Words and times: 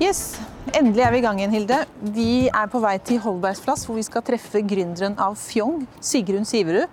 Yes, 0.00 0.40
Endelig 0.76 1.02
er 1.04 1.12
vi 1.12 1.18
i 1.18 1.24
gang 1.24 1.38
igjen, 1.40 1.52
Hilde. 1.54 1.78
Vi 2.14 2.46
er 2.48 2.68
på 2.70 2.80
vei 2.80 2.94
til 3.04 3.18
Holbergsplass, 3.20 3.82
hvor 3.88 3.98
vi 3.98 4.04
skal 4.06 4.22
treffe 4.24 4.62
gründeren 4.64 5.16
av 5.20 5.34
Fjong, 5.40 5.82
Sigrun 6.04 6.46
Siverud. 6.48 6.86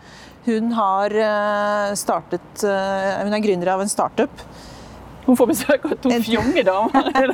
Hun, 0.47 0.71
har 0.75 1.13
eh, 1.15 1.93
startet, 1.99 2.47
eh, 2.63 3.21
hun 3.23 3.35
er 3.35 3.43
gründer 3.43 3.71
av 3.73 3.83
en 3.83 3.91
startup. 3.91 4.43
Hun 5.27 5.39
får 5.39 5.49
besøk 5.51 5.87
av 5.87 5.95
to 6.03 6.11
fjonge 6.23 6.63
damer. 6.67 7.31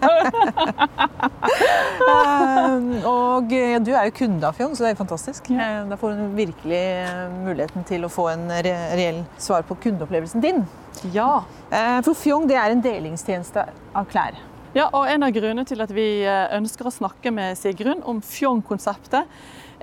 Um, 2.06 2.88
og 3.16 3.54
ja, 3.54 3.82
du 3.82 3.92
er 3.94 4.10
jo 4.10 4.16
kunde 4.18 4.50
av 4.50 4.58
Fjong, 4.58 4.74
så 4.74 4.86
det 4.86 4.92
er 4.92 4.96
jo 4.96 5.02
fantastisk. 5.04 5.52
Ja. 5.54 5.84
Da 5.90 5.98
får 6.02 6.18
hun 6.18 6.34
virkelig 6.38 6.86
eh, 7.02 7.28
muligheten 7.44 7.86
til 7.90 8.06
å 8.06 8.14
få 8.14 8.32
en 8.34 8.50
re 8.50 8.78
reell 8.98 9.22
svar 9.42 9.66
på 9.70 9.78
kundeopplevelsen 9.86 10.46
din. 10.46 10.66
Ja. 11.14 11.44
Eh, 11.70 12.00
For 12.06 12.18
Fjong 12.18 12.50
det 12.50 12.58
er 12.62 12.74
en 12.74 12.82
delingstjeneste 12.86 13.70
av 13.94 14.10
klær. 14.10 14.42
Ja, 14.74 14.88
og 14.90 15.06
En 15.06 15.22
av 15.26 15.34
grunnene 15.36 15.66
til 15.70 15.82
at 15.84 15.92
vi 15.94 16.24
eh, 16.26 16.48
ønsker 16.58 16.88
å 16.90 16.94
snakke 16.94 17.30
med 17.34 17.58
Sigrun 17.60 18.02
om 18.10 18.24
Fjong-konseptet, 18.26 19.30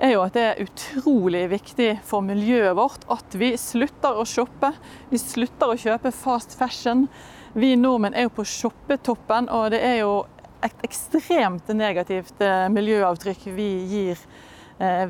er 0.01 0.15
jo 0.15 0.23
at 0.25 0.35
det 0.35 0.43
er 0.43 0.61
utrolig 0.65 1.45
viktig 1.51 1.89
for 2.07 2.25
miljøet 2.25 2.75
vårt 2.75 3.05
at 3.13 3.37
vi 3.37 3.53
slutter 3.59 4.17
å 4.17 4.25
shoppe. 4.27 4.71
Vi 5.11 5.19
slutter 5.21 5.71
å 5.71 5.77
kjøpe 5.79 6.11
fast 6.15 6.57
fashion. 6.57 7.05
Vi 7.53 7.75
nordmenn 7.79 8.17
er 8.17 8.25
jo 8.25 8.33
på 8.35 8.47
shoppetoppen, 8.47 9.47
og 9.53 9.69
det 9.71 9.79
er 9.85 10.01
jo 10.01 10.13
et 10.65 10.83
ekstremt 10.85 11.71
negativt 11.71 12.43
eh, 12.43 12.67
miljøavtrykk 12.73 13.47
vi 13.55 13.69
gir 13.93 14.25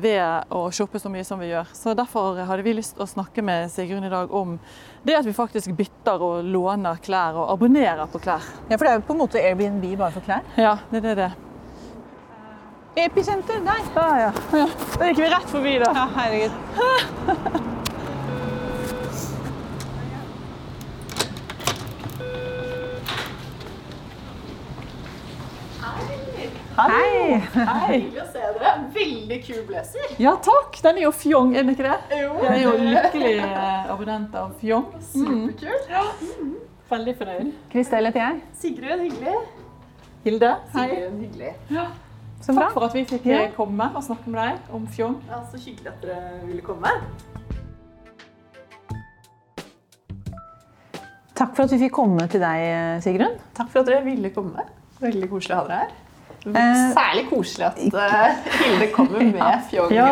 ved 0.02 0.52
å 0.52 0.66
shoppe 0.74 1.00
så 1.00 1.08
mye 1.12 1.24
som 1.24 1.40
vi 1.40 1.48
gjør. 1.48 1.70
Så 1.76 1.94
Derfor 1.96 2.36
hadde 2.44 2.64
vi 2.66 2.74
lyst 2.76 2.96
til 2.96 3.06
å 3.06 3.08
snakke 3.08 3.44
med 3.44 3.70
Sigrun 3.72 4.04
i 4.04 4.10
dag 4.12 4.32
om 4.34 4.58
det 5.06 5.16
at 5.18 5.26
vi 5.26 5.32
faktisk 5.36 5.72
bytter 5.78 6.22
og 6.22 6.44
låner 6.44 7.00
klær 7.02 7.38
og 7.40 7.54
abonnerer 7.54 8.10
på 8.12 8.20
klær. 8.22 8.44
Ja, 8.68 8.76
For 8.76 8.84
det 8.84 8.92
er 8.92 9.00
jo 9.00 9.06
på 9.08 9.16
en 9.16 9.22
måte 9.24 9.40
Airbnb 9.40 9.86
bare 9.96 10.12
for 10.14 10.28
klær. 10.28 10.44
Ja, 10.60 10.76
det 10.92 11.02
er 11.02 11.08
det. 11.08 11.16
det. 11.24 11.32
Episenter, 13.06 13.60
der! 13.64 13.86
Ah, 13.96 14.18
ja. 14.20 14.32
ja. 14.52 14.66
Da 14.98 15.08
gikk 15.08 15.22
vi 15.24 15.30
rett 15.32 15.54
forbi, 15.54 15.78
da. 15.80 15.94
Ja, 15.96 16.08
herregud. 16.18 17.78
Hei! 26.72 27.36
Hei. 27.52 27.96
Hyggelig 28.00 28.22
å 28.22 28.26
se 28.32 28.40
dere. 28.56 28.70
Veldig 28.94 29.38
kul 29.44 29.58
blazer. 29.68 30.12
Ja, 30.22 30.32
takk. 30.44 30.78
Den 30.84 31.00
er 31.00 31.04
jo 31.04 31.10
fjong, 31.14 31.50
er 31.56 31.66
den 31.66 31.74
ikke 31.74 31.84
det? 31.84 32.20
Jo. 32.22 32.30
Jeg 32.40 32.52
er 32.54 32.62
jo 32.64 32.72
lykkelig 32.80 33.32
eh, 33.44 33.90
abonnent 33.92 34.36
av 34.40 34.54
fjong. 34.60 34.86
Superkul. 35.10 36.54
Veldig 36.92 37.14
fornøyd. 37.18 37.50
Kristel 37.72 38.08
heter 38.08 38.22
jeg. 38.24 38.40
Sigrun, 38.62 39.04
hyggelig. 39.04 39.36
Hilde, 40.24 40.52
hei. 40.76 40.86
Sigrun, 40.94 41.18
hyggelig. 41.26 41.52
Så 42.42 42.56
bra. 42.56 42.64
Takk 42.70 42.74
for 42.78 42.86
at 42.88 42.96
vi 42.96 43.04
fikk 43.12 43.28
Ja. 43.28 43.42
eh, 43.44 43.52
komme 43.56 43.90
og 43.92 44.02
snakke 44.08 44.32
med 44.32 44.40
deg 44.40 44.74
om 44.78 44.86
fjong. 44.96 45.18
Ja, 45.28 45.42
så 45.52 45.60
hyggelig 45.60 45.92
at 45.92 46.06
dere 46.06 46.40
ville 46.48 46.64
komme. 46.66 46.94
Takk 51.36 51.52
for 51.56 51.64
at 51.66 51.72
vi 51.74 51.82
fikk 51.84 51.94
komme 52.00 52.24
til 52.32 52.40
deg, 52.44 53.02
Sigrun. 53.04 53.36
Takk 53.56 53.68
for 53.72 53.82
at 53.84 53.92
dere 53.92 54.04
ville 54.08 54.30
komme. 54.34 54.64
Veldig 55.02 55.28
koselig 55.32 55.56
å 55.56 55.60
ha 55.62 55.68
dere 55.68 55.84
her. 55.84 55.98
Eh, 56.42 56.78
Særlig 56.96 57.22
koselig 57.30 57.66
at 57.68 57.76
eh, 57.78 58.48
Hilde 58.58 58.86
kommer 58.94 59.20
med 59.36 59.60
fjong 59.70 59.92
Ja. 59.94 60.08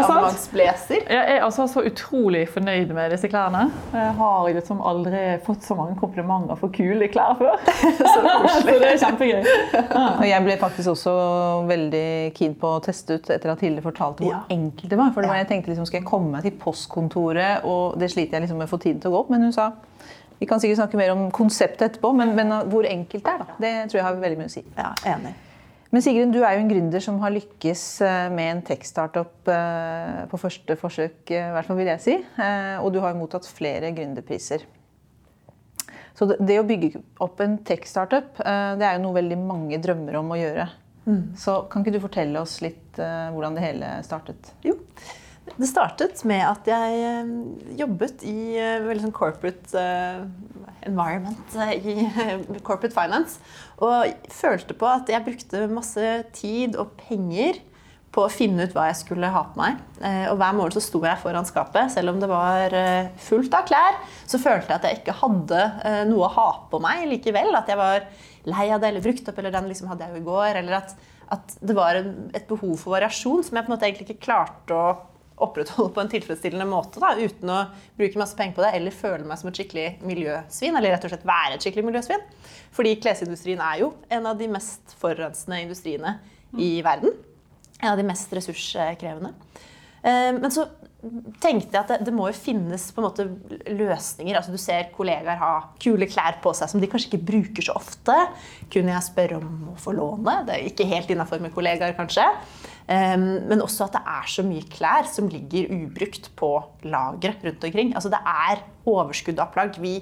Jeg 1.11 1.25
er 1.35 1.43
altså 1.43 1.65
så 1.67 1.83
utrolig 1.89 2.45
fornøyd 2.53 2.93
med 2.95 3.11
disse 3.11 3.29
klærne. 3.33 3.65
Jeg 3.93 4.13
har 4.19 4.49
liksom 4.55 4.81
aldri 4.87 5.23
fått 5.47 5.67
så 5.67 5.75
mange 5.79 5.97
komplimenter 5.99 6.55
for 6.61 6.71
kule 6.75 7.09
klær 7.11 7.35
før. 7.41 7.57
Så 7.67 8.23
koselig. 8.45 8.63
Så 8.63 8.79
det 8.79 8.93
er 8.93 9.01
kjempegøy. 9.05 9.51
Og 10.21 10.25
jeg 10.29 10.47
ble 10.47 10.57
faktisk 10.61 10.93
også 10.95 11.17
veldig 11.71 12.07
keen 12.39 12.55
på 12.63 12.75
å 12.77 12.81
teste 12.85 13.19
ut 13.19 13.31
etter 13.35 13.55
at 13.57 13.67
Hilde 13.67 13.83
fortalte 13.85 14.23
hvor 14.25 14.31
Ja. 14.37 14.43
enkelt 14.55 14.91
det 14.95 14.99
var. 15.01 15.11
For 15.17 15.27
det 15.27 15.33
var 15.33 15.43
jeg 15.43 15.51
tenkte 15.51 15.73
liksom, 15.75 15.89
skal 15.91 16.03
jeg 16.03 16.09
komme 16.09 16.31
meg 16.37 16.47
til 16.47 16.55
postkontoret, 16.63 17.65
og 17.67 17.99
det 17.99 18.11
sliter 18.15 18.39
jeg 18.39 18.47
liksom 18.47 18.61
med 18.63 18.71
å 18.71 18.75
få 18.77 18.79
tiden 18.87 19.03
til 19.03 19.11
å 19.11 19.17
gå 19.19 19.25
opp. 19.25 19.35
Men 19.35 19.49
hun 19.49 19.53
sa 19.57 19.73
vi 20.41 20.47
kan 20.49 20.61
sikkert 20.63 20.79
snakke 20.81 20.97
mer 20.97 21.11
om 21.13 21.27
konseptet 21.37 21.83
etterpå, 21.91 22.15
men, 22.17 22.31
men 22.39 22.55
hvor 22.73 22.87
enkelt 22.89 23.27
det 23.27 23.33
er, 23.35 23.43
da, 23.43 23.57
det 23.61 23.73
tror 23.91 23.99
jeg 23.99 24.05
har 24.07 24.21
veldig 24.23 24.39
mye 24.41 24.49
å 24.49 24.53
si. 24.55 24.63
Ja, 24.79 24.95
enig. 25.13 25.35
Men 25.91 26.05
Sigrun, 26.05 26.31
du 26.31 26.39
er 26.47 26.55
jo 26.55 26.63
en 26.63 26.69
gründer 26.71 27.03
som 27.03 27.17
har 27.19 27.33
lykkes 27.35 27.81
eh, 28.07 28.27
med 28.31 28.51
en 28.53 28.61
tech-startup 28.69 29.49
eh, 29.51 30.21
på 30.31 30.39
første 30.39 30.77
forsøk, 30.79 31.25
eh, 31.35 31.49
i 31.49 31.55
hvert 31.57 31.67
fall 31.67 31.81
vil 31.81 31.91
jeg 31.91 32.05
si. 32.05 32.15
Og 32.85 32.93
du 32.95 33.01
har 33.03 33.11
jo 33.15 33.19
mottatt 33.25 33.49
flere 33.51 33.91
gründerpriser. 33.97 34.63
Så 36.15 36.29
det- 36.31 36.61
å 36.61 36.67
bygge 36.69 37.01
opp 37.25 37.41
en 37.43 37.57
tech-startup, 37.65 38.37
det 38.39 38.87
er 38.87 38.99
jo 38.99 39.03
noe 39.03 39.17
veldig 39.17 39.39
mange 39.41 39.79
drømmer 39.83 40.19
om 40.21 40.31
å 40.35 40.39
gjøre. 40.39 40.69
Så 41.35 41.55
kan 41.71 41.83
ikke 41.83 41.95
du 41.97 42.03
fortelle 42.03 42.39
oss 42.39 42.61
litt 42.63 42.99
hvordan 43.01 43.57
det 43.57 43.63
hele 43.65 43.89
startet? 44.05 44.53
Jo. 44.63 44.77
Det 45.59 45.69
startet 45.69 46.21
med 46.29 46.43
at 46.47 46.69
jeg 46.69 47.01
eh, 47.05 47.33
jobbet 47.81 48.23
i 48.29 48.37
eh, 48.59 48.79
veldig 48.85 49.07
sånn 49.07 49.17
corporate 49.17 49.81
eh, 49.81 50.23
environment 50.89 51.57
i 51.85 52.07
corporate 52.67 52.95
finance. 52.95 53.41
Og 53.85 54.31
følte 54.33 54.77
på 54.77 54.89
at 54.89 55.11
jeg 55.11 55.25
brukte 55.27 55.67
masse 55.73 56.15
tid 56.37 56.79
og 56.81 56.95
penger 57.01 57.61
på 58.11 58.25
å 58.27 58.33
finne 58.33 58.65
ut 58.67 58.73
hva 58.75 58.89
jeg 58.89 59.03
skulle 59.05 59.29
ha 59.31 59.45
på 59.53 59.61
meg. 59.61 59.77
Og 60.33 60.39
hver 60.41 60.55
morgen 60.59 60.75
så 60.75 60.81
sto 60.83 60.99
jeg 61.05 61.21
foran 61.23 61.47
skapet. 61.47 61.93
Selv 61.95 62.11
om 62.11 62.17
det 62.19 62.27
var 62.27 62.75
fullt 63.23 63.55
av 63.55 63.69
klær, 63.69 64.01
så 64.27 64.41
følte 64.43 64.73
jeg 64.73 64.81
at 64.81 64.87
jeg 64.89 64.99
ikke 64.99 65.15
hadde 65.21 65.61
noe 66.09 66.25
å 66.27 66.33
ha 66.35 66.49
på 66.73 66.81
meg 66.83 67.05
likevel. 67.07 67.53
At 67.55 67.71
jeg 67.71 67.79
var 67.79 68.09
lei 68.51 68.67
av 68.75 68.83
det 68.83 68.91
eller 68.91 69.05
brukt 69.05 69.31
opp, 69.31 69.39
eller 69.39 69.55
den 69.55 69.71
liksom 69.71 69.93
hadde 69.93 70.09
jeg 70.09 70.17
jo 70.17 70.25
i 70.25 70.27
går. 70.27 70.59
Eller 70.59 70.81
at, 70.81 70.97
at 71.39 71.55
det 71.63 71.79
var 71.79 72.01
et 72.03 72.51
behov 72.51 72.75
for 72.83 72.97
variasjon 72.97 73.47
som 73.47 73.61
jeg 73.61 73.69
på 73.69 73.71
en 73.71 73.77
måte 73.77 73.87
egentlig 73.87 74.09
ikke 74.09 74.27
klarte 74.27 74.75
å 74.75 74.91
opprettholde 75.45 75.95
på 75.97 76.03
en 76.03 76.11
tilfredsstillende 76.13 76.67
måte 76.69 77.03
da, 77.03 77.13
uten 77.19 77.53
å 77.53 77.61
bruke 77.99 78.21
masse 78.21 78.37
penger 78.39 78.57
på 78.59 78.65
det 78.65 78.73
eller 78.79 78.97
føle 78.97 79.27
meg 79.29 79.41
som 79.41 79.51
et 79.51 79.61
skikkelig 79.61 79.87
miljøsvin. 80.07 80.77
Eller 80.77 80.95
rett 80.95 81.07
og 81.09 81.15
slett 81.15 81.27
være 81.29 81.57
et 81.57 81.67
skikkelig 81.67 81.87
miljøsvin. 81.89 82.27
Fordi 82.77 82.97
klesindustrien 83.03 83.63
er 83.65 83.83
jo 83.85 83.93
en 84.13 84.29
av 84.31 84.39
de 84.41 84.51
mest 84.53 84.95
forurensende 85.01 85.63
industriene 85.65 86.19
i 86.59 86.77
verden. 86.87 87.17
En 87.81 87.93
av 87.95 88.01
de 88.01 88.07
mest 88.07 88.33
ressurskrevende. 88.37 89.33
Eh, 90.03 90.33
Men 90.37 90.51
så 90.51 90.67
tenkte 91.41 91.73
jeg 91.73 91.81
at 91.81 91.91
det, 91.95 91.99
det 92.09 92.13
må 92.13 92.27
jo 92.29 92.37
finnes 92.37 92.83
på 92.93 93.01
en 93.01 93.07
måte 93.07 93.25
løsninger. 93.73 94.37
Altså 94.37 94.53
Du 94.53 94.61
ser 94.61 94.91
kollegaer 94.97 95.39
ha 95.41 95.53
kule 95.81 96.09
klær 96.11 96.41
på 96.45 96.53
seg 96.57 96.73
som 96.73 96.83
de 96.83 96.89
kanskje 96.91 97.13
ikke 97.13 97.27
bruker 97.31 97.65
så 97.71 97.77
ofte. 97.79 98.17
Kunne 98.73 98.93
jeg 98.93 99.09
spørre 99.09 99.39
om 99.41 99.71
å 99.73 99.79
få 99.81 99.95
låne? 99.97 100.41
Det 100.49 100.57
er 100.57 100.69
ikke 100.69 100.89
helt 100.91 101.13
innafor 101.13 101.41
med 101.43 101.55
kollegaer, 101.57 101.97
kanskje. 101.97 102.27
Men 102.91 103.63
også 103.63 103.87
at 103.87 103.95
det 103.95 104.03
er 104.11 104.31
så 104.33 104.43
mye 104.43 104.67
klær 104.67 105.07
som 105.07 105.29
ligger 105.31 105.71
ubrukt 105.71 106.33
på 106.39 106.51
lagre 106.91 107.37
rundt 107.45 107.69
omkring. 107.69 107.95
Altså 107.95 108.11
Det 108.11 108.19
er 108.27 108.65
overskudd 108.91 109.39
av 109.39 109.53
plagg. 109.55 109.79
Vi, 109.79 110.01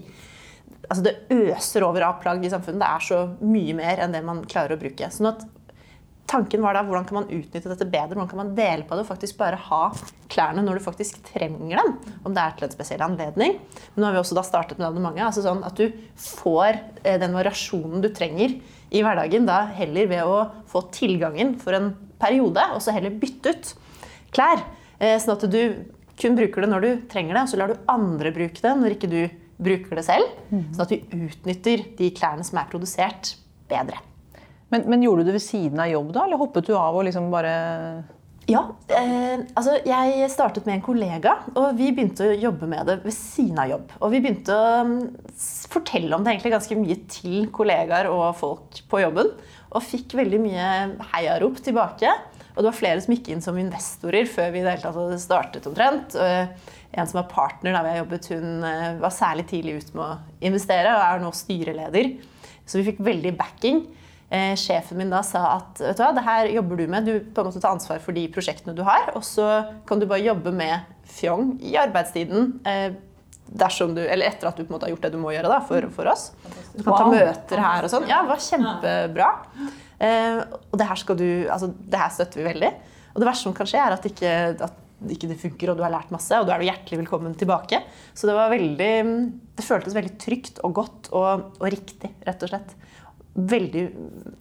altså 0.88 1.04
det 1.04 1.18
øser 1.34 1.84
over 1.84 2.06
av 2.06 2.22
plagg 2.22 2.46
i 2.46 2.52
samfunnet. 2.52 2.80
Det 2.80 2.88
er 2.88 3.04
så 3.10 3.20
mye 3.44 3.76
mer 3.76 4.00
enn 4.04 4.16
det 4.16 4.24
man 4.24 4.40
klarer 4.48 4.78
å 4.78 4.80
bruke. 4.80 5.10
Sånn 5.12 5.28
at 5.34 5.44
tanken 6.28 6.64
var 6.64 6.76
da 6.76 6.84
hvordan 6.86 7.06
kan 7.08 7.20
man 7.20 7.28
utnytte 7.28 7.70
dette 7.70 7.88
bedre? 7.88 8.16
Hvordan 8.16 8.32
kan 8.32 8.42
man 8.42 8.56
dele 8.56 8.88
på 8.88 8.96
det 8.96 9.04
og 9.04 9.10
faktisk 9.10 9.38
bare 9.40 9.60
ha 9.68 9.82
klærne 10.32 10.64
når 10.64 10.78
du 10.78 10.86
faktisk 10.88 11.20
trenger 11.28 11.80
dem? 11.80 11.94
Om 12.24 12.36
det 12.36 12.44
er 12.44 12.56
til 12.56 12.68
en 12.68 12.74
spesiell 12.74 13.04
anledning. 13.04 13.56
Men 13.92 14.00
nå 14.00 14.08
har 14.08 14.16
vi 14.16 14.24
også 14.24 14.40
da 14.40 14.44
startet 14.46 14.80
med 14.80 14.88
abonnementet. 14.88 15.28
Altså 15.28 15.44
sånn 15.44 15.64
at 15.66 15.76
du 15.76 15.92
får 16.40 16.80
eh, 17.04 17.20
den 17.20 17.36
variasjonen 17.36 18.04
du 18.04 18.08
trenger 18.16 18.58
i 18.88 19.04
hverdagen 19.04 19.48
da 19.48 19.66
heller 19.76 20.08
ved 20.08 20.24
å 20.24 20.44
få 20.72 20.86
tilgangen 20.94 21.56
for 21.60 21.76
en 21.76 21.92
periode, 22.20 22.64
og 22.74 22.82
så 22.84 22.94
heller 22.96 23.14
bytte 23.20 23.54
ut 23.54 23.72
klær. 24.34 24.64
Eh, 24.98 25.16
Sånn 25.22 25.36
at 25.36 25.46
du 25.50 25.60
kun 26.18 26.34
bruker 26.34 26.64
det 26.64 26.70
når 26.72 26.84
du 26.84 26.90
trenger 27.10 27.36
det, 27.38 27.44
og 27.46 27.52
så 27.52 27.60
lar 27.60 27.70
du 27.72 27.78
andre 27.90 28.32
bruke 28.34 28.58
det 28.64 28.74
når 28.80 28.96
ikke 28.96 29.10
du 29.12 29.20
bruker 29.58 29.98
det 29.98 30.04
selv. 30.06 30.34
Sånn 30.50 30.84
at 30.84 30.92
vi 30.94 31.02
utnytter 31.14 31.82
de 31.98 32.10
klærne 32.14 32.46
som 32.46 32.58
er 32.60 32.68
produsert, 32.70 33.36
bedre. 33.70 33.98
Men, 34.72 34.84
men 34.90 35.02
gjorde 35.02 35.24
du 35.24 35.30
det 35.30 35.38
ved 35.38 35.44
siden 35.44 35.80
av 35.80 35.88
jobb, 35.90 36.12
da? 36.14 36.26
Eller 36.26 36.40
hoppet 36.40 36.66
du 36.68 36.74
av 36.76 36.96
og 36.98 37.06
liksom 37.08 37.30
bare 37.32 37.52
Ja, 38.48 38.62
eh, 38.96 39.42
altså 39.56 39.74
jeg 39.84 40.28
startet 40.32 40.64
med 40.68 40.78
en 40.78 40.84
kollega, 40.84 41.34
og 41.54 41.74
vi 41.76 41.90
begynte 41.92 42.30
å 42.30 42.36
jobbe 42.36 42.68
med 42.68 42.86
det 42.88 42.98
ved 43.04 43.12
siden 43.16 43.60
av 43.60 43.68
jobb. 43.74 43.94
Og 44.00 44.12
vi 44.14 44.20
begynte 44.24 44.56
å 44.56 44.70
mm, 44.88 44.94
fortelle 45.72 46.16
om 46.16 46.24
det 46.24 46.34
egentlig 46.34 46.54
ganske 46.54 46.78
mye 46.80 46.98
til 47.12 47.48
kollegaer 47.52 48.08
og 48.12 48.26
folk 48.40 48.82
på 48.88 49.02
jobben. 49.04 49.34
Og 49.74 49.84
fikk 49.84 50.16
veldig 50.18 50.40
mye 50.42 50.66
heiarop 51.12 51.60
tilbake. 51.64 52.10
Og 52.54 52.62
det 52.62 52.70
var 52.70 52.78
flere 52.78 53.02
som 53.04 53.14
gikk 53.14 53.28
inn 53.30 53.44
som 53.44 53.58
investorer 53.60 54.26
før 54.26 54.50
vi 54.54 54.64
det 54.64 54.78
startet 55.22 55.68
omtrent. 55.68 56.16
En 56.90 57.06
som 57.06 57.20
var 57.20 57.28
partner 57.30 57.76
vi 57.84 57.92
har 57.92 58.00
jobbet, 58.00 58.30
hun 58.32 58.64
eh, 58.64 58.96
var 59.02 59.12
særlig 59.12 59.44
tidlig 59.50 59.78
ute 59.82 59.96
med 59.98 60.04
å 60.06 60.44
investere 60.48 60.94
og 60.96 61.04
er 61.04 61.22
nå 61.22 61.32
styreleder. 61.36 62.12
Så 62.64 62.80
vi 62.80 62.86
fikk 62.88 63.02
veldig 63.04 63.34
backing. 63.36 63.82
Eh, 64.28 64.54
sjefen 64.60 65.00
min 65.00 65.12
da 65.12 65.20
sa 65.24 65.44
at 65.54 65.82
vet 65.82 65.98
du 65.98 66.02
hva, 66.02 66.12
det 66.16 66.24
her 66.24 66.50
jobber 66.52 66.80
du 66.80 66.86
med, 66.88 67.08
du 67.08 67.20
på 67.20 67.42
en 67.42 67.48
måte 67.48 67.60
tar 67.62 67.76
ansvar 67.76 68.00
for 68.04 68.16
de 68.16 68.26
prosjektene 68.32 68.76
du 68.76 68.82
har, 68.84 69.12
og 69.16 69.24
så 69.24 69.48
kan 69.88 70.00
du 70.00 70.08
bare 70.08 70.26
jobbe 70.26 70.52
med 70.52 70.94
Fjong 71.08 71.54
i 71.64 71.72
arbeidstiden 71.80 72.58
eh, 72.68 72.90
dersom 73.48 73.94
du, 73.96 74.02
eller 74.04 74.28
etter 74.28 74.50
at 74.50 74.58
du 74.58 74.64
på 74.64 74.72
en 74.72 74.76
måte 74.76 74.88
har 74.88 74.92
gjort 74.92 75.06
det 75.06 75.12
du 75.14 75.20
må 75.22 75.32
gjøre 75.32 75.50
da, 75.50 75.60
for, 75.64 75.88
for 75.94 76.10
oss. 76.10 76.30
Du 76.74 76.82
kan 76.82 76.98
ta 76.98 77.06
møter 77.10 77.62
her 77.62 77.86
og 77.86 77.92
sånn. 77.92 78.08
Ja, 78.10 78.20
det 78.24 78.32
var 78.32 78.42
kjempebra. 78.44 79.30
Eh, 79.98 80.42
og 80.42 80.76
det 80.78 80.88
her, 80.90 81.00
skal 81.00 81.18
du, 81.18 81.28
altså, 81.50 81.70
det 81.72 82.02
her 82.02 82.12
støtter 82.14 82.42
vi 82.42 82.46
veldig. 82.50 82.70
Og 83.14 83.22
det 83.22 83.28
verste 83.30 83.48
som 83.48 83.56
kan 83.56 83.70
skje, 83.70 83.80
er 83.82 83.96
at 83.96 84.06
ikke, 84.08 84.34
at 84.68 85.12
ikke 85.14 85.30
det 85.30 85.38
funker, 85.40 85.72
og 85.72 85.78
du 85.78 85.84
har 85.86 85.94
lært 85.94 86.12
masse, 86.14 86.34
og 86.34 86.46
du 86.46 86.52
er 86.54 86.66
hjertelig 86.68 87.00
velkommen 87.02 87.36
tilbake. 87.38 87.80
Så 88.14 88.28
det 88.30 88.36
var 88.36 88.52
veldig 88.52 88.92
Det 89.58 89.66
føltes 89.66 89.96
veldig 89.96 90.16
trygt 90.22 90.60
og 90.66 90.74
godt 90.78 91.12
og, 91.12 91.48
og 91.58 91.68
riktig, 91.72 92.12
rett 92.26 92.42
og 92.44 92.52
slett. 92.52 92.74
Veldig 93.38 93.84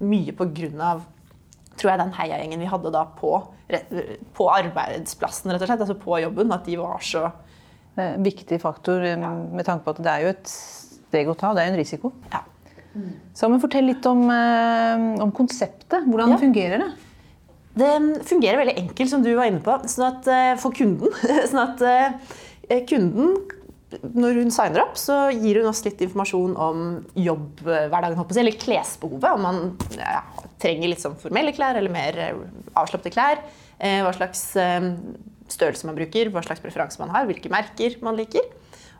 mye 0.01 0.33
på 0.37 0.49
grunn 0.57 0.81
av 0.81 1.05
tror 1.77 1.91
jeg 1.91 2.01
den 2.01 2.15
heiagjengen 2.17 2.61
vi 2.63 2.69
hadde 2.69 2.89
da 2.93 3.03
på, 3.19 3.35
på 4.33 4.47
arbeidsplassen, 4.49 5.51
rett 5.53 5.61
og 5.61 5.69
slett, 5.69 5.83
altså 5.85 5.97
på 6.01 6.17
jobben, 6.23 6.53
at 6.55 6.65
de 6.65 6.77
var 6.79 7.03
så 7.05 7.27
viktig 8.23 8.59
faktor 8.61 9.03
eh, 9.05 9.17
med 9.17 9.65
tanke 9.67 9.83
på 9.87 9.95
at 9.95 10.03
det 10.05 10.13
er 10.13 10.25
jo 10.27 10.33
et 10.35 10.51
steg 10.53 11.29
å 11.31 11.35
ta, 11.39 11.53
det 11.55 11.63
er 11.63 11.69
jo 11.71 11.75
en 11.75 11.81
risiko. 11.81 12.13
Ja. 12.33 12.43
Så 13.37 13.45
men 13.51 13.61
Fortell 13.61 13.85
litt 13.91 14.05
om, 14.09 14.23
eh, 14.33 15.21
om 15.21 15.31
konseptet. 15.31 16.05
Hvordan 16.07 16.33
Ja. 16.33 16.37
fungerer 16.41 16.81
det? 16.81 16.91
Det 17.77 18.25
fungerer 18.25 18.57
veldig 18.57 18.77
enkelt, 18.81 19.09
som 19.11 19.21
du 19.21 19.35
var 19.37 19.45
inne 19.45 19.61
på, 19.61 19.75
sånn 19.85 20.07
at, 20.07 20.27
eh, 20.33 20.55
for 20.57 20.71
kunden. 20.73 21.11
sånn 21.51 21.61
at 21.61 21.81
eh, 22.69 22.81
kunden, 22.89 23.35
når 24.17 24.41
hun 24.41 24.49
signer 24.51 24.81
opp, 24.81 24.97
så 24.99 25.29
gir 25.31 25.61
hun 25.61 25.69
oss 25.69 25.83
litt 25.85 26.01
informasjon 26.03 26.57
om 26.57 26.81
jobbhverdagen, 27.15 28.17
eller 28.41 28.57
klesbehovet. 28.59 29.29
Om 29.37 29.41
man 29.45 29.77
ja, 29.95 30.23
trenger 30.59 30.89
litt 30.89 30.99
sånn 31.05 31.15
formelle 31.21 31.53
klær 31.55 31.77
eller 31.79 31.93
mer 31.93 32.17
eh, 32.17 32.33
avslappede 32.75 33.13
klær. 33.13 33.43
eh, 33.79 34.01
Hva 34.03 34.11
slags 34.17 34.41
eh, 34.57 34.89
størrelse 35.49 35.85
man 35.85 35.95
bruker, 35.95 36.29
hva 36.33 36.43
slags 36.45 36.61
preferanse 36.63 36.99
man 36.99 37.09
har, 37.15 37.25
hvilke 37.29 37.49
merker 37.49 37.95
man 38.03 38.15
liker. 38.17 38.41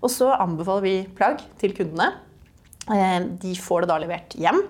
Og 0.04 0.10
så 0.14 0.30
anbefaler 0.40 0.82
vi 0.86 0.96
plagg 1.18 1.42
til 1.60 1.74
kundene. 1.74 2.14
Eh, 2.90 3.20
De 3.42 3.54
får 3.56 3.82
det 3.82 3.90
da 3.90 3.98
levert 4.00 4.36
hjem. 4.38 4.62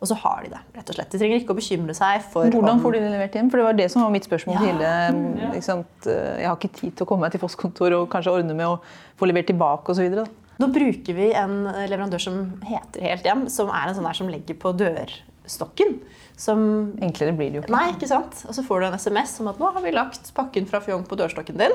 Og 0.00 0.08
så 0.08 0.16
har 0.16 0.42
de 0.42 0.48
det. 0.48 0.58
rett 0.74 0.88
og 0.88 0.94
slett. 0.96 1.10
De 1.12 1.18
trenger 1.20 1.40
ikke 1.42 1.52
å 1.52 1.58
bekymre 1.58 1.92
seg 1.94 2.22
for 2.32 2.46
Hvordan 2.48 2.70
om- 2.70 2.80
får 2.80 2.92
de 2.94 3.00
det 3.00 3.10
levert 3.12 3.34
hjem? 3.36 3.50
For 3.50 3.58
Det 3.58 3.64
var 3.66 3.72
det 3.74 3.90
som 3.90 4.00
var 4.02 4.10
mitt 4.10 4.24
spørsmål 4.24 4.54
Ja. 4.54 4.60
til 4.60 4.68
Hilde. 4.70 5.52
Ikke 5.52 5.62
sant? 5.62 5.86
Jeg 6.06 6.46
har 6.46 6.56
ikke 6.56 6.72
tid 6.72 6.96
til 6.96 7.04
å 7.04 7.08
komme 7.08 7.20
meg 7.20 7.32
til 7.32 7.40
postkontor 7.40 7.92
og 8.00 8.08
kanskje 8.08 8.32
ordne 8.32 8.54
med 8.56 8.64
å 8.66 8.80
få 9.18 9.26
levert 9.28 9.46
tilbake 9.46 9.84
osv. 9.92 10.26
Nå 10.58 10.72
bruker 10.72 11.14
vi 11.14 11.32
en 11.34 11.64
leverandør 11.88 12.18
som 12.20 12.60
heter 12.64 13.00
Helt 13.02 13.22
Hjem, 13.24 13.48
som 13.50 13.68
er 13.68 13.88
en 13.88 13.94
sånn 13.94 14.04
der 14.08 14.12
som 14.14 14.28
legger 14.28 14.54
på 14.56 14.72
dørstokken. 14.74 16.00
Som 16.40 16.60
Enklere 17.04 17.34
blir 17.36 17.50
det 17.52 17.58
jo 17.58 17.62
ikke. 17.66 17.74
Nei, 17.74 17.90
ikke 17.92 18.08
sant? 18.08 18.44
Og 18.48 18.56
så 18.56 18.64
får 18.64 18.80
du 18.80 18.86
en 18.88 18.98
SMS 19.00 19.34
om 19.42 19.50
at 19.50 19.58
nå 19.60 19.70
har 19.74 19.84
vi 19.84 19.92
lagt 19.92 20.30
pakken 20.36 20.68
fra 20.70 20.80
Fjong 20.80 21.02
på 21.08 21.18
dørstokken 21.20 21.58
din. 21.60 21.74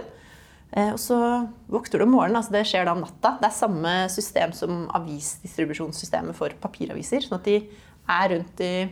Eh, 0.73 0.89
Og 0.95 0.99
så 0.99 1.17
våkner 1.69 2.01
du 2.01 2.05
om 2.07 2.15
morgenen. 2.15 2.39
altså 2.39 2.55
Det 2.55 2.63
skjer 2.65 2.87
da 2.87 2.95
om 2.95 3.03
natta. 3.05 3.35
Det 3.41 3.49
er 3.51 3.59
samme 3.59 3.93
system 4.09 4.55
som 4.57 4.87
avisdistribusjonssystemet 4.97 6.35
for 6.37 6.49
papiraviser. 6.61 7.21
sånn 7.21 7.37
at 7.37 7.45
de 7.45 7.59
er 8.09 8.29
rundt 8.33 8.59
i, 8.65 8.89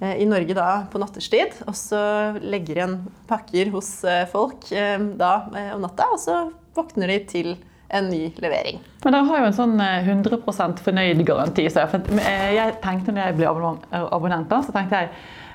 eh, 0.00 0.16
i 0.22 0.24
Norge 0.24 0.54
da 0.56 0.86
på 0.90 0.98
nattestid. 0.98 1.52
Og 1.68 1.74
så 1.74 2.40
legger 2.40 2.80
igjen 2.80 2.98
pakker 3.28 3.70
hos 3.70 4.02
eh, 4.04 4.24
folk 4.26 4.68
da 4.70 5.34
om 5.74 5.84
natta, 5.84 6.08
og 6.12 6.18
så 6.18 6.52
våkner 6.74 7.12
de 7.12 7.18
til 7.28 7.56
en 7.94 8.10
ny 8.10 8.22
levering. 8.42 8.80
Men 9.04 9.14
dere 9.14 9.28
har 9.28 9.40
jo 9.42 9.48
en 9.50 9.56
sånn 9.56 9.80
eh, 9.82 10.08
100% 10.08 10.82
fornøyd-garanti. 10.84 11.66
Så 11.70 11.84
jeg, 11.84 12.02
eh, 12.18 12.50
jeg 12.56 12.76
tenkte 12.84 13.14
når 13.14 13.28
jeg 13.30 13.38
ble 13.38 13.48
eh, 13.50 14.06
abonnent, 14.16 14.48
da, 14.50 14.60
så 14.64 14.74
tenkte 14.74 15.04
jeg 15.04 15.12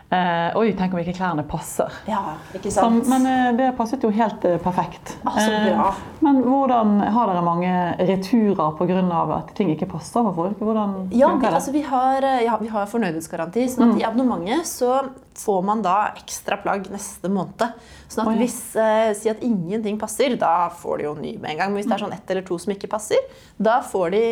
eh, 0.10 0.58
Oi, 0.58 0.72
tenk 0.78 0.94
om 0.94 1.00
ikke 1.02 1.14
klærne 1.18 1.44
passer. 1.48 1.94
Ja, 2.10 2.36
ikke 2.56 2.72
Så, 2.74 2.88
men 3.10 3.26
eh, 3.30 3.50
det 3.58 3.70
passet 3.78 4.04
jo 4.04 4.12
helt 4.14 4.46
eh, 4.48 4.58
perfekt. 4.62 5.16
Ah, 5.24 5.38
så 5.38 5.50
bra. 5.52 5.88
Eh, 5.90 6.04
Men 6.26 6.42
hvordan 6.46 6.96
har 7.16 7.32
dere 7.32 7.44
mange 7.46 7.74
returer 8.10 8.76
pga. 8.80 9.00
at 9.38 9.54
ting 9.56 9.72
ikke 9.74 9.90
passer 9.90 10.26
for 10.26 10.36
folk? 10.36 10.60
Hvordan 10.60 11.10
Ja, 11.14 11.32
vi, 11.36 11.48
altså 11.48 11.72
vi 11.76 11.82
har, 11.82 12.22
ja, 12.44 12.58
vi 12.62 12.68
har 12.68 12.88
fornøydhetsgaranti. 12.92 13.68
sånn 13.70 13.94
at 13.94 14.02
I 14.02 14.06
abonnementet 14.10 14.68
så 14.68 15.10
får 15.40 15.62
man 15.64 15.82
da 15.86 16.14
ekstra 16.18 16.58
plagg 16.62 16.90
neste 16.92 17.30
måned. 17.32 17.68
Sånn 18.10 18.26
at 18.26 18.34
ja. 18.34 18.40
hvis 18.42 18.60
eh, 18.76 19.14
Si 19.20 19.30
at 19.32 19.44
ingenting 19.46 20.00
passer, 20.00 20.36
da 20.40 20.70
får 20.70 20.98
de 20.98 21.04
jo 21.10 21.14
ny 21.20 21.38
med 21.38 21.54
en 21.54 21.58
gang. 21.64 21.72
Men 21.72 21.82
hvis 21.82 21.90
det 21.90 21.96
er 21.98 22.06
sånn 22.08 22.16
ett 22.16 22.34
eller 22.34 22.46
to 22.48 22.58
som 22.60 22.74
ikke 22.74 22.90
passer, 22.92 23.22
da 23.58 23.80
får 23.86 24.12
de 24.16 24.24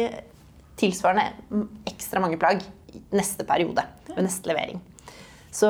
tilsvarende 0.77 1.31
mm, 1.49 1.67
ekstra 1.89 2.21
mange 2.21 2.37
plagg 2.37 2.61
neste 3.13 3.45
periode. 3.47 3.83
Ved 4.09 4.25
neste 4.25 4.49
levering. 4.49 4.81
Så 5.57 5.69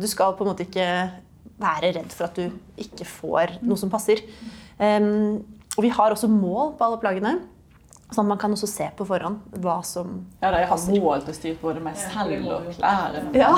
du 0.00 0.06
skal 0.10 0.36
på 0.36 0.44
en 0.44 0.52
måte 0.52 0.66
ikke 0.66 0.88
være 1.60 1.94
redd 1.96 2.12
for 2.12 2.28
at 2.28 2.36
du 2.36 2.50
ikke 2.80 3.06
får 3.08 3.58
noe 3.64 3.80
som 3.80 3.92
passer. 3.92 4.20
Um, 4.76 5.40
og 5.74 5.84
vi 5.86 5.90
har 5.94 6.12
også 6.12 6.28
mål 6.30 6.74
på 6.78 6.86
alle 6.86 7.00
plaggene. 7.02 7.34
Sånn 8.12 8.26
at 8.26 8.34
man 8.34 8.38
kan 8.38 8.52
også 8.54 8.68
se 8.68 8.86
på 8.94 9.06
forhånd 9.08 9.40
hva 9.64 9.78
som 9.86 10.10
Ja, 10.42 10.50
da, 10.52 10.60
jeg 10.60 10.68
har 10.70 10.82
målt 11.00 11.30
og 11.30 11.36
styrt 11.36 11.62
både 11.62 11.80
meg 11.82 11.96
selv 11.98 12.50
og 12.52 12.66
klærne. 12.76 13.22
Ja. 13.34 13.50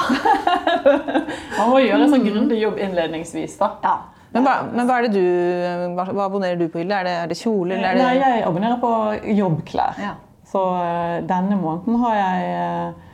Man 1.58 1.72
må 1.72 1.80
gjøre 1.82 2.06
en 2.06 2.14
sånn 2.14 2.24
grundig 2.24 2.60
jobb 2.62 2.78
innledningsvis, 2.80 3.58
da. 3.60 3.72
ja. 3.84 3.96
Men 4.36 4.44
hva, 4.44 4.54
men 4.68 4.88
hva 4.88 4.98
er 4.98 5.06
det 5.06 5.16
du 5.16 5.94
hva, 5.96 6.04
hva 6.10 6.24
abonnerer 6.26 6.58
du 6.60 6.66
på, 6.68 6.80
Hilde? 6.82 6.96
Er 6.98 7.06
det, 7.08 7.12
er 7.24 7.30
det 7.30 7.38
kjole, 7.40 7.76
eller 7.76 7.88
er 7.88 7.96
det 7.96 8.04
Nei, 8.04 8.14
jeg 8.20 8.42
abonnerer 8.44 8.80
på 8.82 8.90
jobbklær. 9.38 10.00
Ja. 10.02 10.14
Så 10.50 10.62
eh, 10.82 11.14
denne 11.26 11.56
måneden 11.60 11.96
har 12.02 12.16
jeg, 12.18 12.50
eh, 12.56 13.05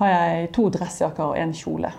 har 0.00 0.12
jeg 0.12 0.50
to 0.56 0.68
dressjakker 0.74 1.24
og 1.32 1.38
en 1.38 1.54
kjole. 1.54 1.92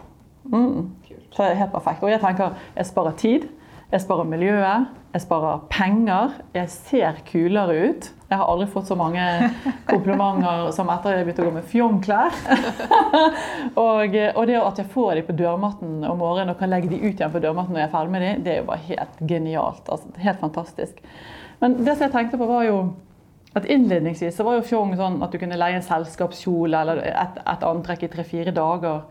Mm. 0.51 0.91
Så 1.31 1.43
det 1.43 1.51
er 1.51 1.61
helt 1.63 1.75
perfekt. 1.75 2.03
Og 2.03 2.11
jeg 2.11 2.21
tenker 2.23 2.55
jeg 2.75 2.89
sparer 2.89 3.17
tid, 3.19 3.47
jeg 3.91 4.01
sparer 4.01 4.27
miljøet, 4.27 4.87
jeg 5.15 5.23
sparer 5.23 5.61
penger. 5.71 6.33
Jeg 6.55 6.67
ser 6.73 7.19
kulere 7.29 7.75
ut. 7.87 8.07
Jeg 8.25 8.39
har 8.39 8.49
aldri 8.51 8.65
fått 8.67 8.89
så 8.89 8.97
mange 8.99 9.21
komplimenter 9.91 10.71
som 10.75 10.89
etter 10.91 11.13
at 11.13 11.21
jeg 11.21 11.27
begynte 11.27 11.45
å 11.45 11.47
gå 11.47 11.53
med 11.55 11.69
fjongklær. 11.71 12.39
og, 13.85 14.17
og 14.25 14.41
det 14.49 14.57
at 14.59 14.81
jeg 14.81 14.91
får 14.91 15.13
dem 15.19 15.29
på 15.29 15.37
dørmatten 15.39 16.03
om 16.09 16.19
morgenen 16.19 16.51
og 16.51 16.59
kan 16.59 16.73
legge 16.73 16.91
dem 16.91 17.05
ut 17.05 17.13
igjen 17.13 17.31
på 17.31 17.43
dørmatten 17.45 17.77
når 17.77 17.85
jeg 17.85 17.87
er 17.87 17.95
ferdig 17.95 18.15
med 18.17 18.25
dem, 18.25 18.43
det 18.43 18.53
er 18.53 18.59
jo 18.59 18.67
bare 18.73 18.87
helt 18.89 19.23
genialt. 19.29 19.87
Altså, 19.95 20.11
helt 20.25 20.43
fantastisk. 20.43 20.99
Men 21.61 21.79
det 21.79 21.93
som 21.93 22.07
jeg 22.09 22.15
tenkte 22.17 22.41
på, 22.41 22.49
var 22.49 22.67
jo 22.67 22.79
at 23.55 23.67
Innledningsvis 23.71 24.35
så 24.35 24.43
var 24.43 24.57
jo 24.57 24.65
Fjong 24.67 24.95
sånn 24.99 25.21
at 25.23 25.31
du 25.31 25.39
kunne 25.39 25.59
leie 25.59 25.77
en 25.79 25.85
selskapskjole 25.85 26.81
eller 26.81 26.99
et, 27.07 27.37
et 27.39 27.63
antrekk 27.63 28.03
i 28.03 28.11
tre-fire 28.11 28.51
dager. 28.55 29.05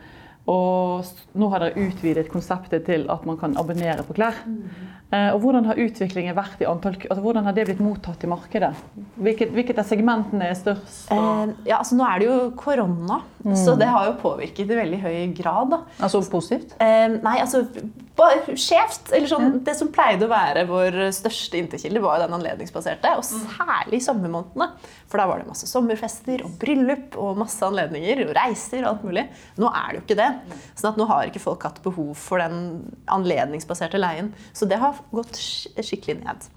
Og 0.51 1.05
nå 1.41 1.49
har 1.49 1.63
dere 1.65 1.87
utvidet 1.87 2.29
konseptet 2.29 2.85
til 2.85 3.07
at 3.13 3.25
man 3.25 3.39
kan 3.41 3.57
abonnere 3.57 4.05
på 4.05 4.17
klær. 4.19 4.43
Eh, 4.45 5.04
og 5.35 5.41
Hvordan 5.45 5.69
har 5.69 5.81
utviklingen 5.81 6.37
vært 6.37 6.63
i 6.63 6.69
antall 6.69 6.97
altså 6.97 7.23
Hvordan 7.23 7.47
har 7.49 7.57
det 7.57 7.67
blitt 7.69 7.83
mottatt 7.85 8.25
i 8.25 8.31
markedet? 8.31 8.73
Hvilket, 9.21 9.53
hvilket 9.55 9.81
av 9.83 9.89
segmentene 9.89 10.49
er 10.51 10.57
størst? 10.59 11.11
Eh, 11.15 11.53
ja, 11.69 11.81
altså 11.81 11.99
Nå 11.99 12.07
er 12.09 12.23
det 12.23 12.31
jo 12.31 12.39
korona, 12.59 13.21
så 13.59 13.77
det 13.79 13.91
har 13.93 14.09
jo 14.09 14.17
påvirket 14.23 14.65
i 14.65 14.79
veldig 14.81 15.03
høy 15.05 15.19
grad. 15.37 15.75
da. 15.75 15.83
Altså 16.01 16.23
positivt? 16.33 16.75
Eh, 16.83 17.19
nei, 17.21 17.37
altså 17.43 17.67
skjevt. 18.15 19.13
Eller 19.13 19.27
sånn, 19.29 19.65
Det 19.65 19.75
som 19.77 19.91
pleide 19.93 20.27
å 20.27 20.31
være 20.31 20.67
vår 20.69 21.11
største 21.13 21.59
inntektskilde, 21.59 22.01
var 22.01 22.19
jo 22.19 22.27
den 22.27 22.37
anledningsbaserte. 22.39 23.17
Og 23.19 23.25
særlig 23.25 23.99
i 23.99 24.05
sommermånedene. 24.05 24.71
For 25.09 25.19
da 25.19 25.27
var 25.27 25.39
det 25.39 25.49
masse 25.49 25.67
sommerfester 25.67 26.45
og 26.45 26.57
bryllup 26.59 27.17
og 27.21 27.37
masse 27.37 27.61
anledninger. 27.63 28.25
Og 28.29 28.35
reiser 28.37 28.85
og 28.85 28.91
alt 28.95 29.05
mulig. 29.05 29.27
Nå 29.59 29.71
er 29.71 29.91
det 29.91 30.01
jo 30.01 30.05
ikke 30.07 30.21
det. 30.23 30.31
Sånn 30.75 30.93
at 30.93 31.01
nå 31.01 31.07
har 31.11 31.27
ikke 31.29 31.43
folk 31.43 31.63
hatt 31.63 31.83
behov 31.85 32.15
for 32.17 32.39
den 32.39 32.95
anledningsbaserte 33.07 34.01
leien. 34.01 34.33
Så 34.55 34.69
det 34.69 34.79
har 34.83 34.95
gått 35.13 35.41
skikkelig 35.41 36.21
ned. 36.23 36.49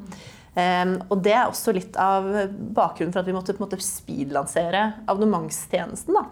Um, 0.57 0.95
og 1.13 1.19
det 1.25 1.35
er 1.35 1.45
også 1.45 1.73
litt 1.75 1.97
av 2.01 2.25
bakgrunnen 2.73 3.11
for 3.13 3.21
at 3.21 3.27
vi 3.29 3.35
måtte 3.35 3.53
på 3.53 3.61
en 3.61 3.67
måte 3.67 3.83
speedlansere 3.83 4.87
abonnementstjenesten. 5.05 6.17
da 6.17 6.25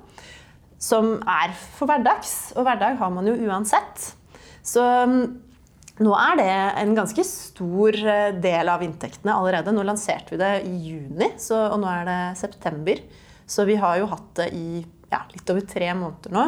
som 0.82 1.16
er 1.30 1.54
for 1.56 1.90
hverdags. 1.90 2.54
Og 2.56 2.68
hverdag 2.68 3.00
har 3.00 3.12
man 3.14 3.28
jo 3.30 3.36
uansett. 3.48 4.12
Så 4.66 4.84
um, 4.84 5.20
nå 6.04 6.16
er 6.20 6.40
det 6.40 6.50
en 6.82 6.96
ganske 6.98 7.24
stor 7.28 7.96
eh, 7.96 8.34
del 8.44 8.72
av 8.72 8.84
inntektene 8.84 9.36
allerede. 9.36 9.72
Nå 9.72 9.86
lanserte 9.88 10.36
vi 10.36 10.42
det 10.42 10.52
i 10.68 10.74
juni, 10.90 11.32
så, 11.40 11.70
og 11.72 11.80
nå 11.80 11.88
er 11.92 12.10
det 12.10 12.20
september. 12.42 13.00
Så 13.48 13.64
vi 13.70 13.78
har 13.80 14.02
jo 14.02 14.10
hatt 14.12 14.32
det 14.42 14.50
i 14.58 14.82
ja, 15.12 15.22
litt 15.32 15.50
over 15.54 15.64
tre 15.70 15.94
måneder 15.96 16.34
nå. 16.36 16.46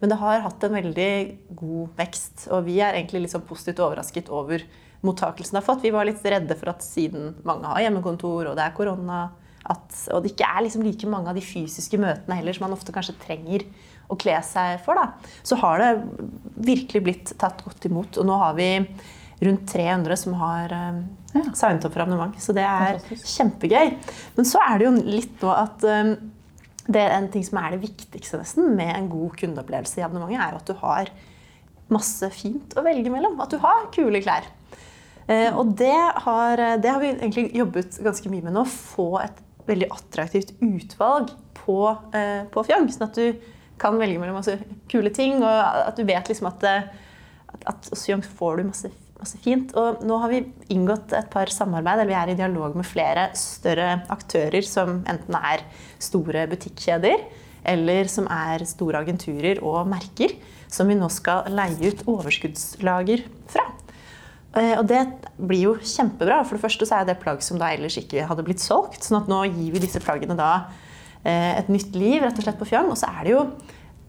Men 0.00 0.12
det 0.12 0.18
har 0.20 0.44
hatt 0.44 0.66
en 0.66 0.76
veldig 0.76 1.12
god 1.56 1.96
vekst. 1.96 2.48
Og 2.52 2.66
vi 2.68 2.80
er 2.82 2.98
egentlig 2.98 3.24
litt 3.24 3.34
sånn 3.34 3.46
positivt 3.48 3.80
overrasket 3.84 4.28
over 4.34 4.64
mottakelsen 5.06 5.58
har 5.58 5.64
fått. 5.66 5.84
Vi 5.84 5.92
var 5.94 6.08
litt 6.08 6.24
redde 6.24 6.56
for 6.58 6.72
at 6.72 6.84
siden 6.84 7.34
mange 7.48 7.70
har 7.70 7.86
hjemmekontor 7.86 8.50
og 8.50 8.58
det 8.58 8.66
er 8.66 8.74
korona, 8.76 9.20
at, 9.70 9.86
og 10.14 10.24
det 10.24 10.34
ikke 10.34 10.48
er 10.48 10.66
liksom 10.66 10.84
like 10.84 11.08
mange 11.10 11.30
av 11.32 11.38
de 11.38 11.44
fysiske 11.44 12.00
møtene 12.00 12.38
heller 12.38 12.56
som 12.56 12.66
man 12.66 12.76
ofte 12.76 12.94
kanskje 12.94 13.18
trenger 13.22 13.64
å 14.10 14.18
kle 14.18 14.34
seg 14.44 14.80
for, 14.84 14.98
da, 14.98 15.32
så 15.46 15.58
har 15.60 15.80
det 15.80 15.90
virkelig 16.66 17.02
blitt 17.06 17.32
tatt 17.38 17.62
godt 17.62 17.86
imot. 17.86 18.18
Og 18.18 18.26
nå 18.26 18.38
har 18.40 18.56
vi 18.58 18.70
rundt 19.40 19.68
300 19.70 20.18
som 20.20 20.34
har 20.40 20.72
eh, 20.74 21.00
signet 21.54 21.86
opp 21.86 21.94
for 21.94 22.04
abonnement. 22.04 22.36
Så 22.42 22.54
det 22.56 22.66
er 22.66 23.00
kjempegøy. 23.08 23.94
Men 24.36 24.48
så 24.48 24.60
er 24.66 24.80
det 24.80 24.88
jo 24.88 24.94
litt 24.98 25.44
nå 25.44 25.54
at 25.54 25.86
um, 25.86 26.14
det 26.90 27.02
er 27.04 27.16
en 27.16 27.28
ting 27.32 27.44
som 27.46 27.60
er 27.62 27.76
det 27.76 27.84
viktigste 27.84 28.40
nesten 28.40 28.74
med 28.76 28.92
en 28.96 29.08
god 29.12 29.36
kundeopplevelse 29.40 30.00
i 30.00 30.04
abonnementet, 30.04 30.42
er 30.42 30.58
at 30.58 30.68
du 30.68 30.74
har 30.82 31.12
masse 31.90 32.28
fint 32.34 32.74
å 32.78 32.84
velge 32.86 33.12
mellom. 33.12 33.38
At 33.42 33.54
du 33.54 33.60
har 33.62 33.88
kule 33.94 34.20
klær. 34.22 34.48
Eh, 35.30 35.54
og 35.54 35.76
det 35.78 35.94
har, 36.24 36.64
det 36.82 36.90
har 36.90 37.02
vi 37.02 37.12
egentlig 37.12 37.50
jobbet 37.54 38.00
ganske 38.02 38.32
mye 38.32 38.48
med 38.48 38.56
nå. 38.56 38.66
Få 38.66 39.12
et 39.22 39.38
veldig 39.68 39.90
attraktivt 39.94 40.54
utvalg 40.64 41.30
på, 41.60 41.78
eh, 42.16 42.46
på 42.50 42.64
Fjong. 42.66 42.88
Sånn 42.90 43.08
at 43.08 43.18
du 43.18 43.38
kan 43.80 43.98
velge 44.00 44.20
mellom 44.20 44.40
masse 44.40 44.58
kule 44.90 45.12
ting, 45.14 45.38
og 45.40 45.86
at 45.86 45.96
du 45.96 46.04
vet 46.08 46.28
liksom 46.28 46.50
at, 46.50 46.66
at 47.70 47.92
hos 47.92 48.04
Fjong 48.08 48.24
får 48.24 48.60
du 48.60 48.66
masse, 48.68 48.90
masse 49.20 49.40
fint. 49.44 49.72
Og 49.78 50.02
nå 50.06 50.18
har 50.22 50.32
vi 50.32 50.42
inngått 50.74 51.14
et 51.16 51.30
par 51.32 51.52
samarbeid, 51.52 52.02
eller 52.02 52.10
vi 52.10 52.18
er 52.20 52.32
i 52.32 52.38
dialog 52.40 52.76
med 52.78 52.88
flere 52.88 53.30
større 53.38 54.00
aktører 54.12 54.66
som 54.66 55.00
enten 55.08 55.38
er 55.38 55.64
store 56.02 56.46
butikkjeder, 56.50 57.24
eller 57.70 58.08
som 58.08 58.28
er 58.32 58.64
store 58.68 59.02
agenturer 59.04 59.60
og 59.64 59.88
merker, 59.88 60.36
som 60.70 60.88
vi 60.88 60.96
nå 60.96 61.08
skal 61.12 61.48
leie 61.52 61.92
ut 61.92 62.04
overskuddslager 62.08 63.26
fra. 63.50 63.66
Eh, 64.58 64.74
og 64.80 64.86
det 64.90 65.04
blir 65.38 65.68
jo 65.68 65.74
kjempebra. 65.78 66.40
For 66.46 66.56
det 66.56 66.64
første 66.64 66.88
så 66.88 67.00
er 67.00 67.08
det 67.08 67.20
plagg 67.22 67.42
som 67.44 67.60
da 67.60 67.70
ellers 67.74 67.98
ikke 68.00 68.26
hadde 68.26 68.46
blitt 68.46 68.62
solgt. 68.62 69.02
sånn 69.04 69.20
at 69.22 69.30
nå 69.30 69.44
gir 69.48 69.74
vi 69.76 69.82
disse 69.82 70.02
plaggene 70.02 70.38
da 70.38 70.52
eh, 71.22 71.58
et 71.60 71.70
nytt 71.70 71.94
liv 71.94 72.22
rett 72.24 72.38
og 72.38 72.46
slett 72.46 72.58
på 72.60 72.68
Fjong. 72.72 72.90
Og 72.90 72.98
så 72.98 73.12
er 73.12 73.26
det 73.26 73.36
jo 73.36 73.44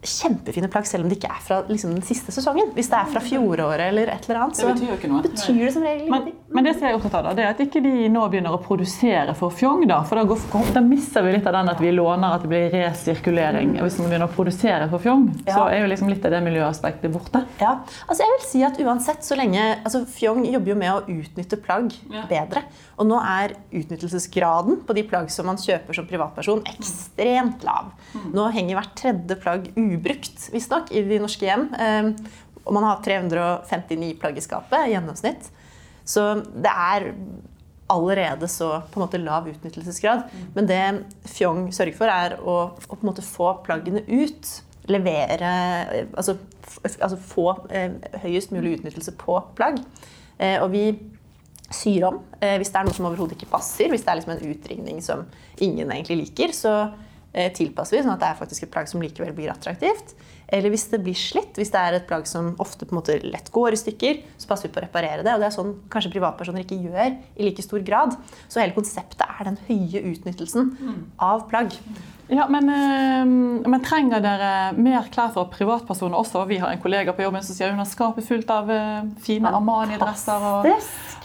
kjempefine 0.02 0.68
plagg 0.72 0.86
selv 0.88 1.04
om 1.04 1.10
det 1.12 1.16
ikke 1.20 1.30
er 1.30 1.42
fra 1.46 1.60
liksom, 1.68 1.92
den 1.94 2.02
siste 2.06 2.32
sesongen. 2.34 2.72
Hvis 2.74 2.88
det 2.90 2.98
er 2.98 3.10
fra 3.12 3.20
fjoråret 3.22 3.84
eller 3.88 4.10
et 4.10 4.24
eller 4.28 4.40
annet, 4.44 4.56
så 4.58 4.66
Det 4.68 4.74
betyr 4.80 4.88
jo 4.90 4.96
ikke 4.98 5.10
noe. 5.12 5.22
betyr 5.22 5.60
det 5.62 5.72
som 5.76 5.82
regel 5.86 6.08
Men, 6.10 6.32
men 6.50 6.64
det 6.66 6.72
som 6.74 6.86
jeg 6.88 6.92
er 6.92 6.98
opptatt 6.98 7.14
av, 7.20 7.24
da, 7.28 7.34
det 7.38 7.44
er 7.46 7.52
at 7.54 7.60
ikke 7.64 7.82
de 7.84 8.08
nå 8.10 8.24
begynner 8.32 8.56
å 8.56 8.60
produsere 8.64 9.34
for 9.38 9.54
fjong. 9.54 9.86
Da 9.88 10.00
for 10.08 10.18
da, 10.18 10.24
går, 10.28 10.72
da 10.74 10.82
mister 10.84 11.22
vi 11.22 11.32
litt 11.36 11.46
av 11.46 11.54
den 11.58 11.70
at 11.72 11.80
vi 11.80 11.92
låner, 11.94 12.34
at 12.34 12.42
det 12.42 12.50
blir 12.50 12.68
resirkulering. 12.74 13.76
Hvis 13.82 13.98
man 14.02 14.10
begynner 14.10 14.26
å 14.30 14.34
produsere 14.34 14.88
for 14.90 14.98
fjong, 15.02 15.28
så 15.46 15.68
er 15.70 15.80
jo 15.84 15.90
liksom 15.92 16.10
litt 16.10 16.24
av 16.26 16.34
det 16.34 16.42
miljøaspektet 16.48 17.12
borte. 17.14 17.44
Ja, 17.62 17.76
altså 18.08 18.24
jeg 18.26 18.34
vil 18.36 18.46
si 18.48 18.62
at 18.66 18.80
uansett 18.82 19.22
så 19.26 19.38
lenge 19.38 19.62
altså 19.84 20.02
Fjong 20.12 20.42
jobber 20.50 20.72
jo 20.74 20.76
med 20.76 20.90
å 20.92 21.02
utnytte 21.08 21.56
plagg 21.62 21.92
Ja. 22.10 22.26
bedre. 22.28 22.64
Og 22.98 23.06
nå 23.08 23.16
er 23.22 23.54
utnyttelsesgraden 23.72 24.82
på 24.86 24.94
de 24.94 25.02
plagg 25.08 25.30
som 25.30 25.46
man 25.48 25.56
kjøper 25.56 25.94
som 25.96 26.06
privatperson, 26.06 26.62
ekstremt 26.68 27.64
lav. 27.66 27.92
Nå 28.34 28.48
henger 28.54 28.76
hvert 28.78 28.94
tredje 28.98 29.36
plagg 29.42 29.70
ubrukt, 29.96 30.48
visstnok, 30.52 30.92
i 30.92 31.02
de 31.06 31.20
norske 31.22 31.46
hjem. 31.48 31.68
Eh, 31.74 32.12
Og 32.62 32.74
man 32.76 32.84
har 32.86 33.00
359 33.02 34.12
plagg 34.22 34.36
i 34.38 34.42
skapet 34.44 34.84
i 34.86 34.92
gjennomsnitt. 34.92 35.48
Så 36.06 36.28
det 36.54 36.70
er 36.70 37.08
allerede 37.90 38.46
så 38.48 38.68
på 38.92 39.00
en 39.00 39.02
måte 39.02 39.18
lav 39.18 39.48
utnyttelsesgrad. 39.50 40.28
Men 40.54 40.68
det 40.70 40.82
Fjong 41.26 41.72
sørger 41.74 41.96
for, 41.98 42.06
er 42.06 42.36
å, 42.38 42.54
å 42.70 42.94
på 42.94 43.00
en 43.02 43.10
måte 43.10 43.24
få 43.26 43.50
plaggene 43.66 44.04
ut. 44.06 44.52
Levere 44.90 45.50
eh, 45.90 46.06
Altså, 46.14 46.36
altså 46.86 47.18
få 47.18 47.48
eh, 47.74 47.98
høyest 48.22 48.54
mulig 48.54 48.78
utnyttelse 48.78 49.16
på 49.18 49.40
plagg. 49.58 49.82
Eh, 50.38 50.62
og 50.62 50.70
vi 50.72 50.86
syr 51.72 52.06
om 52.10 52.20
eh, 52.40 52.58
hvis 52.60 52.70
det 52.70 52.78
er 52.78 52.86
noe 52.86 52.94
som 52.96 53.10
overhodet 53.10 53.36
ikke 53.40 53.50
passer. 53.52 53.90
Hvis 53.90 54.06
det 54.06 54.12
er 54.14 54.20
liksom 54.20 54.36
en 54.36 54.54
utringning 54.54 55.02
som 55.02 55.26
ingen 55.58 55.90
egentlig 55.90 56.22
liker, 56.28 56.54
så 56.54 56.76
tilpasser 57.32 57.96
vi 57.96 58.02
sånn 58.04 58.12
at 58.12 58.20
det 58.20 58.28
er 58.28 58.38
faktisk 58.38 58.66
et 58.66 58.72
plagg 58.74 58.90
som 58.90 59.00
likevel 59.00 59.32
blir 59.36 59.52
attraktivt. 59.52 60.12
Eller 60.52 60.68
hvis 60.68 60.84
det 60.92 61.00
blir 61.00 61.16
slitt, 61.16 61.56
hvis 61.56 61.70
det 61.72 61.80
er 61.80 61.96
et 61.96 62.08
plagg 62.08 62.26
som 62.28 62.50
ofte 62.60 62.84
på 62.84 62.92
en 62.92 62.98
måte 62.98 63.14
lett 63.24 63.48
går 63.54 63.72
i 63.72 63.78
stykker, 63.80 64.18
så 64.36 64.50
passer 64.50 64.68
vi 64.68 64.74
på 64.74 64.82
å 64.82 64.84
reparere 64.84 65.24
det. 65.24 65.32
Og 65.32 65.40
det 65.40 65.46
er 65.48 65.54
sånn 65.54 65.70
kanskje 65.92 66.12
privatpersoner 66.12 66.66
ikke 66.66 66.76
gjør 66.82 67.14
i 67.14 67.46
like 67.46 67.64
stor 67.64 67.80
grad. 67.86 68.18
Så 68.52 68.60
hele 68.60 68.76
konseptet 68.76 69.24
er 69.24 69.48
den 69.48 69.56
høye 69.70 70.02
utnyttelsen 70.12 70.74
av 71.16 71.46
plagg. 71.48 71.72
Ja, 72.32 72.46
men, 72.52 72.68
eh, 72.68 73.24
men 73.68 73.80
trenger 73.84 74.20
dere 74.24 74.52
mer 74.76 75.08
klær 75.12 75.32
fra 75.32 75.46
privatpersoner 75.52 76.20
også? 76.20 76.44
Vi 76.48 76.60
har 76.60 76.72
en 76.72 76.84
kollega 76.84 77.16
på 77.16 77.24
jobben 77.24 77.44
som 77.44 77.56
sier 77.56 77.72
hun 77.72 77.80
har 77.80 77.88
skapet 77.88 78.28
fullt 78.28 78.52
av 78.52 78.70
eh, 78.72 79.08
fine 79.24 79.48
Armani-dresser. 79.48 80.46
Og, 80.52 80.68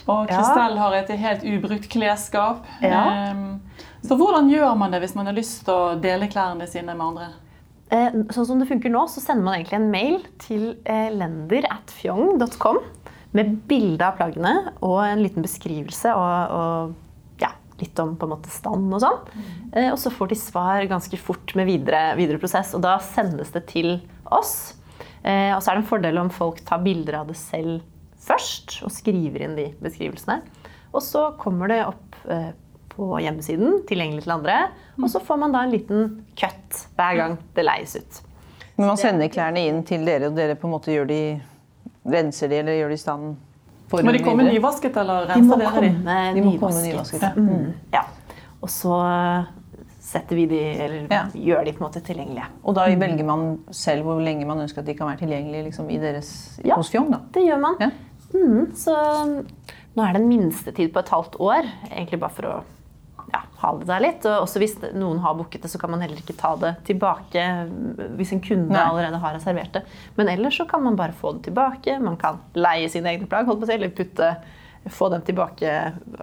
og 0.08 0.28
Kristel 0.32 0.76
Ja. 0.76 0.82
Har 0.82 0.96
et 1.02 1.12
helt 1.20 1.44
ubrukt 1.44 1.88
klesskap. 1.92 2.64
Ja. 2.80 3.04
Eh, 3.28 3.84
Så 4.06 4.16
hvordan 4.18 4.50
gjør 4.52 4.76
man 4.78 4.94
det 4.94 5.02
hvis 5.02 5.16
man 5.18 5.26
har 5.28 5.36
lyst 5.36 5.64
til 5.66 5.74
å 5.74 5.98
dele 6.00 6.30
klærne 6.30 6.68
sine 6.70 6.94
med 6.94 7.06
andre? 7.10 7.28
Eh, 7.88 8.14
sånn 8.34 8.46
som 8.46 8.60
det 8.60 8.68
funker 8.68 8.92
nå, 8.92 9.06
så 9.08 9.22
sender 9.22 9.46
man 9.46 9.58
egentlig 9.58 9.78
en 9.78 9.90
mail 9.92 10.18
til 10.42 10.64
eh, 10.84 11.08
lender.fjong.com 11.14 12.80
med 13.36 13.58
bilde 13.68 14.04
av 14.04 14.16
plaggene 14.18 14.54
og 14.84 15.00
en 15.04 15.22
liten 15.22 15.44
beskrivelse 15.44 16.12
og, 16.16 16.54
og 16.58 17.42
ja, 17.42 17.50
litt 17.80 18.00
om 18.02 18.14
på 18.18 18.28
en 18.28 18.34
måte 18.34 18.52
stand 18.52 18.92
og 18.92 19.02
sånn. 19.04 19.18
Eh, 19.72 19.90
og 19.90 19.98
så 20.00 20.12
får 20.14 20.32
de 20.32 20.40
svar 20.40 20.84
ganske 20.90 21.20
fort 21.20 21.56
med 21.58 21.68
videre, 21.68 22.12
videre 22.20 22.40
prosess, 22.40 22.74
og 22.76 22.84
da 22.84 22.98
sendes 23.04 23.52
det 23.56 23.66
til 23.72 23.96
oss. 24.24 24.74
Eh, 25.24 25.54
og 25.54 25.62
så 25.62 25.72
er 25.72 25.78
det 25.78 25.84
en 25.84 25.90
fordel 25.90 26.20
om 26.20 26.32
folk 26.32 26.60
tar 26.68 26.84
bilder 26.84 27.22
av 27.22 27.32
det 27.32 27.38
selv 27.40 27.80
først 28.28 28.82
og 28.84 28.92
skriver 28.92 29.46
inn 29.46 29.56
de 29.56 29.70
beskrivelsene. 29.80 30.42
Og 30.92 31.00
så 31.04 31.30
kommer 31.40 31.70
det 31.72 31.82
opp 31.86 32.16
eh, 32.28 32.52
på 32.98 33.06
hjemmesiden, 33.22 33.82
tilgjengelig 33.88 34.24
til 34.26 34.34
andre. 34.34 34.56
Og 34.98 35.08
så 35.12 35.20
får 35.22 35.38
man 35.44 35.54
da 35.54 35.62
en 35.66 35.70
liten 35.74 36.08
cut 36.38 36.80
hver 36.98 37.18
gang 37.20 37.36
det 37.54 37.64
leies 37.68 37.94
ut. 37.96 38.22
Men 38.78 38.90
man 38.92 38.98
sender 39.00 39.30
klærne 39.30 39.62
inn 39.66 39.84
til 39.86 40.04
dere, 40.06 40.28
og 40.30 40.36
dere 40.38 40.54
på 40.58 40.66
en 40.68 40.74
måte 40.76 40.92
gjør 40.94 41.06
de 41.10 41.20
renser 42.08 42.50
de 42.50 42.58
eller 42.62 42.76
gjør 42.78 42.92
de 42.94 42.98
i 42.98 43.02
stand? 43.02 43.28
Må 43.88 44.12
de 44.12 44.20
komme 44.22 44.44
nyvasket, 44.44 44.96
eller 45.00 45.26
renser 45.30 45.62
dere 45.62 45.80
de? 45.86 45.92
De 46.36 46.42
må 46.44 46.56
komme 46.60 46.82
nyvasket. 46.84 47.24
Mm, 47.38 47.70
ja. 47.94 48.02
Og 48.60 48.70
så 48.72 48.94
eh, 49.06 49.48
setter 50.08 50.36
vi 50.36 50.46
de, 50.50 50.60
eller 50.84 51.06
Ja. 51.14 51.22
gjør 51.32 51.64
de 51.64 51.72
på 51.72 51.82
en 51.82 51.86
måte 51.88 52.02
tilgjengelige. 52.04 52.46
Og 52.64 52.74
da 52.76 52.84
velger 52.90 53.24
man 53.24 53.46
selv 53.70 54.04
hvor 54.06 54.20
lenge 54.24 54.46
man 54.48 54.60
ønsker 54.66 54.82
at 54.82 54.86
de 54.90 54.94
kan 54.98 55.08
være 55.10 55.22
tilgjengelige 55.24 55.68
liksom, 55.70 55.90
i 55.90 55.98
deres, 56.02 56.30
Ja. 56.64 56.74
hos 56.76 56.90
Fjong. 56.92 57.10
da. 57.14 57.20
Det 57.34 57.46
gjør 57.46 57.60
man. 57.60 57.76
Ja. 57.80 57.90
Mm, 58.34 58.74
så 58.76 58.94
nå 59.96 60.04
er 60.04 60.12
det 60.12 60.20
en 60.22 60.28
minstetid 60.28 60.92
på 60.92 61.00
et 61.00 61.08
halvt 61.08 61.38
år, 61.40 61.64
egentlig 61.90 62.20
bare 62.20 62.30
for 62.36 62.42
å 62.50 62.56
ja, 63.32 63.40
ha 63.62 63.72
det 63.78 63.88
der 63.90 64.00
litt. 64.04 64.26
Og 64.28 64.44
også 64.46 64.62
hvis 64.62 64.76
noen 64.94 65.18
har 65.24 65.34
booket 65.38 65.62
det, 65.64 65.70
så 65.72 65.80
kan 65.80 65.90
man 65.94 66.00
heller 66.04 66.20
ikke 66.20 66.36
ta 66.38 66.54
det 66.60 66.74
tilbake 66.88 67.46
hvis 68.18 68.32
en 68.36 68.40
kunde 68.44 68.72
Nei. 68.74 68.84
allerede 68.84 69.20
har 69.22 69.34
reservert 69.38 69.72
det. 69.78 69.84
Men 70.16 70.28
ellers 70.34 70.56
så 70.60 70.68
kan 70.70 70.82
man 70.84 70.96
bare 70.98 71.12
få 71.16 71.34
det 71.38 71.48
tilbake. 71.50 71.98
Man 72.02 72.16
kan 72.20 72.40
leie 72.54 72.88
sine 72.92 73.12
egne 73.14 73.28
plagg, 73.30 73.46
holdt 73.48 73.60
på 73.64 73.68
å 73.68 73.72
si, 73.72 73.76
eller 73.78 73.94
putte 73.94 74.32
få 74.88 75.08
dem 75.12 75.20
tilbake 75.26 75.68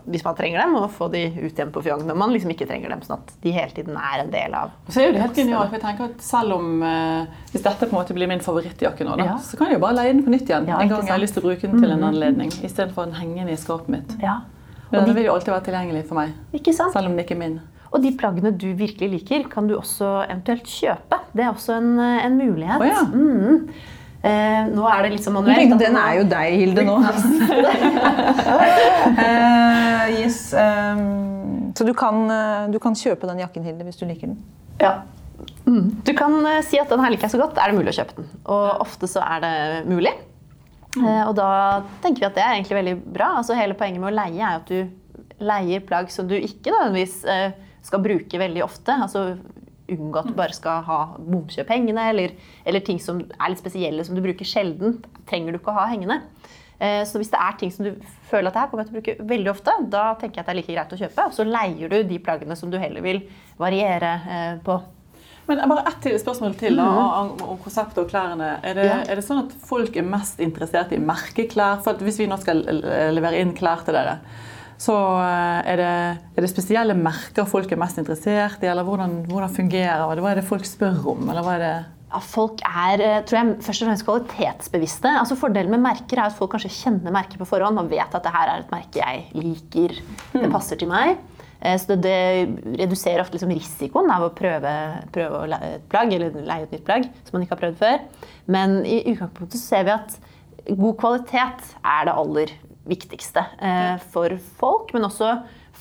hvis 0.10 0.24
man 0.26 0.34
trenger 0.38 0.62
dem, 0.64 0.76
og 0.80 0.88
få 0.96 1.06
de 1.14 1.20
ut 1.28 1.52
igjen 1.60 1.70
på 1.76 1.82
Fjong 1.86 2.06
når 2.08 2.16
man 2.18 2.32
liksom 2.34 2.50
ikke 2.54 2.66
trenger 2.66 2.90
dem. 2.90 3.02
Sånn 3.06 3.20
at 3.20 3.34
de 3.44 3.52
hele 3.54 3.70
tiden 3.76 3.98
er 4.00 4.24
en 4.24 4.32
del 4.34 4.56
av 4.58 4.72
Så 4.88 5.04
er 5.04 5.10
jo 5.10 5.14
det 5.18 5.22
helt 5.22 5.38
genialt, 5.38 5.70
for 5.70 5.78
jeg 5.78 5.84
tenker 5.84 6.08
at 6.10 6.24
Selv 6.26 6.56
om 6.58 6.82
eh, 6.88 7.28
hvis 7.52 7.62
dette 7.68 7.84
på 7.86 7.92
en 7.92 8.00
måte 8.00 8.16
blir 8.18 8.32
min 8.32 8.42
favorittjakke 8.42 9.06
nå, 9.06 9.18
da, 9.20 9.28
Ja. 9.28 9.38
så 9.44 9.60
kan 9.60 9.70
jeg 9.70 9.78
jo 9.78 9.84
bare 9.86 10.00
leie 10.00 10.14
den 10.16 10.24
på 10.26 10.34
nytt 10.34 10.50
igjen 10.50 10.66
Ja, 10.72 10.80
en 10.80 10.90
gang 10.90 10.96
gang 10.98 11.06
jeg 11.12 11.14
har 11.18 11.22
lyst 11.22 11.38
til 11.38 11.44
å 11.44 11.50
bruke 11.52 11.68
den 11.70 11.82
til 11.84 11.94
en 11.94 12.08
anledning, 12.10 12.50
istedenfor 12.66 13.06
den 13.12 13.18
hengende 13.20 13.54
i 13.54 13.60
skapet 13.60 13.92
mitt. 14.00 14.16
Ja. 14.24 14.40
Og 14.92 15.00
den 15.00 15.08
de, 15.10 15.15
vil 15.18 15.27
jo 15.27 15.34
alltid 15.34 15.54
være 15.54 15.65
tilgjengelig 15.70 16.04
for 16.10 16.20
meg, 16.20 16.36
ikke 16.56 16.74
sant? 16.75 16.94
selv 16.94 17.10
om 17.10 17.15
den 17.15 17.25
ikke 17.25 17.36
er 17.38 17.42
min. 17.42 17.58
Og 17.96 18.01
de 18.04 18.12
plaggene 18.18 18.51
du 18.51 18.68
virkelig 18.77 19.10
liker, 19.12 19.46
kan 19.51 19.70
du 19.70 19.77
også 19.77 20.25
eventuelt 20.25 20.68
kjøpe. 20.68 21.20
Det 21.36 21.46
er 21.46 21.51
også 21.54 21.77
en, 21.80 21.94
eh, 22.00 22.25
en 22.25 22.36
mulighet. 22.38 22.82
Oh, 22.82 22.88
ja. 22.88 23.04
mm. 23.08 23.70
Eh, 24.25 24.62
nå 24.74 24.88
er 24.89 25.04
det 25.06 25.12
litt 25.13 25.25
sånn 25.25 25.36
manuelt. 25.38 25.75
den 25.77 25.98
er 26.01 26.13
jo 26.18 26.24
deg, 26.25 26.56
Hilde, 26.58 26.82
nå. 26.88 26.96
uh, 26.98 27.12
yes, 30.20 30.39
Um, 30.56 31.74
så 31.77 31.86
du 31.86 31.94
kan, 31.98 32.24
du 32.72 32.80
kan 32.82 32.96
kjøpe 32.98 33.27
den 33.30 33.44
jakken, 33.44 33.65
Hilde, 33.68 33.84
hvis 33.86 34.00
du 34.00 34.06
liker 34.08 34.32
den. 34.32 34.39
Ja. 34.82 35.04
Mm. 35.68 36.01
Du 36.08 36.13
kan 36.18 36.39
si 36.65 36.80
at 36.82 36.89
den 36.89 37.04
her 37.04 37.12
liker 37.13 37.27
jeg 37.27 37.36
så 37.36 37.42
godt, 37.42 37.60
er 37.60 37.70
det 37.70 37.77
mulig 37.77 37.92
å 37.94 37.98
kjøpe 38.00 38.18
den. 38.18 38.32
Og 38.48 38.65
ofte 38.86 39.10
så 39.12 39.22
er 39.27 39.44
det 39.44 39.56
mulig. 39.92 40.13
Eh, 40.96 41.24
og 41.28 41.34
da 41.38 41.50
tenker 42.04 42.24
vi 42.24 42.28
at 42.30 42.38
det 42.38 42.44
er 42.46 42.54
egentlig 42.56 42.78
veldig 42.80 42.96
bra. 43.18 43.34
Altså 43.42 43.58
Hele 43.58 43.75
poenget 43.78 44.02
med 44.04 44.14
å 44.14 44.16
leie 44.16 44.42
er 44.42 44.62
at 44.62 44.72
du 44.72 45.44
leier 45.44 45.84
plagg 45.84 46.12
som 46.14 46.28
du 46.30 46.36
ikke 46.38 46.72
nødvendigvis 46.72 47.18
eh, 47.28 47.56
skal 47.86 48.04
bruke 48.06 48.40
veldig 48.40 48.64
ofte. 48.64 48.96
Altså 48.96 49.25
unngå 49.92 50.18
at 50.22 50.30
du 50.32 50.38
bare 50.38 50.56
skal 50.56 50.80
ha 50.88 51.00
bomkjøp 51.20 51.70
hengende, 51.70 52.02
eller, 52.10 52.32
eller 52.66 52.82
ting 52.82 52.98
som 53.04 53.20
er 53.22 53.52
litt 53.52 53.62
spesielle 53.62 54.06
som 54.08 54.16
du 54.18 54.24
bruker 54.25 54.48
sjelden, 54.48 54.96
trenger 55.30 55.54
du 55.54 55.60
ikke 55.60 55.74
å 55.75 55.78
ha 55.78 55.86
hengende. 55.92 56.22
Eh, 56.80 57.04
Så 57.06 57.20
hvis 57.22 57.30
det 57.34 57.42
er 57.44 57.60
ting 57.60 57.72
som 57.75 57.86
du 57.86 57.92
føler 58.32 58.50
at 58.50 58.56
det 58.56 58.64
her 58.64 58.72
kommer 58.72 58.86
jeg 58.86 58.90
til 58.90 58.96
å 58.96 59.02
bruke 59.02 59.30
veldig 59.36 59.52
ofte, 59.52 59.75
da 59.94 60.08
tenker 60.18 60.40
jeg 60.40 60.46
at 60.46 60.50
det 60.50 60.56
er 60.56 60.62
like 60.62 60.74
greit 60.80 60.96
å 60.96 61.02
kjøpe. 61.04 61.28
Og 61.30 61.38
så 61.38 61.46
leier 61.46 61.92
du 61.92 62.00
de 62.10 62.20
plaggene 62.24 62.58
som 62.58 62.72
du 62.74 62.80
heller 62.82 63.06
vil 63.06 63.22
variere 63.62 64.16
på. 64.66 64.80
Men 65.48 65.62
bare 65.70 65.84
ett 65.92 66.08
spørsmål 66.22 66.56
til 66.58 66.78
da, 66.80 66.86
om, 67.22 67.36
om 67.54 67.58
konseptet 67.62 68.00
og 68.02 68.10
klærne. 68.10 68.56
Er 68.66 68.74
det, 68.78 68.86
Ja. 68.90 68.98
er 69.06 69.20
det 69.20 69.25
sånn 69.28 69.44
at 69.46 69.52
folk 69.68 69.96
er 69.98 70.08
mest 70.08 70.40
interessert 70.42 70.92
i 70.96 70.98
merkeklær? 70.98 71.84
For 71.86 72.02
hvis 72.02 72.18
vi 72.20 72.28
nå 72.32 72.40
skal 72.42 72.64
levere 73.14 73.42
inn 73.44 73.54
klær 73.58 73.84
til 73.86 73.94
dere, 73.94 74.20
så 74.82 74.96
eh, 75.22 75.72
er 75.72 75.78
det, 75.80 75.92
er 76.36 76.42
det 76.42 76.50
spesielle 76.52 76.96
merker 76.98 77.46
folk 77.48 77.72
er 77.72 77.80
mest 77.80 78.02
interessert 78.02 78.64
i? 78.66 78.72
Eller 78.72 78.84
hvordan, 78.88 79.22
hvordan 79.30 79.54
fungerer 79.54 80.16
det? 80.16 80.24
Hva 80.25 80.32
er 80.34 80.42
det 80.42 80.48
folk 80.50 80.66
spør 80.68 81.06
om? 81.14 81.30
Eller 81.30 81.46
hva 81.46 81.60
er 81.60 81.64
det 81.68 81.75
folk 82.24 82.62
er 82.64 83.02
eh, 83.04 83.22
tror 83.28 83.40
jeg, 83.42 83.56
først 83.66 83.82
og 83.84 83.88
fremst 83.90 84.06
kvalitetsbevisste. 84.08 85.12
Altså 85.20 85.36
Fordelen 85.40 85.74
med 85.75 85.84
merker 85.84 86.22
er 86.22 86.30
at 86.30 86.38
folk 86.38 86.54
kanskje 86.56 86.72
kjenner 86.72 87.12
merket 87.12 87.42
på 87.42 87.48
forhånd 87.50 87.82
og 87.82 87.90
vet 87.92 88.14
at 88.16 88.24
det 88.24 88.32
her 88.34 88.52
er 88.54 88.64
et 88.64 88.72
merke 88.72 89.02
jeg 89.02 89.25
liker. 89.36 89.98
Det 90.32 90.52
passer 90.54 90.80
til 90.80 90.92
meg. 90.92 91.18
Eh, 91.62 91.78
Så 91.80 91.96
det, 91.96 92.02
det 92.04 92.78
reduserer 92.84 93.22
ofte 93.24 93.38
liksom 93.38 93.54
risikoen 93.56 94.12
av 94.12 94.28
å 94.28 94.34
prøve, 94.36 94.74
prøve 95.16 95.42
å 95.44 95.50
leie 95.50 95.76
et 95.80 95.90
plagg 95.92 96.14
eller 96.14 96.36
leie 96.46 96.64
et 96.68 96.72
nytt 96.76 96.86
plagg 96.88 97.08
som 97.24 97.38
man 97.38 97.46
ikke 97.46 97.56
har 97.56 97.64
prøvd 97.64 97.78
før. 97.82 98.00
Men 98.52 98.78
i 98.86 99.02
utgangspunktet 99.14 99.62
ser 99.62 99.84
vi 99.88 99.96
at 99.96 100.18
god 100.76 100.98
kvalitet 101.02 101.76
er 101.86 102.06
det 102.10 102.16
aller 102.16 102.54
viktigste 102.86 103.42
eh, 103.62 103.98
for 104.14 104.36
folk, 104.60 104.94
men 104.94 105.08
også 105.08 105.32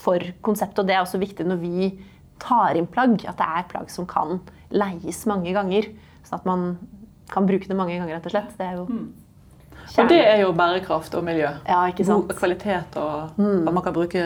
for 0.04 0.24
konseptet. 0.44 0.80
Og 0.82 0.88
det 0.88 0.96
er 0.96 1.04
også 1.04 1.20
viktig 1.20 1.46
når 1.48 1.60
vi 1.62 1.90
tar 2.42 2.76
inn 2.76 2.88
plagg, 2.90 3.20
at 3.28 3.38
det 3.38 3.46
er 3.46 3.68
plagg 3.70 3.90
som 3.92 4.06
kan 4.10 4.38
leies 4.74 5.22
mange 5.30 5.52
ganger. 5.54 5.86
Sånn 6.24 6.40
at 6.40 6.48
man 6.48 6.64
kan 7.30 7.46
bruke 7.48 7.68
det 7.68 7.76
mange 7.76 7.94
ganger, 7.96 8.16
rett 8.18 8.26
og 8.28 8.34
slett. 8.34 8.56
Det 8.58 8.66
er 8.66 8.80
jo 8.80 8.86
Og 10.00 10.08
det 10.08 10.18
er 10.24 10.40
jo 10.40 10.52
bærekraft 10.56 11.14
og 11.18 11.24
miljø. 11.26 11.48
Ja, 11.68 11.82
ikke 11.90 12.04
sant? 12.08 12.26
God 12.28 12.38
kvalitet 12.38 12.96
og 13.00 13.36
at 13.36 13.72
man 13.74 13.82
kan 13.84 13.94
bruke 13.96 14.24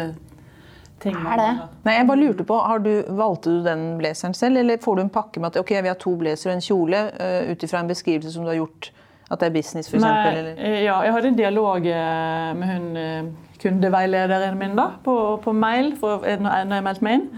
ting 1.01 1.15
Det 1.15 1.33
er 1.33 1.37
det. 1.43 1.51
Nei, 1.85 1.95
jeg 1.99 2.07
bare 2.09 2.21
lurte 2.23 2.45
på, 2.49 2.61
har 2.67 2.79
du, 2.85 2.93
Valgte 3.09 3.51
du 3.59 3.63
den 3.65 3.99
blazeren 3.99 4.35
selv, 4.35 4.57
eller 4.59 4.79
får 4.83 4.97
du 4.97 5.03
en 5.03 5.11
pakke 5.15 5.41
med 5.41 5.53
at 5.53 5.61
ok, 5.63 5.71
vi 5.83 5.89
har 5.93 5.99
to 6.01 6.15
blazere 6.17 6.53
og 6.53 6.57
en 6.57 6.65
kjole, 6.69 7.03
uh, 7.21 7.51
ut 7.53 7.63
ifra 7.63 7.81
en 7.85 7.89
beskrivelse 7.93 8.33
som 8.35 8.45
du 8.45 8.51
har 8.53 8.59
gjort? 8.63 8.91
At 9.31 9.41
det 9.41 9.47
er 9.51 9.57
business, 9.59 9.89
f.eks.? 9.93 10.01
Nei, 10.01 10.29
Eller? 10.33 10.55
eh, 10.57 10.79
ja, 10.87 11.03
jeg 11.05 11.13
hadde 11.13 11.29
en 11.29 11.37
dialog 11.37 11.85
eh, 11.87 12.55
med 12.57 12.69
hun 12.73 13.37
kundeveilederen 13.61 14.57
min 14.59 14.77
da, 14.79 14.91
på, 15.05 15.15
på 15.45 15.53
mail 15.53 15.95
for, 16.01 16.25
når 16.25 16.55
jeg- 16.63 16.85
meldte 16.87 17.05
meg 17.05 17.19
inn. 17.19 17.29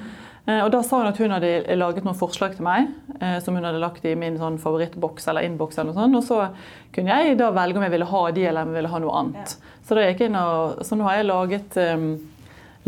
Eh, 0.47 0.61
Og 0.65 0.71
da 0.73 0.83
sa 0.83 0.99
hun 1.01 1.07
at 1.11 1.19
hun 1.19 1.31
hadde 1.35 1.77
laget 1.77 2.05
noen 2.05 2.17
forslag 2.17 2.55
til 2.57 2.65
meg 2.65 2.89
eh, 3.21 3.39
som 3.41 3.55
hun 3.59 3.65
hadde 3.65 3.81
lagt 3.83 4.05
i 4.09 4.15
min 4.15 4.39
sånn 4.39 4.59
favorittboks 4.59 5.29
eller 5.29 5.43
innboks. 5.49 5.79
eller 5.79 5.93
noe 5.93 6.01
sånt, 6.01 6.17
Og 6.17 6.25
så 6.25 6.49
kunne 6.95 7.09
jeg 7.25 7.39
da 7.39 7.51
velge 7.51 7.77
om 7.77 7.83
jeg 7.83 7.91
ville 7.97 8.05
ha 8.09 8.31
de 8.31 8.45
eller 8.47 8.63
om 8.63 8.69
jeg 8.75 8.83
ville 8.83 8.93
ha 8.95 8.99
noe 8.99 9.19
annet. 9.21 9.57
Så 9.85 9.95
da 9.95 10.07
gikk 10.07 10.21
jeg 10.21 10.31
inn 10.31 10.37
og, 10.37 10.79
så 10.87 10.97
nå 10.97 11.05
har 11.09 11.17
jeg 11.21 11.27
laget 11.27 11.77
um, 11.77 12.19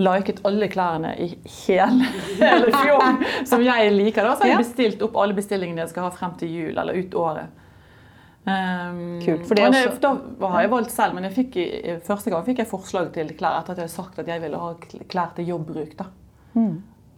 liket 0.00 0.40
alle 0.48 0.68
klærne 0.72 1.10
i 1.20 1.26
hele, 1.66 2.06
hele 2.40 2.70
fjorden 2.72 3.18
som 3.46 3.62
jeg 3.64 3.92
liker. 3.92 4.22
Da. 4.24 4.36
Så 4.36 4.46
har 4.46 4.54
jeg 4.54 4.62
bestilt 4.64 5.02
opp 5.04 5.16
alle 5.20 5.34
bestillingene 5.36 5.84
jeg 5.84 5.92
skal 5.92 6.08
ha 6.08 6.10
frem 6.14 6.36
til 6.40 6.48
jul 6.48 6.78
eller 6.78 6.96
ut 7.02 7.14
året. 7.14 7.58
Um, 8.42 9.20
Kult, 9.22 9.44
for 9.46 9.54
det 9.54 9.62
er 9.68 9.70
det- 9.70 9.82
også- 9.92 10.00
Da 10.40 10.48
har 10.48 10.62
jeg 10.62 10.70
valgt 10.70 10.90
selv, 10.90 11.14
men 11.14 11.22
jeg 11.28 11.32
fikk, 11.36 11.58
første 12.02 12.30
gang 12.30 12.44
fikk 12.44 12.58
jeg 12.58 12.66
forslag 12.66 13.12
til 13.14 13.28
klær 13.38 13.60
etter 13.60 13.70
at 13.72 13.78
jeg 13.78 13.84
hadde 13.86 13.94
sagt 13.94 14.18
at 14.18 14.26
jeg 14.26 14.40
ville 14.42 14.58
ha 14.58 14.72
klær 15.08 15.34
til 15.36 15.46
jobbbruk. 15.46 15.96
da. 15.96 16.04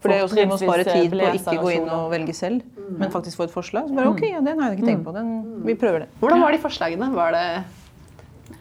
For 0.05 0.09
det 0.11 0.17
er 0.17 0.21
jo 0.21 0.27
også 0.27 0.37
det 0.37 0.49
å 0.53 0.59
spare 0.61 0.85
tid 0.85 1.11
på 1.11 1.17
å 1.25 1.33
ikke 1.33 1.63
gå 1.63 1.71
inn 1.79 1.89
og 1.89 2.11
velge 2.13 2.35
selv, 2.37 2.61
men 2.99 3.09
faktisk 3.11 3.39
få 3.41 3.45
et 3.45 3.55
forslag. 3.55 3.89
Så 3.89 3.95
bare, 3.97 4.09
ok, 4.13 4.21
ja, 4.29 4.41
den 4.45 4.61
har 4.61 4.71
jeg 4.75 4.81
ikke 4.83 4.91
tenkt 4.91 5.05
på. 5.07 5.15
Den, 5.15 5.63
vi 5.65 5.75
prøver 5.75 6.01
det. 6.05 6.09
Hvordan 6.21 6.43
var 6.43 6.53
de 6.53 6.59
forslagene? 6.59 7.09
Var 7.15 7.33
det 7.33 7.65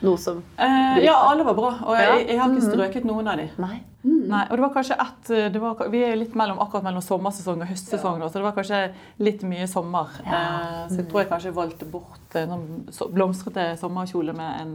noe 0.01 0.17
som 0.17 0.43
Eh, 0.57 0.99
ja, 1.05 1.15
alle 1.29 1.43
var 1.43 1.55
bra, 1.57 1.71
og 1.85 1.97
jeg, 1.97 2.27
jeg 2.29 2.39
har 2.39 2.51
ikke 2.51 2.71
strøket 2.71 3.05
noen 3.07 3.27
av 3.27 3.37
de. 3.41 3.49
Nei. 3.61 3.81
Nei, 4.03 4.41
og 4.49 4.57
det 4.57 4.63
var 4.65 4.73
kanskje 4.73 4.95
ett 4.99 5.29
det 5.53 5.59
var, 5.63 5.79
Vi 5.91 6.01
er 6.03 6.17
litt 6.19 6.33
mellom, 6.35 6.57
akkurat 6.59 6.83
mellom 6.83 7.01
sommersesong 7.03 7.61
og 7.63 7.69
høstsesong 7.69 8.19
ja. 8.19 8.27
så 8.27 8.41
det 8.41 8.43
var 8.43 8.55
kanskje 8.57 8.79
litt 9.23 9.43
mye 9.47 9.67
sommer. 9.71 10.11
Eh, 10.25 10.89
så 10.89 10.97
jeg 10.99 11.07
tror 11.11 11.21
jeg 11.23 11.29
kanskje 11.29 11.53
valgte 11.55 11.87
bort 11.91 12.35
en 12.39 12.83
sånn 12.91 13.13
blomstrete 13.15 13.77
sommerkjole 13.79 14.35
med 14.35 14.61
en 14.61 14.73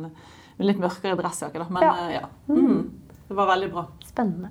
litt 0.65 0.81
mørkere 0.81 1.17
dressjakke. 1.21 1.67
Men 1.69 1.83
Ja. 1.83 1.93
eh, 2.07 2.15
ja. 2.21 2.25
Mm. 2.49 2.91
Det 3.29 3.37
var 3.37 3.47
veldig 3.53 3.71
bra. 3.73 3.87
Spennende. 4.09 4.50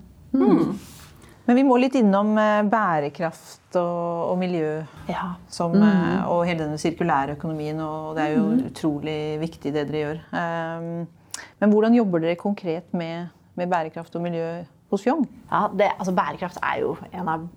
Men 1.47 1.55
vi 1.55 1.63
må 1.63 1.77
litt 1.79 1.95
innom 1.95 2.33
eh, 2.41 2.65
bærekraft 2.67 3.77
og, 3.79 4.33
og 4.33 4.37
miljø 4.41 4.81
Ja. 5.07 5.29
som, 5.47 5.71
mm. 5.79 6.25
og 6.27 6.43
hele 6.47 6.65
denne 6.65 6.79
sirkulære 6.81 7.37
økonomien. 7.37 7.79
Og 7.83 8.15
det 8.17 8.23
er 8.25 8.31
jo 8.35 8.43
utrolig 8.67 9.19
viktig 9.39 9.71
det 9.71 9.85
dere 9.87 10.03
gjør. 10.03 10.17
Um, 10.35 11.07
men 11.61 11.71
hvordan 11.71 11.95
jobber 11.95 12.19
dere 12.23 12.35
konkret 12.39 12.87
med, 12.97 13.29
med 13.55 13.69
bærekraft 13.71 14.15
og 14.19 14.23
miljø 14.25 14.47
hos 14.91 15.03
Fjong? 15.03 15.25
Ja, 15.51 15.67
det, 15.71 15.91
altså 15.97 16.13
Bærekraft 16.15 16.57
er 16.63 16.79
jo 16.83 16.95
en 17.11 17.27
av 17.31 17.47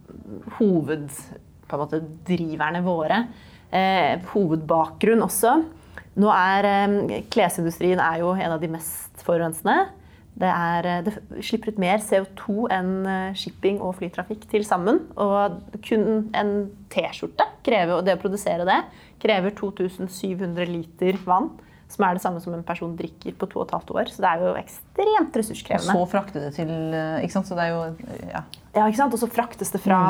hoveddriverne 0.58 2.82
våre. 2.86 3.24
Eh, 3.70 4.18
hovedbakgrunn 4.32 5.22
også. 5.26 5.52
Nå 6.20 6.28
er 6.34 6.68
eh, 6.68 6.88
Klesindustrien 7.30 8.00
er 8.02 8.16
jo 8.22 8.28
en 8.34 8.52
av 8.56 8.60
de 8.62 8.68
mest 8.72 9.22
forurensende. 9.26 9.76
Det, 10.40 10.48
er, 10.48 10.86
eh, 10.88 11.00
det 11.04 11.44
slipper 11.44 11.74
ut 11.74 11.80
mer 11.82 12.00
CO2 12.04 12.68
enn 12.72 12.92
eh, 13.04 13.32
shipping 13.36 13.80
og 13.84 13.98
flytrafikk 13.98 14.46
til 14.50 14.64
sammen. 14.64 15.02
Og 15.20 15.58
kun 15.84 16.30
en 16.36 16.52
T-skjorte, 16.92 17.46
det 17.66 17.82
å 17.90 18.20
produsere 18.20 18.64
det, 18.68 18.78
krever 19.20 19.52
2700 19.58 20.70
liter 20.70 21.20
vann. 21.26 21.52
Som 21.90 22.04
er 22.06 22.14
det 22.14 22.22
samme 22.22 22.38
som 22.38 22.54
en 22.54 22.62
person 22.62 22.92
drikker 22.94 23.34
på 23.34 23.48
to 23.50 23.58
og 23.58 23.66
et 23.66 23.72
halvt 23.74 23.88
år. 23.98 24.10
Så 24.14 24.22
det 24.22 24.28
er 24.30 24.42
jo 24.46 24.50
ekstremt 24.60 25.38
ressurskrevende. 25.40 25.96
Og 25.98 26.06
så 26.06 26.12
frakte 26.12 26.42
det 26.44 26.52
til 26.54 26.70
eh, 26.70 27.24
Ikke 27.26 27.34
sant? 27.34 27.50
Så 27.50 27.58
det 27.58 27.66
er 27.66 27.74
jo 27.74 27.80
ja. 28.30 28.44
Ja, 28.76 28.84
ikke 28.86 29.00
sant? 29.02 29.16
Og 29.16 29.20
så 29.20 29.28
fraktes 29.28 29.74
det 29.74 29.82
fra 29.82 30.00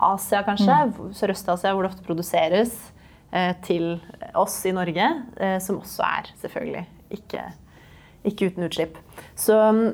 Asia, 0.00 0.40
kanskje, 0.42 0.76
Sørøst-Asia, 1.16 1.72
hvor 1.76 1.84
det 1.84 1.92
ofte 1.92 2.06
produseres, 2.06 2.72
til 3.62 3.92
oss 4.34 4.56
i 4.66 4.72
Norge, 4.74 5.04
som 5.62 5.76
også 5.78 6.02
er 6.02 6.30
selvfølgelig 6.40 6.80
ikke, 7.14 7.44
ikke 8.28 8.50
uten 8.50 8.66
utslipp. 8.66 8.98
Så 9.38 9.56
mm, 9.56 9.84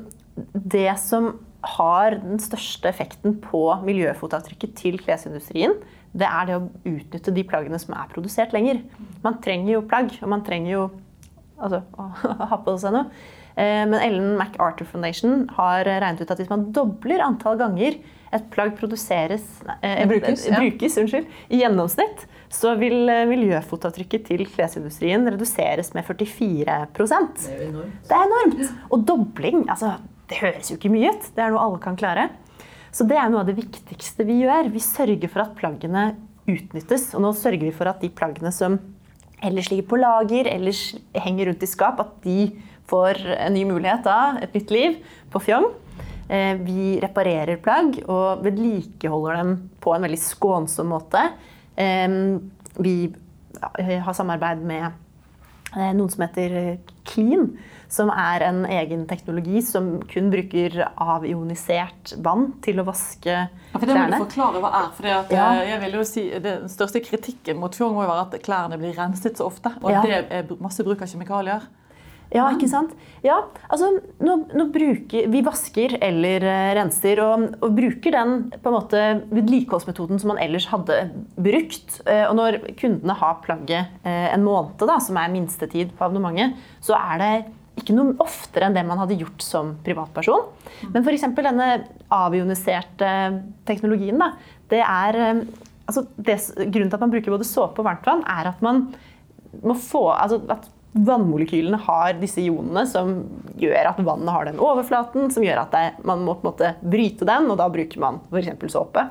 det 0.52 0.90
som 1.02 1.34
har 1.76 2.18
den 2.22 2.40
største 2.42 2.90
effekten 2.90 3.38
på 3.42 3.62
miljøfotavtrykket 3.86 4.76
til 4.78 4.98
klesindustrien, 5.02 5.74
det 6.16 6.28
er 6.28 6.48
det 6.48 6.58
å 6.58 6.68
utnytte 6.88 7.34
de 7.34 7.44
plaggene 7.46 7.80
som 7.80 7.96
er 7.96 8.12
produsert 8.12 8.54
lenger. 8.56 8.80
Man 9.24 9.40
trenger 9.44 9.74
jo 9.74 9.86
plagg, 9.88 10.14
og 10.22 10.30
man 10.32 10.44
trenger 10.46 10.72
jo 10.72 10.84
altså, 11.58 11.82
å 12.00 12.50
ha 12.52 12.60
på 12.62 12.76
seg 12.80 12.94
noe. 12.96 13.10
Eh, 13.56 13.84
Men 13.88 13.98
Ellen 14.00 14.36
MacArthur 14.38 14.88
Foundation 14.88 15.46
har 15.56 15.84
regnet 15.88 16.22
ut 16.22 16.32
at 16.32 16.40
hvis 16.40 16.52
man 16.52 16.70
dobler 16.76 17.24
antall 17.24 17.58
ganger 17.60 17.98
et 18.34 18.48
plagg 18.52 18.74
produseres, 18.78 19.44
eh, 19.80 20.04
Brukes, 20.08 20.46
ja. 20.48 20.58
brukes 20.60 20.98
unnskyld, 21.00 21.28
i 21.48 21.62
gjennomsnitt, 21.62 22.26
så 22.52 22.74
vil 22.78 23.08
eh, 23.10 23.24
miljøfotavtrykket 23.28 24.26
til 24.30 24.44
klesindustrien 24.50 25.26
reduseres 25.26 25.92
med 25.96 26.06
44% 26.06 27.46
Det 28.06 28.14
er 28.16 28.26
enormt! 28.26 28.60
Og 28.90 29.06
dobling, 29.08 29.64
altså, 29.72 29.96
det 30.30 30.40
høres 30.42 30.70
jo 30.70 30.76
ikke 30.78 30.90
mye 30.92 31.12
ut. 31.14 31.30
Det 31.36 31.42
er 31.42 31.54
noe 31.54 31.62
alle 31.62 31.80
kan 31.82 31.98
klare. 31.98 32.28
Så 32.94 33.04
det 33.06 33.18
er 33.20 33.28
noe 33.30 33.42
av 33.42 33.50
det 33.50 33.58
viktigste 33.58 34.24
vi 34.26 34.40
gjør. 34.44 34.70
Vi 34.72 34.80
sørger 34.82 35.28
for 35.30 35.44
at 35.44 35.56
plaggene 35.58 36.08
utnyttes. 36.48 37.10
Og 37.14 37.22
nå 37.24 37.32
sørger 37.36 37.66
vi 37.68 37.74
for 37.74 37.90
at 37.90 38.00
de 38.02 38.10
plaggene 38.10 38.52
som 38.54 38.78
ellers 39.44 39.68
ligger 39.70 39.88
på 39.90 39.98
lager, 40.00 40.48
ellers 40.48 40.94
henger 41.14 41.50
rundt 41.50 41.62
i 41.66 41.68
skap, 41.68 42.00
at 42.00 42.14
de 42.24 42.48
får 42.88 43.20
en 43.36 43.52
ny 43.52 43.66
mulighet 43.68 44.06
da, 44.06 44.38
et 44.42 44.54
nytt 44.56 44.72
liv 44.72 44.96
på 45.34 45.42
Fjong. 45.42 45.66
Eh, 46.30 46.54
Vi 46.64 46.96
reparerer 47.02 47.60
plagg 47.62 48.00
og 48.06 48.42
vedlikeholder 48.46 49.36
dem 49.42 49.52
på 49.82 49.94
en 49.94 50.06
veldig 50.06 50.22
skånsom 50.22 50.90
måte. 50.94 51.26
Eh, 51.76 52.08
Vi 52.78 53.14
har 54.04 54.12
samarbeid 54.12 54.58
med 54.68 54.84
eh, 55.76 55.92
noen 55.96 56.10
som 56.12 56.26
heter 56.26 56.78
Clean, 57.08 57.46
som 57.88 58.10
er 58.10 58.42
en 58.48 58.64
egen 58.66 59.06
teknologi 59.08 59.62
som 59.64 60.02
kun 60.10 60.28
bruker 60.32 60.74
avionisert 61.00 62.12
vann 62.24 62.50
til 62.64 62.80
å 62.82 62.84
vaske 62.88 63.30
Ja, 63.32 63.78
for 63.78 63.86
det 63.86 63.96
må 63.96 64.06
du 64.10 64.16
forklare 64.26 64.60
hva 64.60 64.72
er. 64.82 64.90
For 64.98 65.06
Ja. 65.06 65.22
jeg 65.64 65.80
vil 65.80 65.92
jo 66.00 66.04
si, 66.04 66.26
Den 66.38 66.68
største 66.68 67.00
kritikken 67.00 67.56
mot 67.62 67.72
Fjong 67.74 67.94
må 67.94 68.02
jo 68.04 68.10
være 68.12 68.26
at 68.26 68.42
klærne 68.42 68.78
blir 68.78 68.92
renset 68.98 69.36
så 69.38 69.46
ofte. 69.46 69.72
Og 69.82 69.90
Ja. 69.90 70.02
det 70.02 70.26
er 70.30 70.56
masse 70.60 70.82
bruk 70.84 71.00
av 71.02 71.08
kjemikalier. 71.08 71.62
Ja, 72.34 72.48
ikke 72.50 72.68
sant? 72.70 72.94
Ja, 73.24 73.36
altså, 73.70 73.88
nå, 74.22 74.32
nå 74.50 74.64
bruker 74.74 75.28
Vi 75.30 75.42
vasker 75.46 75.96
eller 76.02 76.42
eh, 76.46 76.70
renser 76.78 77.20
og, 77.22 77.44
og 77.62 77.76
bruker 77.76 78.14
den 78.16 78.32
på 78.50 78.70
en 78.70 78.74
måte 78.76 79.02
vedlikeholdsmetoden 79.30 80.18
som 80.22 80.32
man 80.32 80.40
ellers 80.42 80.66
hadde 80.72 80.98
brukt. 81.38 82.00
Eh, 82.04 82.24
Og 82.26 82.34
når 82.38 82.58
kundene 82.80 83.14
har 83.20 83.38
plagget 83.44 83.94
eh, 84.02 84.26
en 84.32 84.46
måned, 84.46 84.74
da, 84.82 84.98
som 85.02 85.18
er 85.22 85.32
minstetid 85.32 85.94
på 85.96 86.08
abonnementet, 86.08 86.58
så 86.82 86.98
er 86.98 87.22
det 87.22 87.30
ikke 87.82 87.94
noe 87.94 88.16
oftere 88.24 88.66
enn 88.66 88.74
det 88.76 88.86
man 88.88 88.98
hadde 89.02 89.18
gjort 89.20 89.44
som 89.44 89.74
privatperson. 89.86 90.46
Men 90.94 91.04
f.eks. 91.04 91.26
denne 91.36 91.66
avioniserte 92.14 93.10
teknologien, 93.68 94.18
da, 94.18 94.32
det 94.72 94.80
er 94.82 95.18
altså 95.86 96.06
det, 96.16 96.38
Grunnen 96.56 96.88
til 96.90 96.96
at 96.96 97.04
man 97.04 97.12
bruker 97.12 97.34
både 97.36 97.46
såpe 97.46 97.82
og 97.82 97.86
varmt 97.86 98.08
vann, 98.08 98.24
er 98.26 98.50
at 98.50 98.64
man 98.64 98.88
må 99.62 99.76
få 99.78 100.08
altså 100.16 100.40
at 100.52 100.66
vannmolekylene 100.96 101.78
har 101.86 102.16
disse 102.20 102.40
ionene 102.40 102.86
som 102.88 103.18
gjør 103.60 103.90
at 103.90 103.98
vannet 104.04 104.32
har 104.32 104.48
den 104.48 104.60
overflaten, 104.62 105.28
som 105.32 105.44
gjør 105.44 105.64
at 105.66 105.74
det, 105.74 106.06
man 106.08 106.22
må 106.24 106.36
på 106.36 106.46
en 106.46 106.52
måte 106.52 106.72
bryte 106.80 107.28
den, 107.28 107.50
og 107.52 107.58
da 107.60 107.68
bruker 107.72 108.00
man 108.02 108.22
f.eks. 108.30 108.72
såpe. 108.72 109.04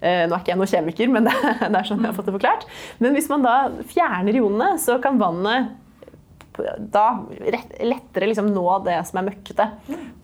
Eh, 0.00 0.24
nå 0.24 0.32
er 0.32 0.40
ikke 0.40 0.52
jeg 0.52 0.60
noen 0.60 0.72
kjemiker, 0.72 1.12
men 1.12 1.28
det, 1.28 1.34
det 1.72 1.74
er 1.74 1.88
sånn 1.88 2.00
jeg 2.00 2.10
har 2.10 2.16
fått 2.16 2.30
det 2.30 2.36
forklart. 2.38 2.64
Men 3.02 3.16
hvis 3.16 3.28
man 3.32 3.44
da 3.44 3.56
fjerner 3.90 4.40
ionene, 4.40 4.72
så 4.82 4.98
kan 5.02 5.20
vannet 5.20 5.74
da 6.90 7.20
lettere 7.38 8.26
liksom 8.26 8.48
nå 8.50 8.64
det 8.82 8.96
som 9.06 9.20
er 9.20 9.28
møkkete 9.28 9.66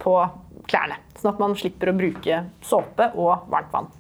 på 0.03 0.15
klærne. 0.67 0.97
Sånn 1.21 1.31
at 1.31 1.43
man 1.43 1.55
slipper 1.59 1.93
å 1.93 1.99
bruke 1.99 2.41
såpe 2.65 3.13
og 3.15 3.47
varmt 3.53 3.71
vann. 3.75 3.93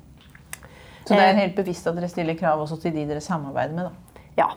Så 1.04 1.12
det 1.12 1.24
er 1.28 1.36
helt 1.36 1.56
bevisst 1.58 1.86
at 1.86 1.96
dere 1.98 2.08
stiller 2.08 2.36
krav 2.38 2.62
også 2.64 2.80
til 2.80 2.94
de 2.96 3.04
dere 3.06 3.22
samarbeider 3.22 3.76
med. 3.76 3.90
da. 3.90 4.22
Ja, 4.38 4.48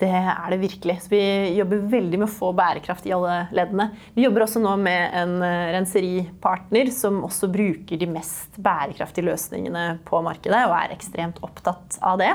det 0.00 0.10
er 0.10 0.50
det 0.50 0.58
virkelig. 0.58 0.96
Så 1.04 1.12
vi 1.12 1.22
jobber 1.54 1.84
veldig 1.92 2.18
med 2.18 2.26
å 2.26 2.34
få 2.34 2.50
bærekraft 2.56 3.06
i 3.06 3.12
alle 3.14 3.44
leddene. 3.54 3.88
Vi 4.16 4.24
jobber 4.24 4.44
også 4.46 4.62
nå 4.62 4.74
med 4.82 5.14
en 5.20 5.34
eh, 5.46 5.70
renseripartner 5.76 6.90
som 6.94 7.20
også 7.26 7.48
bruker 7.52 8.00
de 8.00 8.08
mest 8.10 8.58
bærekraftige 8.58 9.28
løsningene 9.28 9.84
på 10.08 10.22
markedet, 10.26 10.64
og 10.66 10.74
er 10.80 10.94
ekstremt 10.96 11.38
opptatt 11.46 11.98
av 12.02 12.18
det. 12.22 12.32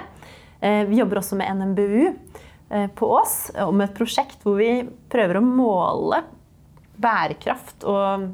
Eh, 0.62 0.86
Vi 0.88 1.02
jobber 1.02 1.20
også 1.20 1.40
med 1.40 1.52
NMBU 1.60 2.06
eh, 2.08 2.88
på 2.96 3.10
Ås 3.18 3.50
om 3.66 3.84
et 3.84 3.96
prosjekt 3.98 4.46
hvor 4.46 4.60
vi 4.62 4.86
prøver 5.12 5.42
å 5.42 5.44
måle 5.44 6.24
bærekraft 7.00 7.84
og 7.88 8.30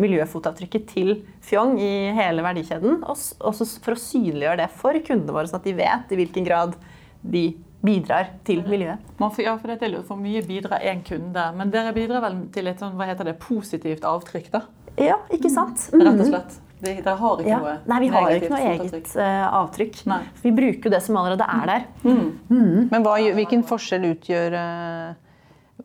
miljøfotavtrykket 0.00 0.86
til 0.94 1.10
Fjong 1.44 1.74
i 1.82 2.10
hele 2.16 2.44
verdikjeden. 2.46 3.02
Også 3.10 3.66
for 3.82 3.96
å 3.96 4.00
synliggjøre 4.00 4.62
det 4.62 4.70
for 4.78 4.96
kundene 5.04 5.34
våre, 5.34 5.50
sånn 5.50 5.60
at 5.60 5.66
de 5.68 5.76
vet 5.76 6.14
i 6.14 6.20
hvilken 6.22 6.46
grad 6.46 6.78
de 7.20 7.44
bidrar 7.84 8.28
til 8.44 8.62
miljøet. 8.68 8.98
Man 9.18 9.30
får, 9.32 9.44
ja, 9.46 9.54
for 9.56 9.68
det 9.72 9.82
er 9.82 9.94
jo 9.96 10.02
For 10.06 10.16
mye 10.20 10.42
bidrar 10.44 10.82
én 10.84 11.02
kunde. 11.06 11.44
Men 11.56 11.70
dere 11.72 11.92
bidrar 11.96 12.20
vel 12.26 12.42
til 12.52 12.66
et 12.68 12.78
sånn, 12.82 12.92
hva 12.98 13.06
heter 13.08 13.24
det, 13.30 13.38
positivt 13.40 14.02
avtrykk, 14.04 14.50
da? 14.52 14.62
Ja, 15.00 15.16
ikke 15.32 15.48
sant? 15.50 15.88
Rett 15.92 16.06
og 16.06 16.18
Mhm. 16.18 16.26
slett. 16.28 16.58
De- 16.82 16.94
Dere 17.02 17.16
har 17.16 17.36
ikke 17.38 17.46
Ja. 17.48 17.58
noe 17.58 17.78
Nei, 17.86 17.98
vi 18.00 18.06
har 18.08 18.22
negativt 18.22 18.42
ikke 18.42 18.50
noe 18.50 18.90
eget 18.90 19.16
uh, 19.16 19.46
avtrykk. 19.60 20.06
Nei. 20.06 20.20
Vi 20.42 20.50
bruker 20.50 20.84
jo 20.84 20.90
det 20.90 21.02
som 21.02 21.16
allerede 21.16 21.44
er 21.44 21.66
der. 21.66 21.84
Men 22.04 23.02
hva, 23.04 23.16
hvilken 23.34 23.62
forskjell 23.64 24.04
utgjør 24.14 24.54
uh, 24.56 25.14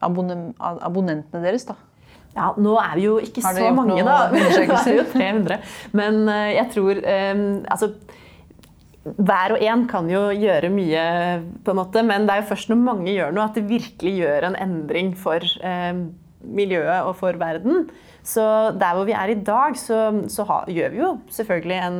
abonne, 0.01 0.53
abonnentene 0.59 1.41
deres, 1.43 1.65
da? 1.65 1.75
Ja, 2.35 2.53
nå 2.57 2.75
er 2.81 2.95
vi 2.95 3.01
jo 3.05 3.17
ikke 3.19 3.41
så 3.41 3.73
mange, 3.73 4.03
da. 4.03 4.29
Vi 4.33 4.39
er 4.39 4.95
jo 4.97 5.03
300. 5.13 5.59
Men 5.93 6.27
uh, 6.27 6.51
jeg 6.51 6.69
tror 6.73 6.97
um, 6.99 7.65
Altså 7.71 7.93
hver 9.05 9.53
og 9.53 9.61
en 9.61 9.85
kan 9.89 10.09
jo 10.09 10.27
gjøre 10.33 10.71
mye, 10.73 11.05
på 11.63 11.73
en 11.73 11.79
måte, 11.79 12.01
men 12.05 12.25
det 12.25 12.33
er 12.33 12.41
jo 12.41 12.49
først 12.51 12.71
når 12.71 12.81
mange 12.81 13.13
gjør 13.13 13.35
noe, 13.35 13.45
at 13.45 13.57
det 13.59 13.67
virkelig 13.69 14.15
gjør 14.17 14.49
en 14.49 14.59
endring 14.65 15.13
for 15.19 15.45
eh, 15.61 15.93
miljøet 16.45 17.05
og 17.05 17.13
for 17.19 17.37
verden. 17.41 17.87
Så 18.25 18.43
der 18.73 18.97
hvor 18.97 19.05
vi 19.05 19.13
er 19.13 19.33
i 19.33 19.39
dag, 19.45 19.77
så, 19.77 20.07
så 20.33 20.45
ha, 20.49 20.63
gjør 20.69 20.93
vi 20.93 21.03
jo 21.03 21.11
selvfølgelig 21.37 21.81
en 21.85 21.99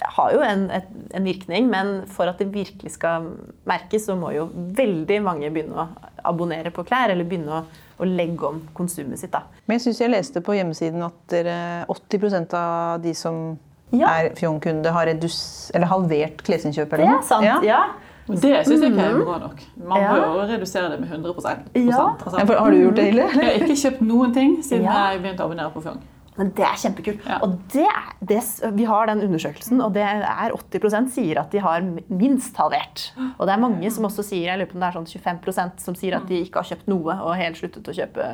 har 0.00 0.32
jo 0.32 0.42
en, 0.46 0.62
et, 0.72 0.86
en 1.18 1.26
virkning, 1.26 1.66
men 1.68 1.90
for 2.08 2.30
at 2.30 2.38
det 2.40 2.48
virkelig 2.54 2.94
skal 2.94 3.26
merkes, 3.68 4.06
så 4.06 4.14
må 4.16 4.30
jo 4.32 4.46
veldig 4.54 5.18
mange 5.24 5.50
begynne 5.52 5.82
å 5.82 6.12
abonnere 6.26 6.72
på 6.74 6.84
klær, 6.86 7.12
eller 7.12 7.28
begynne 7.28 7.58
å, 7.58 7.82
å 8.00 8.08
legge 8.08 8.48
om 8.48 8.62
konsumet 8.76 9.20
sitt. 9.20 9.34
da. 9.34 9.44
Men 9.66 9.76
jeg 9.76 9.88
syns 9.88 10.00
jeg 10.00 10.14
leste 10.14 10.42
på 10.44 10.56
hjemmesiden 10.56 11.04
at 11.04 11.18
dere, 11.32 11.58
80% 11.92 12.56
av 12.56 13.02
de 13.04 13.12
som 13.18 13.56
Ja. 13.92 14.06
er 14.08 14.34
Fjong-kunde, 14.34 14.90
har 14.92 15.06
redus, 15.06 15.70
eller 15.74 15.86
halvert 15.86 16.42
klesinnkjøp. 16.42 16.90
Det 16.90 17.00
Eller 17.00 17.18
er 17.18 17.22
sant, 17.22 17.44
Ja. 17.44 17.60
ja. 17.62 17.82
Det 18.26 18.40
syns 18.66 18.80
jeg 18.82 18.90
ikke 18.90 19.00
er 19.06 19.24
bra 19.24 19.38
nok. 19.38 19.60
Man 19.76 20.00
Ja. 20.02 20.12
må 20.12 20.16
jo 20.34 20.46
redusere 20.52 20.90
det 20.90 21.00
med 21.00 21.08
100 21.08 21.34
Ja. 21.74 22.14
altså, 22.24 22.56
Har 22.58 22.70
du 22.70 22.76
gjort 22.76 22.96
det, 22.96 23.04
Hilde? 23.04 23.22
Jeg 23.22 23.44
har 23.44 23.52
ikke 23.62 23.76
kjøpt 23.76 24.00
noen 24.02 24.34
ting 24.34 24.62
siden 24.62 24.82
Ja. 24.82 25.10
jeg 25.12 25.22
begynte 25.22 25.40
å 25.40 25.44
abonnere 25.46 25.70
på 25.72 25.82
Fjong. 25.82 26.00
Men 26.36 26.50
det 26.56 26.64
er 26.68 26.76
kjempekult. 26.82 27.22
Ja. 27.26 27.38
Og 27.46 27.54
det, 27.72 27.84
er- 27.88 28.10
det, 28.28 28.40
vi 28.76 28.84
har 28.84 29.06
den 29.08 29.22
undersøkelsen, 29.24 29.80
og 29.80 29.94
det 29.96 30.02
er 30.04 30.52
80% 30.52 31.08
sier 31.14 31.40
at 31.40 31.50
de 31.54 31.62
har 31.64 31.80
minst 32.12 32.56
halvert. 32.60 33.06
Og 33.38 33.46
det 33.48 33.54
er 33.54 33.62
mange 33.62 33.90
som 33.94 34.04
også 34.08 34.24
sier 34.26 34.50
jeg 34.50 34.58
lurer 34.60 34.70
på 34.70 34.76
om 34.76 34.84
det 34.84 34.90
er 34.90 34.98
sånn 34.98 35.08
25% 35.40 35.80
som 35.86 35.96
sier 35.96 36.16
at 36.18 36.26
de 36.28 36.42
ikke 36.44 36.60
har 36.60 36.68
kjøpt 36.74 36.90
noe 36.92 37.16
og 37.24 37.32
helt 37.40 37.56
sluttet 37.60 37.88
å 37.88 37.94
kjøpe 37.96 38.28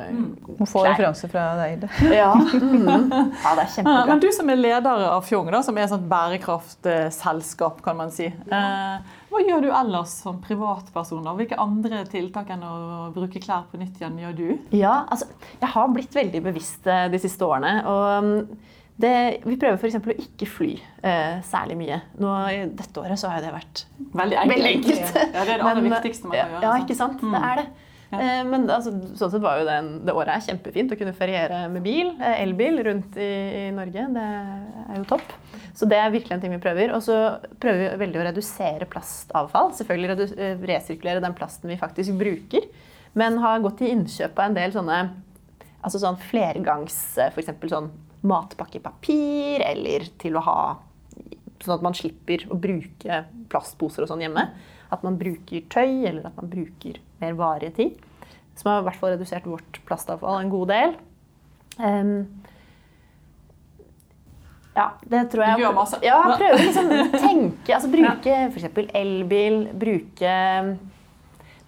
Må 0.59 0.67
få 0.67 0.83
klær. 0.83 0.93
referanse 0.97 1.29
fra 1.31 1.45
deg, 1.61 1.77
Hilde. 1.77 1.89
Ja, 2.19 2.33
mm. 2.35 2.85
ja 2.85 3.55
det 3.55 3.63
er 3.63 3.71
kjempekult. 3.75 3.75
kjempebra. 3.77 4.05
men 4.11 4.19
du 4.23 4.29
som 4.35 4.49
er 4.53 4.59
leder 4.59 5.05
av 5.13 5.23
Fjong, 5.27 5.51
da, 5.55 5.63
som 5.63 5.77
er 5.79 5.87
et 5.87 5.93
sånt 5.95 6.07
bærekraftselskap, 6.11 7.81
kan 7.85 7.97
man 7.97 8.11
si. 8.11 8.27
Eh, 8.27 8.97
hva 9.33 9.41
gjør 9.43 9.65
du 9.65 9.71
ellers 9.73 10.13
som 10.23 10.37
privatperson? 10.43 11.23
da? 11.25 11.33
Hvilke 11.37 11.57
andre 11.61 12.03
tiltak 12.09 12.51
enn 12.53 12.63
å 12.67 12.75
bruke 13.15 13.41
klær 13.43 13.65
på 13.71 13.79
nytt 13.81 13.99
igjen 14.01 14.19
gjør 14.21 14.37
du? 14.37 14.45
Ja, 14.77 15.03
altså, 15.11 15.27
jeg 15.59 15.71
har 15.73 15.91
blitt 15.93 16.15
veldig 16.15 16.43
bevisst 16.45 16.87
eh, 16.89 17.07
de 17.13 17.21
siste 17.21 17.47
årene. 17.47 17.75
Og 17.89 18.27
mm, 18.27 18.73
det, 19.03 19.13
vi 19.47 19.57
prøver 19.57 19.79
f.eks. 19.79 19.97
å 19.97 20.17
ikke 20.27 20.49
fly 20.49 20.71
eh, 20.77 21.39
særlig 21.47 21.79
mye. 21.79 22.01
Nå, 22.21 22.33
dette 22.77 23.01
året 23.01 23.19
så 23.19 23.31
har 23.33 23.41
det 23.43 23.53
vært 23.55 23.85
Veldig 24.13 24.37
enkelt. 24.43 24.53
Veldig 24.53 24.75
enkelt. 24.75 25.17
Ja, 25.17 25.31
det 25.33 25.41
er 25.41 25.49
det 25.57 25.71
aller 25.71 25.89
viktigste 25.89 26.29
man 26.29 26.37
kan 26.37 26.53
gjøre. 26.53 26.63
Ja, 26.67 26.75
ikke 26.83 26.99
sant? 26.99 27.25
Mm. 27.25 27.33
Det 27.33 27.43
er 27.49 27.61
det. 27.63 27.67
Ja. 28.13 28.19
Eh, 28.21 28.43
Men 28.47 28.67
altså, 28.69 28.93
sånn 29.17 29.33
sett 29.33 29.43
var 29.43 29.59
jo 29.59 29.65
det, 29.67 29.77
det 30.07 30.15
året 30.15 30.35
er 30.35 30.45
kjempefint 30.51 30.93
å 30.93 30.99
kunne 30.99 31.15
feriere 31.17 31.63
med 31.73 31.83
bil, 31.85 32.13
eh, 32.19 32.43
elbil, 32.43 32.79
rundt 32.85 33.17
i, 33.17 33.31
i 33.63 33.65
Norge. 33.75 34.05
Det 34.13 34.27
er 34.29 34.99
jo 34.99 35.09
topp. 35.09 35.35
Så 35.73 35.89
det 35.89 35.97
er 35.97 36.13
virkelig 36.13 36.37
en 36.37 36.43
ting 36.43 36.53
vi 36.53 36.61
prøver. 36.63 36.93
Og 36.93 37.01
så 37.05 37.17
prøver 37.63 37.83
vi 37.83 38.01
veldig 38.05 38.21
å 38.21 38.27
redusere 38.29 38.89
plastavfall. 38.89 39.73
Selvfølgelig 39.79 40.29
eh, 40.37 40.55
resirkulere 40.69 41.23
den 41.23 41.37
plasten 41.37 41.73
vi 41.73 41.79
faktisk 41.81 42.15
bruker. 42.21 42.69
Men 43.17 43.41
har 43.43 43.61
gått 43.61 43.81
til 43.81 43.93
innkjøp 43.93 44.37
av 44.39 44.49
en 44.49 44.57
del 44.57 44.73
sånne 44.73 45.03
altså 45.83 45.99
sånn 45.99 46.17
flergangs 46.29 46.95
F.eks. 47.27 47.51
sånn 47.69 47.91
matpakkepapir, 48.23 49.63
eller 49.67 50.05
til 50.21 50.37
å 50.39 50.43
ha 50.45 50.59
Sånn 51.61 51.75
at 51.77 51.83
man 51.85 51.95
slipper 51.97 52.45
å 52.51 52.57
bruke 52.59 53.23
plastposer 53.51 54.05
og 54.05 54.11
sånn 54.11 54.23
hjemme. 54.25 54.47
At 54.93 55.05
man 55.05 55.19
bruker 55.19 55.65
tøy, 55.73 56.03
eller 56.09 56.27
at 56.29 56.39
man 56.39 56.49
bruker 56.51 56.99
mer 57.21 57.37
varige 57.39 57.75
ting. 57.77 57.93
Som 58.57 58.71
har 58.71 58.81
i 58.81 58.87
hvert 58.87 58.99
fall 59.01 59.15
redusert 59.15 59.47
vårt 59.49 59.79
plastavfall 59.87 60.41
en 60.41 60.51
god 60.53 60.73
del. 60.73 60.97
Um, 61.79 62.43
ja, 64.73 64.87
det 65.09 65.27
tror 65.33 65.45
jeg 65.45 65.57
Du 65.57 65.63
gjør 65.63 65.75
masse. 65.77 65.99
Ja, 66.05 66.17
prøve 66.33 66.57
å 66.57 66.63
liksom 66.63 66.91
tenke. 67.27 67.75
Altså 67.75 67.91
bruke 67.93 68.39
f.eks. 68.49 68.81
elbil. 68.97 69.61
Bruke 69.77 70.33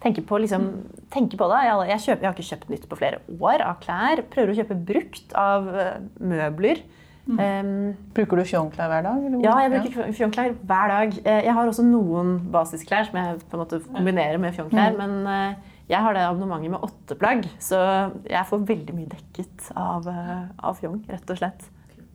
Tenke 0.06 0.22
på, 0.22 0.38
liksom, 0.38 0.66
tenke 1.10 1.38
på 1.40 1.48
det. 1.50 1.64
Jeg, 1.66 1.86
jeg, 1.90 2.02
kjøper, 2.04 2.22
jeg 2.22 2.30
har 2.30 2.36
ikke 2.36 2.50
kjøpt 2.52 2.68
nytt 2.70 2.84
på 2.92 2.98
flere 3.00 3.22
år 3.42 3.62
av 3.66 3.80
klær. 3.82 4.20
Prøver 4.30 4.52
å 4.52 4.58
kjøpe 4.60 4.76
brukt 4.92 5.34
av 5.40 5.70
eh, 5.72 5.96
møbler. 6.22 6.84
Ehm, 7.26 7.96
Bruker 8.14 8.38
du 8.38 8.44
fjongklær 8.46 8.90
hver 8.92 9.02
dag? 9.08 9.24
eller 9.26 9.42
ja, 9.42 9.54
jeg 9.64 9.72
bruker 9.74 10.12
fjongklær 10.14 10.52
hver 10.62 10.92
dag. 10.92 11.16
Eh, 11.26 11.40
Jeg 11.48 11.54
har 11.58 11.68
også 11.72 11.86
noen 11.86 12.36
basisklær 12.54 13.08
som 13.08 13.18
jeg 13.18 13.40
på 13.50 13.58
en 13.58 13.64
måte 13.64 13.80
kombinerer 13.88 14.38
med 14.38 14.54
fjongklær. 14.54 14.98
Men 15.00 15.16
eh, 15.28 15.56
jeg 15.90 16.02
har 16.06 16.14
det 16.14 16.22
abonnementet 16.28 16.72
med 16.76 16.86
åtte 16.86 17.18
plagg, 17.18 17.48
så 17.60 18.12
jeg 18.30 18.46
får 18.50 18.68
veldig 18.70 18.94
mye 18.96 19.10
dekket 19.10 19.72
av, 19.76 20.08
eh, 20.08 20.46
av 20.60 20.78
fjong, 20.78 21.02
rett 21.10 21.30
og 21.34 21.38
slett. 21.42 21.66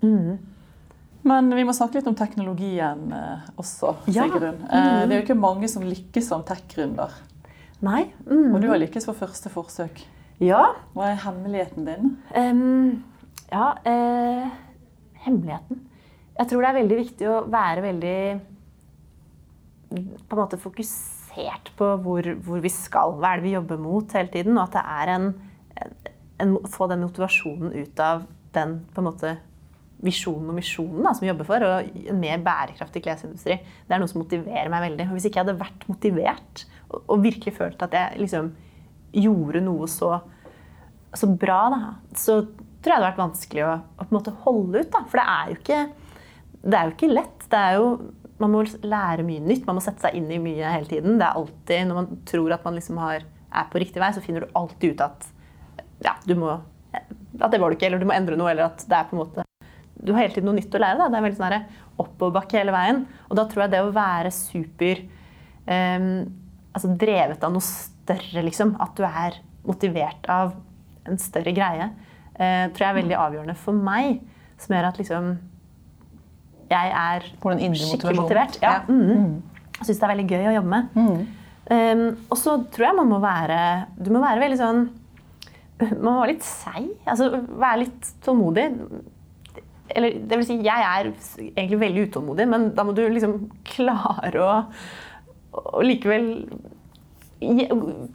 Mm. 0.03 0.39
Men 1.23 1.51
vi 1.55 1.65
må 1.69 1.75
snakke 1.77 1.99
litt 1.99 2.07
om 2.09 2.15
teknologien 2.17 3.11
også, 3.59 3.97
Ja. 4.09 4.25
Mm. 4.25 4.63
Det 4.71 5.13
er 5.13 5.19
jo 5.21 5.27
ikke 5.27 5.37
mange 5.39 5.69
som 5.69 5.83
lykkes 5.83 6.31
som 6.31 6.43
tech-gründer. 6.43 7.11
Nei. 7.83 8.07
Mm. 8.27 8.55
Og 8.55 8.61
du 8.63 8.69
har 8.69 8.79
lykkes 8.79 9.05
for 9.05 9.15
første 9.15 9.51
forsøk. 9.53 10.01
Ja. 10.41 10.73
Hva 10.95 11.11
er 11.11 11.21
hemmeligheten 11.27 11.85
din? 11.85 12.17
Um, 12.35 13.05
ja 13.53 13.75
eh, 13.85 14.49
Hemmeligheten. 15.25 15.85
Jeg 16.39 16.49
tror 16.49 16.63
det 16.63 16.71
er 16.71 16.79
veldig 16.81 16.99
viktig 17.03 17.29
å 17.29 17.43
være 17.53 17.85
veldig 17.85 18.19
på 19.91 20.37
en 20.37 20.41
måte 20.41 20.61
fokusert 20.61 21.73
på 21.79 21.89
hvor, 22.05 22.27
hvor 22.47 22.63
vi 22.63 22.71
skal. 22.73 23.17
Hva 23.19 23.35
er 23.35 23.41
det 23.41 23.49
vi 23.49 23.57
jobber 23.57 23.81
mot 23.83 24.17
hele 24.17 24.33
tiden? 24.33 24.57
Og 24.57 24.69
at 24.69 24.79
det 24.79 24.85
er 24.97 25.15
en, 25.17 25.31
en 26.41 26.57
Få 26.71 26.89
den 26.91 27.03
motivasjonen 27.05 27.75
ut 27.75 28.03
av 28.03 28.25
den 28.55 28.79
på 28.95 29.03
en 29.03 29.09
måte 29.11 29.37
visjonen 30.01 30.49
og 30.49 30.57
misjonen 30.57 31.05
da, 31.05 31.13
som 31.13 31.27
vi 31.27 31.29
jobber 31.29 31.49
for, 31.49 31.65
og 31.67 31.99
en 32.09 32.21
mer 32.23 32.41
bærekraftig 32.45 33.03
klesindustri. 33.05 33.59
Det 33.61 33.95
er 33.95 34.01
noe 34.01 34.11
som 34.11 34.23
motiverer 34.23 34.71
meg 34.73 34.87
veldig. 34.87 35.11
Hvis 35.13 35.29
ikke 35.29 35.43
jeg 35.43 35.47
hadde 35.47 35.61
vært 35.61 35.87
motivert 35.91 36.65
og, 36.89 37.03
og 37.03 37.25
virkelig 37.27 37.57
følt 37.59 37.85
at 37.85 37.97
jeg 37.97 38.23
liksom 38.23 38.53
gjorde 39.21 39.61
noe 39.67 39.89
så, 39.91 40.15
så 41.13 41.29
bra, 41.35 41.61
da, 41.75 41.81
så 42.17 42.41
tror 42.81 42.93
jeg 42.93 42.95
det 42.95 42.97
hadde 42.97 43.09
vært 43.09 43.23
vanskelig 43.23 43.67
å, 43.67 43.73
å 43.77 44.05
på 44.05 44.09
en 44.09 44.17
måte 44.19 44.37
holde 44.45 44.83
ut. 44.83 44.91
Da. 44.93 45.03
For 45.11 45.21
det 45.21 45.27
er 45.35 45.51
jo 45.51 45.59
ikke, 45.59 45.81
det 46.63 46.79
er 46.79 46.89
jo 46.89 46.95
ikke 46.97 47.13
lett. 47.13 47.45
Det 47.53 47.61
er 47.61 47.77
jo, 47.77 47.91
man 48.41 48.55
må 48.55 48.65
lære 48.65 49.27
mye 49.27 49.45
nytt. 49.45 49.67
Man 49.69 49.79
må 49.79 49.85
sette 49.85 50.07
seg 50.07 50.17
inn 50.19 50.31
i 50.33 50.41
mye 50.43 50.73
hele 50.77 50.89
tiden. 50.89 51.21
Det 51.21 51.29
er 51.29 51.43
alltid, 51.43 51.85
Når 51.91 52.01
man 52.01 52.25
tror 52.31 52.57
at 52.57 52.67
man 52.67 52.81
liksom 52.81 53.03
har, 53.03 53.29
er 53.51 53.71
på 53.71 53.83
riktig 53.83 54.03
vei, 54.03 54.11
så 54.17 54.25
finner 54.25 54.47
du 54.47 54.59
alltid 54.59 54.97
ut 54.97 55.07
at 55.07 55.31
ja, 56.01 56.17
du 56.25 56.35
må, 56.41 56.57
at 56.95 57.53
det 57.53 57.61
var 57.61 57.69
du 57.69 57.77
ikke, 57.77 57.91
eller 57.91 58.01
du 58.01 58.09
må 58.09 58.17
endre 58.17 58.39
noe, 58.41 58.49
eller 58.55 58.71
at 58.71 58.87
det 58.89 58.97
er 58.97 59.09
på 59.11 59.17
en 59.17 59.25
måte 59.25 59.45
du 60.01 60.15
har 60.15 60.23
hele 60.25 60.33
tiden 60.33 60.49
noe 60.49 60.57
nytt 60.57 60.75
å 60.75 60.81
lære. 60.81 60.97
Da. 60.97 61.09
Det 61.13 61.19
er 61.19 61.25
veldig 61.27 61.39
sånn 61.39 61.57
oppoverbakke 62.01 62.57
hele 62.57 62.73
veien. 62.73 63.03
Og 63.29 63.37
da 63.37 63.45
tror 63.49 63.67
jeg 63.67 63.75
det 63.75 63.83
å 63.85 63.91
være 63.93 64.31
super 64.33 65.03
um, 65.69 66.07
altså 66.73 66.93
drevet 67.01 67.45
av 67.45 67.55
noe 67.55 67.67
større, 67.67 68.45
liksom, 68.47 68.75
at 68.83 68.95
du 68.97 69.05
er 69.07 69.41
motivert 69.67 70.29
av 70.33 70.55
en 71.09 71.21
større 71.21 71.53
greie, 71.57 71.91
tror 72.41 72.85
jeg 72.85 72.91
er 72.91 72.99
veldig 72.99 73.17
avgjørende 73.21 73.57
for 73.61 73.87
meg. 73.91 74.21
Som 74.61 74.77
gjør 74.77 74.91
at 74.91 75.01
liksom 75.01 75.31
jeg 76.71 76.93
er 76.95 77.27
skikkelig 77.75 78.21
motivert. 78.21 78.59
Ja. 78.63 78.73
Ja. 78.73 78.81
Mm. 78.89 79.43
Jeg 79.81 79.89
syns 79.89 80.01
det 80.01 80.07
er 80.07 80.13
veldig 80.13 80.27
gøy 80.29 80.49
å 80.51 80.57
jobbe 80.59 80.71
med. 80.71 80.99
Um, 81.71 82.05
og 82.31 82.39
så 82.39 82.57
tror 82.73 82.89
jeg 82.89 82.97
man 82.99 83.07
må 83.13 83.21
være 83.23 83.57
Du 84.03 84.09
må 84.11 84.19
være 84.19 84.41
veldig 84.43 84.57
sånn 84.59 84.81
Man 85.79 86.01
må 86.03 86.15
være 86.17 86.33
litt 86.33 86.47
seig. 86.47 86.89
Altså 87.07 87.29
være 87.47 87.85
litt 87.85 88.09
tålmodig. 88.25 88.65
Eller 89.95 90.19
det 90.31 90.39
vil 90.41 90.47
si, 90.47 90.57
jeg 90.67 90.87
er 90.87 91.13
egentlig 91.51 91.79
veldig 91.81 92.03
utålmodig, 92.09 92.47
men 92.51 92.67
da 92.77 92.85
må 92.87 92.93
du 92.95 93.01
liksom 93.11 93.37
klare 93.67 94.43
å, 94.45 94.59
å 95.57 95.83
likevel 95.83 96.29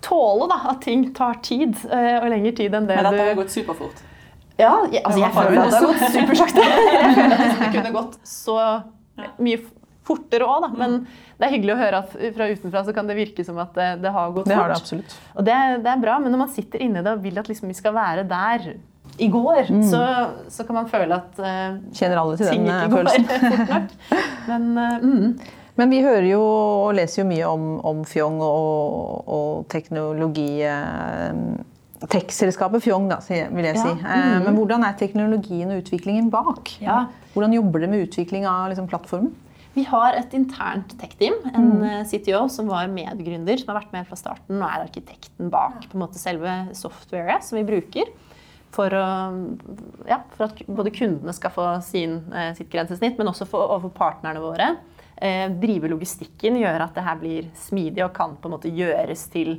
tåle 0.05 0.47
da, 0.51 0.59
at 0.71 0.85
ting 0.85 1.09
tar 1.17 1.41
tid, 1.43 1.73
eh, 1.89 2.19
og 2.21 2.29
lengre 2.31 2.53
tid 2.55 2.77
enn 2.77 2.87
det 2.87 2.95
du 2.95 3.01
Men 3.01 3.09
dette 3.09 3.27
har 3.31 3.39
gått 3.41 3.55
superfort. 3.55 4.03
Ja, 4.59 4.73
jeg, 4.91 5.01
altså 5.03 5.19
jeg 5.19 5.31
føler 5.35 5.61
at 5.61 5.71
det 5.71 5.79
har 5.79 5.87
gått 5.89 6.13
supersakte. 6.15 6.65
Jeg 6.95 7.15
føler 7.17 7.35
at 7.35 7.57
det 7.59 7.71
kunne 7.73 7.91
gått 7.95 8.19
så 8.29 8.57
mye 9.43 9.59
fortere 10.05 10.47
òg, 10.47 10.65
da. 10.65 10.69
Men 10.79 10.97
det 11.35 11.47
er 11.47 11.53
hyggelig 11.55 11.75
å 11.75 11.79
høre 11.79 12.01
at 12.05 12.15
fra 12.37 12.47
utenfra 12.51 12.83
så 12.87 12.95
kan 12.95 13.09
det 13.09 13.17
virke 13.17 13.45
som 13.47 13.59
at 13.63 13.75
det, 13.75 13.89
det 14.05 14.13
har 14.15 14.35
gått 14.35 14.47
Det 14.49 14.57
har 14.57 14.71
det 14.71 14.77
absolutt. 14.79 15.15
Og 15.35 15.47
det, 15.47 15.55
det 15.83 15.91
er 15.91 16.03
bra, 16.03 16.19
men 16.23 16.31
når 16.35 16.43
man 16.45 16.53
sitter 16.55 16.85
inne 16.85 17.01
i 17.01 17.05
det 17.05 17.15
og 17.17 17.25
vil 17.25 17.41
at 17.41 17.51
liksom 17.51 17.71
vi 17.71 17.77
skal 17.77 17.95
være 17.97 18.27
der 18.29 18.69
i 19.21 19.27
går, 19.31 19.69
så, 19.87 20.01
så 20.51 20.65
kan 20.67 20.79
man 20.79 20.89
føle 20.91 21.15
at 21.15 21.37
uh, 21.39 21.77
Kjenner 21.95 22.19
alle 22.19 22.39
til 22.39 22.49
den 22.51 22.65
eh, 22.67 22.87
følelsen. 22.91 23.85
Men 24.49 24.65
uh, 24.75 24.97
mm. 24.99 25.61
Men 25.75 25.91
vi 25.91 26.01
hører 26.03 26.27
jo 26.29 26.41
og 26.41 26.93
leser 26.95 27.21
jo 27.21 27.27
mye 27.27 27.47
om, 27.51 27.63
om 27.83 28.03
Fjong 28.07 28.39
og, 28.43 29.25
og 29.27 29.65
teknologi 29.71 30.63
eh, 30.63 31.31
Tech-selskapet 32.11 32.83
Fjong, 32.85 33.07
da, 33.11 33.19
vil 33.25 33.67
jeg 33.69 33.79
si. 33.79 33.89
Ja. 33.89 34.19
Mm. 34.19 34.45
Men 34.45 34.59
hvordan 34.59 34.85
er 34.87 34.97
teknologien 34.99 35.71
og 35.73 35.81
utviklingen 35.83 36.29
bak? 36.33 36.75
Ja. 36.83 37.05
Hvordan 37.33 37.55
jobber 37.55 37.83
dere 37.83 37.91
med 37.93 38.05
utvikling 38.07 38.47
av 38.49 38.69
liksom, 38.71 38.89
plattformen? 38.91 39.33
Vi 39.75 39.83
har 39.89 40.15
et 40.15 40.31
internt 40.37 40.93
tech-team, 41.01 41.35
en 41.51 41.65
mm. 41.81 42.05
CTO 42.07 42.45
som 42.51 42.69
var 42.71 42.87
medgründer, 42.87 43.59
som 43.59 43.73
har 43.73 43.81
vært 43.81 43.91
med 43.95 44.07
fra 44.07 44.15
starten 44.19 44.61
og 44.61 44.69
er 44.69 44.85
arkitekten 44.85 45.51
bak 45.51 45.89
på 45.89 45.97
en 45.97 46.03
måte, 46.05 46.21
selve 46.21 46.53
softwaret 46.77 47.43
som 47.43 47.59
vi 47.59 47.65
bruker. 47.67 48.13
For, 48.75 48.91
å, 48.91 49.09
ja, 50.07 50.21
for 50.35 50.47
at 50.47 50.61
både 50.67 50.93
kundene 50.95 51.35
skal 51.35 51.51
få 51.55 51.67
sin, 51.83 52.21
eh, 52.35 52.53
sitt 52.55 52.71
grensesnitt, 52.71 53.19
men 53.19 53.31
også 53.31 53.47
for, 53.47 53.67
overfor 53.67 53.93
partnerne 53.95 54.43
våre. 54.43 54.69
Eh, 55.15 55.47
drive 55.59 55.91
logistikken, 55.91 56.59
gjøre 56.59 56.87
at 56.87 56.95
det 56.95 57.05
her 57.05 57.19
blir 57.19 57.51
smidig 57.59 58.03
og 58.03 58.15
kan 58.15 58.35
på 58.39 58.49
en 58.49 58.55
måte 58.55 58.71
gjøres 58.71 59.27
til 59.31 59.57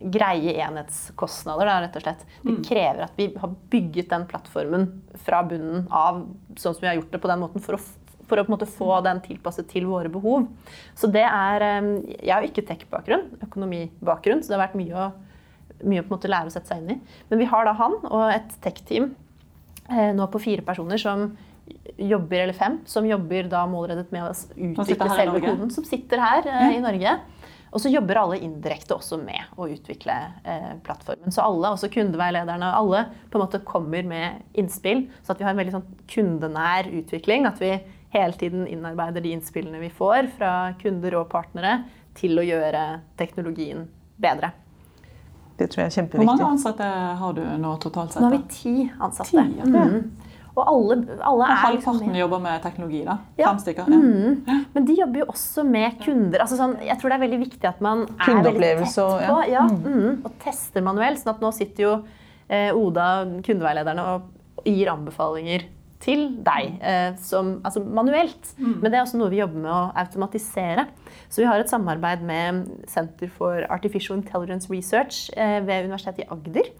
greie 0.00 0.56
enhetskostnader. 0.64 1.68
Da, 1.68 1.78
rett 1.84 1.96
og 1.98 2.04
slett. 2.04 2.26
Det 2.42 2.56
krever 2.66 3.06
at 3.06 3.16
vi 3.18 3.30
har 3.38 3.56
bygget 3.72 4.10
den 4.10 4.26
plattformen 4.30 4.86
fra 5.26 5.42
bunnen 5.46 5.86
av 5.94 6.24
sånn 6.56 6.74
som 6.74 6.84
vi 6.84 6.90
har 6.90 6.98
gjort 6.98 7.12
det 7.14 7.22
på 7.22 7.30
den 7.30 7.42
måten, 7.42 7.64
for 7.64 7.78
å, 7.78 7.80
for 8.26 8.40
å 8.40 8.44
på 8.46 8.50
en 8.50 8.56
måte 8.56 8.70
få 8.70 9.00
den 9.06 9.22
tilpasset 9.24 9.70
til 9.70 9.86
våre 9.90 10.10
behov. 10.12 10.48
Så 10.98 11.10
det 11.12 11.26
er, 11.26 11.66
eh, 11.66 11.90
Jeg 12.18 12.34
har 12.34 12.46
ikke 12.46 12.66
tech-bakgrunn, 12.66 13.28
økonomibakgrunn, 13.46 14.42
så 14.42 14.52
det 14.52 14.58
har 14.58 14.66
vært 14.68 14.80
mye 14.80 14.94
å, 14.94 15.10
mye 15.84 16.02
å 16.02 16.06
på 16.06 16.12
en 16.12 16.18
måte 16.18 16.32
lære 16.32 16.50
å 16.50 16.54
sette 16.54 16.72
seg 16.72 16.82
inn 16.82 16.96
i. 16.96 17.00
Men 17.30 17.38
vi 17.38 17.50
har 17.52 17.64
da 17.64 17.72
han 17.78 18.00
og 18.02 18.26
et 18.34 18.58
tech-team 18.62 19.14
eh, 19.90 20.10
nå 20.12 20.26
på 20.30 20.42
fire 20.42 20.66
personer 20.66 20.98
som 20.98 21.30
jobber, 22.00 22.40
eller 22.42 22.56
fem, 22.56 22.80
som 22.86 23.06
jobber 23.06 23.48
da 23.50 23.64
målrettet 23.70 24.10
med 24.10 24.24
å 24.26 24.32
utvikle 24.34 25.10
selve 25.14 25.40
koden, 25.44 25.70
som 25.70 25.84
sitter 25.86 26.18
her 26.22 26.46
eh, 26.50 26.76
i 26.76 26.82
Norge. 26.82 27.18
Og 27.70 27.80
så 27.82 27.90
jobber 27.92 28.18
alle 28.18 28.38
indirekte 28.42 28.96
også 28.96 29.18
med 29.22 29.52
å 29.56 29.68
utvikle 29.70 30.14
eh, 30.42 30.72
plattformen. 30.82 31.30
Så 31.30 31.44
alle, 31.44 31.70
også 31.70 31.90
kundeveilederne, 31.92 32.72
alle 32.74 33.04
på 33.30 33.38
en 33.38 33.44
måte 33.44 33.60
kommer 33.66 34.02
med 34.06 34.40
innspill, 34.58 35.04
så 35.22 35.34
at 35.34 35.38
vi 35.40 35.46
har 35.46 35.54
en 35.54 35.60
veldig 35.60 35.76
sånn 35.76 35.86
kundenær 36.10 36.90
utvikling. 36.90 37.46
At 37.46 37.62
vi 37.62 37.76
hele 38.10 38.34
tiden 38.40 38.66
innarbeider 38.66 39.22
de 39.22 39.36
innspillene 39.36 39.78
vi 39.84 39.92
får 39.94 40.32
fra 40.38 40.54
kunder 40.82 41.20
og 41.20 41.28
partnere, 41.30 41.84
til 42.18 42.34
å 42.40 42.42
gjøre 42.42 42.82
teknologien 43.16 43.84
bedre. 44.20 44.50
Det 45.60 45.68
tror 45.70 45.84
jeg 45.84 45.90
er 45.90 45.94
kjempeviktig. 45.94 46.24
Hvor 46.24 46.26
mange 46.32 46.48
ansatte 46.48 46.88
har 47.20 47.36
du 47.36 47.42
nå 47.62 47.76
totalt 47.84 48.14
sett? 48.14 48.22
Nå 48.24 48.30
har 48.32 48.34
vi 48.34 48.42
ti 48.50 48.74
ansatte. 48.98 49.30
Ti, 49.30 49.60
ja. 49.60 49.68
Mhm. 49.68 50.29
Og 50.56 50.62
alle, 50.66 50.96
alle 51.22 51.46
er 51.46 51.54
Halvparten 51.60 51.74
liksom 51.76 51.92
halvparten 51.94 52.12
med. 52.12 52.20
jobber 52.20 52.40
med 52.42 52.62
teknologi, 52.64 53.00
da? 53.06 53.18
Ja. 53.38 53.50
Fem 53.52 53.58
stykker? 53.62 53.90
Ja. 53.90 53.96
Mm. 53.96 54.64
Men 54.74 54.84
de 54.88 54.96
jobber 54.98 55.22
jo 55.22 55.26
også 55.30 55.64
med 55.66 55.98
kunder. 56.02 56.40
Altså 56.44 56.58
sånn, 56.58 56.74
jeg 56.84 56.98
tror 56.98 57.08
det 57.12 57.18
er 57.20 57.24
veldig 57.26 57.40
viktig 57.44 57.68
at 57.70 57.80
man 57.80 58.02
er 58.18 58.42
veldig 58.42 58.72
tett 58.84 58.98
og- 59.04 59.20
på 59.30 59.36
ja. 59.46 59.52
ja, 59.52 59.66
mm, 59.68 60.24
og 60.26 60.38
tester 60.42 60.82
manuelt. 60.82 61.18
sånn 61.22 61.34
at 61.36 61.40
nå 61.40 61.52
sitter 61.54 61.82
jo 61.86 61.92
eh, 62.50 62.72
Oda, 62.74 63.24
kundeveilederne, 63.46 64.02
og 64.16 64.66
gir 64.66 64.90
anbefalinger 64.90 65.68
til 66.00 66.36
deg 66.42 66.78
eh, 66.82 67.14
som, 67.20 67.60
altså 67.62 67.82
manuelt. 67.84 68.54
Men 68.58 68.90
det 68.90 68.94
er 68.98 69.04
også 69.04 69.18
noe 69.20 69.28
vi 69.30 69.36
jobber 69.42 69.60
med 69.60 69.70
å 69.70 69.92
automatisere. 69.94 70.86
Så 71.28 71.42
vi 71.42 71.46
har 71.46 71.60
et 71.60 71.68
samarbeid 71.70 72.22
med 72.26 72.64
Senter 72.88 73.28
for 73.28 73.62
Artificial 73.70 74.16
Intelligence 74.18 74.66
Research 74.72 75.28
eh, 75.36 75.60
ved 75.60 75.84
Universitetet 75.86 76.24
i 76.24 76.28
Agder 76.32 76.70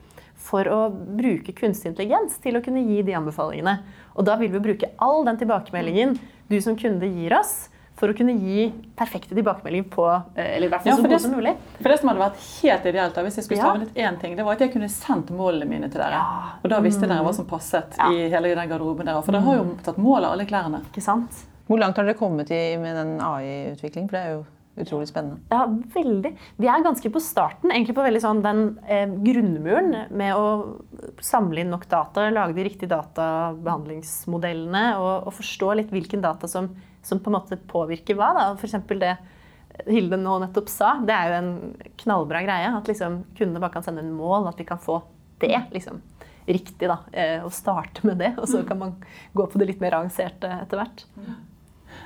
for 0.41 0.65
å 0.73 0.79
bruke 0.91 1.53
kunstig 1.57 1.93
intelligens 1.93 2.39
til 2.43 2.57
å 2.59 2.63
kunne 2.65 2.83
gi 2.87 3.03
de 3.07 3.13
anbefalingene. 3.19 3.77
Og 4.17 4.25
da 4.27 4.39
vil 4.41 4.51
vi 4.55 4.63
bruke 4.71 4.89
all 4.99 5.23
den 5.29 5.37
tilbakemeldingen 5.41 6.17
du 6.51 6.57
som 6.65 6.79
kunde 6.81 7.07
gir 7.13 7.37
oss, 7.39 7.69
for 8.01 8.09
å 8.09 8.17
kunne 8.17 8.33
gi 8.41 8.71
perfekte 8.97 9.35
tilbakemeldinger 9.37 9.91
på 9.93 10.05
eh, 10.09 10.55
Eller 10.57 10.71
i 10.71 10.73
hvert 10.73 10.81
fall 10.87 10.89
Ja, 10.89 10.97
så 10.97 11.09
god 11.11 11.21
som 11.21 11.35
mulig. 11.37 11.51
For 11.83 11.93
det 11.93 11.99
som 12.01 12.09
hadde 12.09 12.23
vært 12.23 12.39
helt 12.63 12.87
ideelt, 12.89 13.13
da, 13.19 13.25
hvis 13.27 13.37
jeg 13.37 13.45
skulle 13.45 13.61
Ja. 13.61 13.73
savnet 13.75 13.99
én 14.01 14.17
ting, 14.23 14.37
det 14.39 14.47
var 14.47 14.57
at 14.57 14.63
jeg 14.65 14.73
kunne 14.73 14.89
sendt 14.89 15.29
målene 15.37 15.69
mine 15.69 15.91
til 15.93 16.01
dere. 16.01 16.17
Ja. 16.17 16.55
Og 16.65 16.71
da 16.73 16.79
visste 16.81 17.05
dere 17.07 17.21
hva 17.27 17.35
som 17.37 17.45
passet 17.51 17.99
Ja. 18.01 18.09
i 18.09 18.31
hele 18.33 18.55
den 18.57 18.71
garderoben 18.73 19.05
deres. 19.05 19.27
For 19.27 19.33
dere 19.37 19.45
har 19.45 19.57
jo 19.61 19.77
tatt 19.85 19.99
mål 20.01 20.25
av 20.25 20.33
alle 20.33 20.47
klærne. 20.49 20.81
Ikke 20.89 21.03
sant? 21.05 21.43
Hvor 21.69 21.79
langt 21.79 22.01
har 22.01 22.09
dere 22.09 22.17
kommet 22.17 22.49
i 22.51 22.63
med 22.81 22.97
den 22.97 23.21
AI-utvikling? 23.21 24.09
For 24.09 24.17
det 24.17 24.25
er 24.25 24.33
jo 24.39 24.47
utrolig 24.85 25.09
spennende. 25.11 25.41
Ja, 25.53 25.65
veldig. 25.95 26.33
Vi 26.61 26.69
er 26.71 26.85
ganske 26.85 27.11
på 27.13 27.23
starten, 27.23 27.71
egentlig 27.73 27.97
på 27.97 28.05
veldig 28.07 28.23
sånn 28.25 28.43
den 28.45 28.63
eh, 28.87 29.09
grunnmuren 29.09 30.07
med 30.11 30.37
å 30.37 30.77
samle 31.25 31.63
inn 31.63 31.73
nok 31.73 31.89
data, 31.91 32.29
lage 32.33 32.57
de 32.57 32.67
riktige 32.69 32.93
databehandlingsmodellene 32.93 34.85
og, 34.99 35.29
og 35.29 35.37
forstå 35.39 35.75
litt 35.81 35.93
hvilken 35.95 36.25
data 36.25 36.49
som, 36.51 36.71
som 37.07 37.21
på 37.21 37.31
en 37.31 37.39
måte 37.39 37.61
påvirker 37.71 38.19
hva. 38.19 38.33
Da. 38.37 38.47
For 38.61 38.67
eksempel 38.71 39.03
det 39.03 39.17
Hilde 39.87 40.19
nå 40.19 40.35
nettopp 40.43 40.69
sa, 40.69 40.95
det 41.07 41.15
er 41.15 41.31
jo 41.31 41.37
en 41.39 41.53
knallbra 42.03 42.43
greie. 42.45 42.73
At 42.77 42.89
liksom 42.91 43.23
kundene 43.39 43.63
bare 43.63 43.75
kan 43.77 43.87
sende 43.87 44.03
en 44.05 44.13
mål, 44.13 44.49
at 44.51 44.59
vi 44.61 44.67
kan 44.69 44.81
få 44.83 44.99
det 45.41 45.63
liksom, 45.73 46.03
riktig. 46.49 46.89
da, 46.91 46.99
eh, 47.13 47.45
Og 47.45 47.53
starte 47.55 48.05
med 48.07 48.19
det, 48.21 48.35
og 48.39 48.49
så 48.51 48.65
kan 48.67 48.79
man 48.79 48.97
gå 49.33 49.47
på 49.47 49.59
det 49.61 49.71
litt 49.71 49.81
mer 49.81 49.97
avanserte 50.01 50.51
etter 50.61 50.83
hvert. 50.83 51.07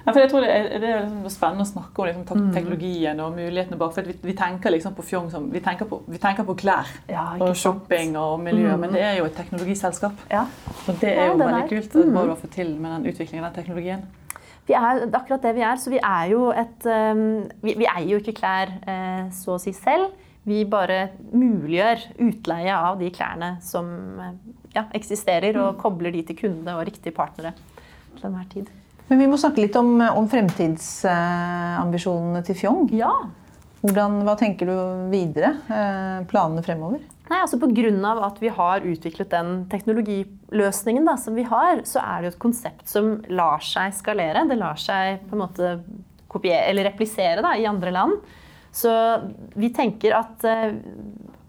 Ja, 0.04 0.12
for 0.12 0.20
jeg 0.20 0.30
tror 0.30 0.40
Det 0.44 0.50
er, 0.52 0.66
det 0.80 0.88
er 0.88 0.98
liksom 1.06 1.30
spennende 1.32 1.64
å 1.64 1.70
snakke 1.70 2.02
om 2.02 2.08
liksom, 2.10 2.40
Mm. 2.40 2.52
teknologien 2.52 3.20
og 3.20 3.36
mulighetene 3.36 3.78
bak. 3.78 3.94
for 3.94 4.02
vi, 4.02 4.16
vi 4.22 4.34
tenker 4.36 4.70
liksom 4.70 4.94
på 4.94 5.02
Fjong 5.04 5.30
som 5.30 5.50
vi 5.50 5.60
tenker 5.60 5.86
på, 5.88 6.02
vi 6.08 6.18
tenker 6.18 6.44
på 6.44 6.56
klær 6.60 6.86
Ja, 7.08 7.36
og 7.40 7.54
shopping 7.56 8.16
og 8.16 8.40
miljø, 8.40 8.76
men 8.76 8.92
det 8.92 9.00
er 9.00 9.16
jo 9.18 9.24
et 9.24 9.36
teknologiselskap. 9.36 10.12
Ja. 10.30 10.44
Og 10.88 11.00
det 11.00 11.16
er 11.16 11.30
jo 11.32 11.38
ja, 11.38 11.46
veldig 11.46 11.68
kult 11.70 11.96
hva 12.12 12.22
du 12.26 12.28
har 12.28 12.36
fått 12.36 12.52
til 12.52 12.76
med 12.76 12.90
den 12.92 13.12
utviklingen 13.12 13.44
av 13.44 13.52
den 13.52 13.64
teknologien. 13.64 14.04
Vi 14.66 14.72
er 14.72 15.06
akkurat 15.12 15.42
det 15.42 15.54
vi 15.54 15.60
er. 15.60 15.76
Så 15.76 15.90
vi 15.92 15.98
er 15.98 16.28
jo 16.30 16.50
et 16.50 16.86
um, 16.86 17.48
vi, 17.62 17.74
vi 17.76 17.84
eier 17.84 18.14
jo 18.14 18.20
ikke 18.22 18.36
klær 18.38 18.70
eh, 18.88 19.26
så 19.32 19.56
å 19.56 19.60
si 19.60 19.72
selv. 19.76 20.12
Vi 20.44 20.64
bare 20.68 21.10
muliggjør 21.32 22.06
utleie 22.20 22.72
av 22.76 22.98
de 23.00 23.10
klærne 23.10 23.58
som 23.64 23.86
eh, 24.20 24.32
ja, 24.74 24.86
eksisterer, 24.96 25.56
og 25.60 25.78
kobler 25.80 26.12
de 26.12 26.22
til 26.22 26.36
kunde 26.36 26.76
og 26.76 26.84
riktige 26.88 27.12
partnere 27.16 27.52
til 28.16 28.28
enhver 28.30 28.48
tid. 28.52 28.72
Men 29.10 29.20
vi 29.20 29.26
må 29.28 29.36
snakke 29.40 29.64
litt 29.64 29.76
om, 29.76 30.00
om 30.00 30.28
fremtidsambisjonene 30.32 32.40
til 32.46 32.56
Fjong. 32.56 32.86
Ja. 32.96 33.12
Hvordan, 33.84 34.22
hva 34.24 34.34
tenker 34.40 34.70
du 34.70 34.76
videre? 35.12 35.50
Eh, 35.68 36.24
planene 36.30 36.62
fremover? 36.64 37.00
Nei, 37.28 37.40
altså 37.40 37.58
på 37.60 37.68
grunn 37.72 38.04
av 38.04 38.20
at 38.26 38.40
vi 38.40 38.50
har 38.52 38.84
utviklet 38.84 39.30
den 39.32 39.68
teknologiløsningen 39.72 41.04
da, 41.08 41.16
som 41.20 41.36
vi 41.36 41.44
har, 41.48 41.80
så 41.88 42.00
er 42.00 42.20
det 42.20 42.28
jo 42.28 42.34
et 42.34 42.44
konsept 42.46 42.88
som 42.88 43.04
lar 43.32 43.60
seg 43.64 43.94
skalere. 43.96 44.46
Det 44.48 44.58
lar 44.60 44.76
seg 44.80 45.20
på 45.28 45.36
en 45.36 45.44
måte 45.44 45.64
kopiere, 46.32 46.66
eller 46.70 46.88
replisere 46.88 47.44
da, 47.44 47.54
i 47.56 47.68
andre 47.68 47.92
land. 47.94 48.14
Så 48.74 48.90
vi 49.54 49.70
tenker 49.72 50.16
at 50.16 50.44
eh, 50.48 50.72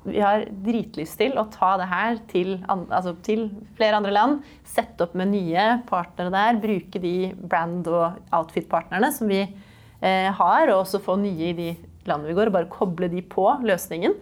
vi 0.06 0.22
har 0.22 0.46
dritlyst 0.66 1.18
til 1.20 1.36
å 1.42 1.48
ta 1.50 1.74
det 1.82 1.88
her 1.90 2.20
til, 2.30 2.56
altså 2.70 3.16
til 3.26 3.48
flere 3.78 3.98
andre 4.00 4.14
land. 4.14 4.46
Sette 4.68 5.08
opp 5.08 5.16
med 5.18 5.32
nye 5.34 5.66
partnere 5.90 6.34
der. 6.34 6.62
Bruke 6.62 7.02
de 7.02 7.16
brand- 7.42 7.90
og 7.90 8.20
outfit-partnerne 8.36 9.12
som 9.16 9.32
vi 9.32 9.42
eh, 9.42 10.30
har, 10.30 10.70
og 10.70 10.84
også 10.84 11.02
få 11.04 11.18
nye 11.22 11.52
i 11.52 11.58
de 11.58 11.70
landene 12.06 12.30
vi 12.30 12.38
går, 12.38 12.52
og 12.52 12.58
bare 12.60 12.72
koble 12.72 13.10
de 13.12 13.26
på 13.26 13.48
løsningen. 13.66 14.14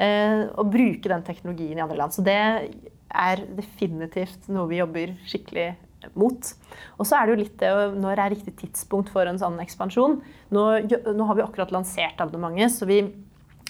Eh, 0.00 0.42
og 0.56 0.72
bruke 0.72 1.12
den 1.12 1.24
teknologien 1.26 1.76
i 1.76 1.84
andre 1.84 2.00
land. 2.00 2.16
Så 2.16 2.24
det 2.24 2.36
er 2.36 3.44
definitivt 3.56 4.48
noe 4.52 4.68
vi 4.72 4.80
jobber 4.80 5.14
skikkelig 5.28 5.70
mot. 6.16 6.50
Og 6.96 7.06
så 7.08 7.18
er 7.18 7.26
det 7.26 7.34
jo 7.34 7.42
litt 7.42 7.56
det 7.60 7.70
når 7.96 8.20
er 8.20 8.34
riktig 8.34 8.56
tidspunkt 8.60 9.12
for 9.12 9.28
en 9.28 9.40
sånn 9.40 9.60
ekspansjon. 9.62 10.20
Nå, 10.54 10.66
nå 10.88 11.28
har 11.28 11.38
vi 11.38 11.44
akkurat 11.44 11.72
lansert 11.74 12.20
abonnementet, 12.22 12.76
så 12.76 12.88
vi 12.88 13.02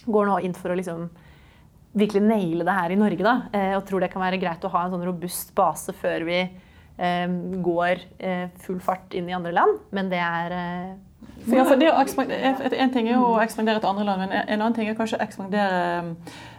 går 0.07 0.29
nå 0.29 0.41
inn 0.47 0.55
for 0.57 0.71
å 0.71 0.79
liksom 0.79 1.09
virkelig 1.97 2.23
naile 2.25 2.67
det 2.67 2.77
her 2.77 2.93
i 2.93 3.01
Norge. 3.01 3.25
Da, 3.25 3.37
eh, 3.57 3.75
og 3.77 3.85
tror 3.89 4.05
det 4.05 4.13
kan 4.13 4.25
være 4.25 4.41
greit 4.43 4.65
å 4.65 4.73
ha 4.75 4.85
en 4.85 4.95
sånn 4.95 5.07
robust 5.07 5.55
base 5.57 5.95
før 5.97 6.27
vi 6.29 6.41
eh, 6.43 7.37
går 7.65 8.07
eh, 8.19 8.47
full 8.65 8.81
fart 8.85 9.17
inn 9.17 9.31
i 9.31 9.37
andre 9.37 9.55
land. 9.57 9.81
Men 9.97 10.13
det 10.13 10.23
er 10.23 10.57
ja, 11.47 11.63
for 11.67 11.79
det 11.79 11.89
å 11.93 12.01
en 12.01 12.93
ting 12.93 13.09
er 13.09 13.15
jo 13.15 13.33
å 13.35 13.41
ekspandere 13.43 13.81
til 13.81 13.91
andre 13.91 14.05
land, 14.07 14.25
men 14.25 14.35
en 14.37 14.61
annen 14.61 14.75
ting 14.77 14.89
er 14.91 14.97
kanskje 14.99 15.19
å 15.19 15.25
ekspandere 15.25 16.15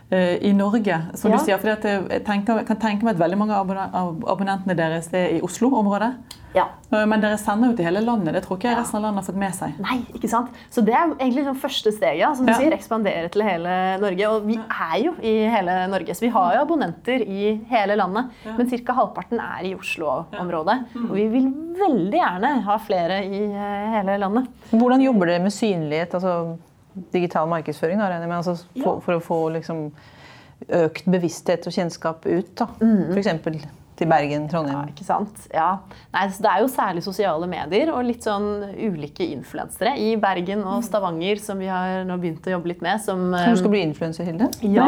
i 0.10 0.54
Norge, 0.56 1.02
som 1.20 1.32
Ja. 1.32 1.38
du 1.38 1.44
sier. 1.44 1.58
For 1.60 1.68
jeg 1.68 2.24
tenker, 2.26 2.64
kan 2.66 2.78
tenke 2.78 3.04
meg 3.04 3.16
at 3.16 3.20
veldig 3.28 3.38
mange 3.38 3.52
av 3.54 4.24
abonnentene 4.24 4.76
deres 4.76 5.10
er 5.14 5.36
i 5.36 5.42
Oslo-området. 5.42 6.14
ja. 6.56 6.64
Eh, 6.94 7.06
Men 7.06 7.20
dere 7.20 7.38
sender 7.38 7.70
jo 7.72 7.76
til 7.76 7.86
hele 7.86 8.00
landet. 8.06 8.34
Det 8.34 8.44
tror 8.46 8.58
ikke 8.58 8.70
jeg 8.72 8.78
resten 8.78 8.96
av 8.98 9.02
landet 9.04 9.26
har 9.26 9.34
fått 9.34 9.38
med 9.38 9.52
seg. 9.54 9.74
Nei, 9.84 9.98
ikke 10.16 10.30
sant? 10.30 10.48
Så 10.72 10.84
det 10.86 10.94
er 10.96 11.10
egentlig 11.20 11.44
sånn 11.46 11.60
første 11.60 11.92
steget. 11.92 12.18
Ja, 12.20 12.34
som 12.34 12.46
du 12.46 12.52
Ja. 12.54 12.58
sier, 12.58 12.72
Ekspandere 12.72 13.30
til 13.30 13.42
hele 13.44 14.00
Norge. 14.00 14.30
Og 14.32 14.48
vi 14.48 14.56
er 14.56 15.04
jo 15.04 15.12
i 15.22 15.46
hele 15.50 15.88
Norge, 15.90 16.16
så 16.16 16.22
vi 16.22 16.30
har 16.30 16.54
jo 16.56 16.62
abonnenter 16.66 17.22
i 17.28 17.60
hele 17.70 17.98
landet. 17.98 18.32
Men 18.58 18.70
ca. 18.70 18.94
halvparten 18.94 19.40
er 19.40 19.66
i 19.66 19.76
Oslo-området. 19.76 20.86
Og 20.96 21.12
vi 21.16 21.28
vil 21.28 21.52
veldig 21.78 22.14
gjerne 22.14 22.62
ha 22.64 22.78
flere 22.78 23.20
i 23.26 23.44
eh, 23.44 23.92
hele 24.02 24.18
landet. 24.18 24.48
Hvordan 24.72 25.02
jobber 25.04 25.26
dere 25.28 25.40
med 25.44 25.52
synlighet? 25.52 26.12
altså 26.14 26.58
Digital 27.14 27.50
markedsføring, 27.52 28.00
da, 28.00 28.10
regner 28.12 28.28
jeg 28.28 28.32
med, 28.32 28.38
altså, 28.38 28.56
for, 28.84 29.02
for 29.06 29.18
å 29.18 29.24
få 29.24 29.40
liksom, 29.58 29.92
økt 30.74 31.10
bevissthet 31.10 31.68
og 31.70 31.76
kjennskap 31.76 32.26
ut? 32.26 32.54
da, 32.60 32.68
Mm. 32.82 33.12
For 33.12 33.22
eksempel 33.22 33.60
til 33.98 34.10
Bergen, 34.10 34.46
Trondheim. 34.52 34.78
Ja, 34.78 34.94
ikke 34.94 35.06
sant? 35.08 35.48
Ja. 35.54 35.70
Nei, 36.14 36.26
så 36.34 36.44
det 36.46 36.52
er 36.52 36.62
jo 36.64 36.70
særlig 36.72 37.04
sosiale 37.06 37.48
medier 37.50 37.90
og 37.94 38.06
litt 38.06 38.26
sånn 38.26 38.48
ulike 38.78 39.26
influensere 39.26 39.96
i 39.98 40.12
Bergen 40.22 40.62
og 40.68 40.84
Stavanger 40.86 41.42
som 41.42 41.60
vi 41.62 41.70
har 41.72 42.04
nå 42.08 42.18
begynt 42.22 42.46
å 42.48 42.54
jobbe 42.58 42.72
litt 42.74 42.84
med. 42.86 43.02
Som, 43.04 43.32
du 43.34 43.58
skal 43.58 43.74
bli 43.74 43.82
influenser, 43.88 44.28
Hilde? 44.28 44.52
ja, 44.62 44.86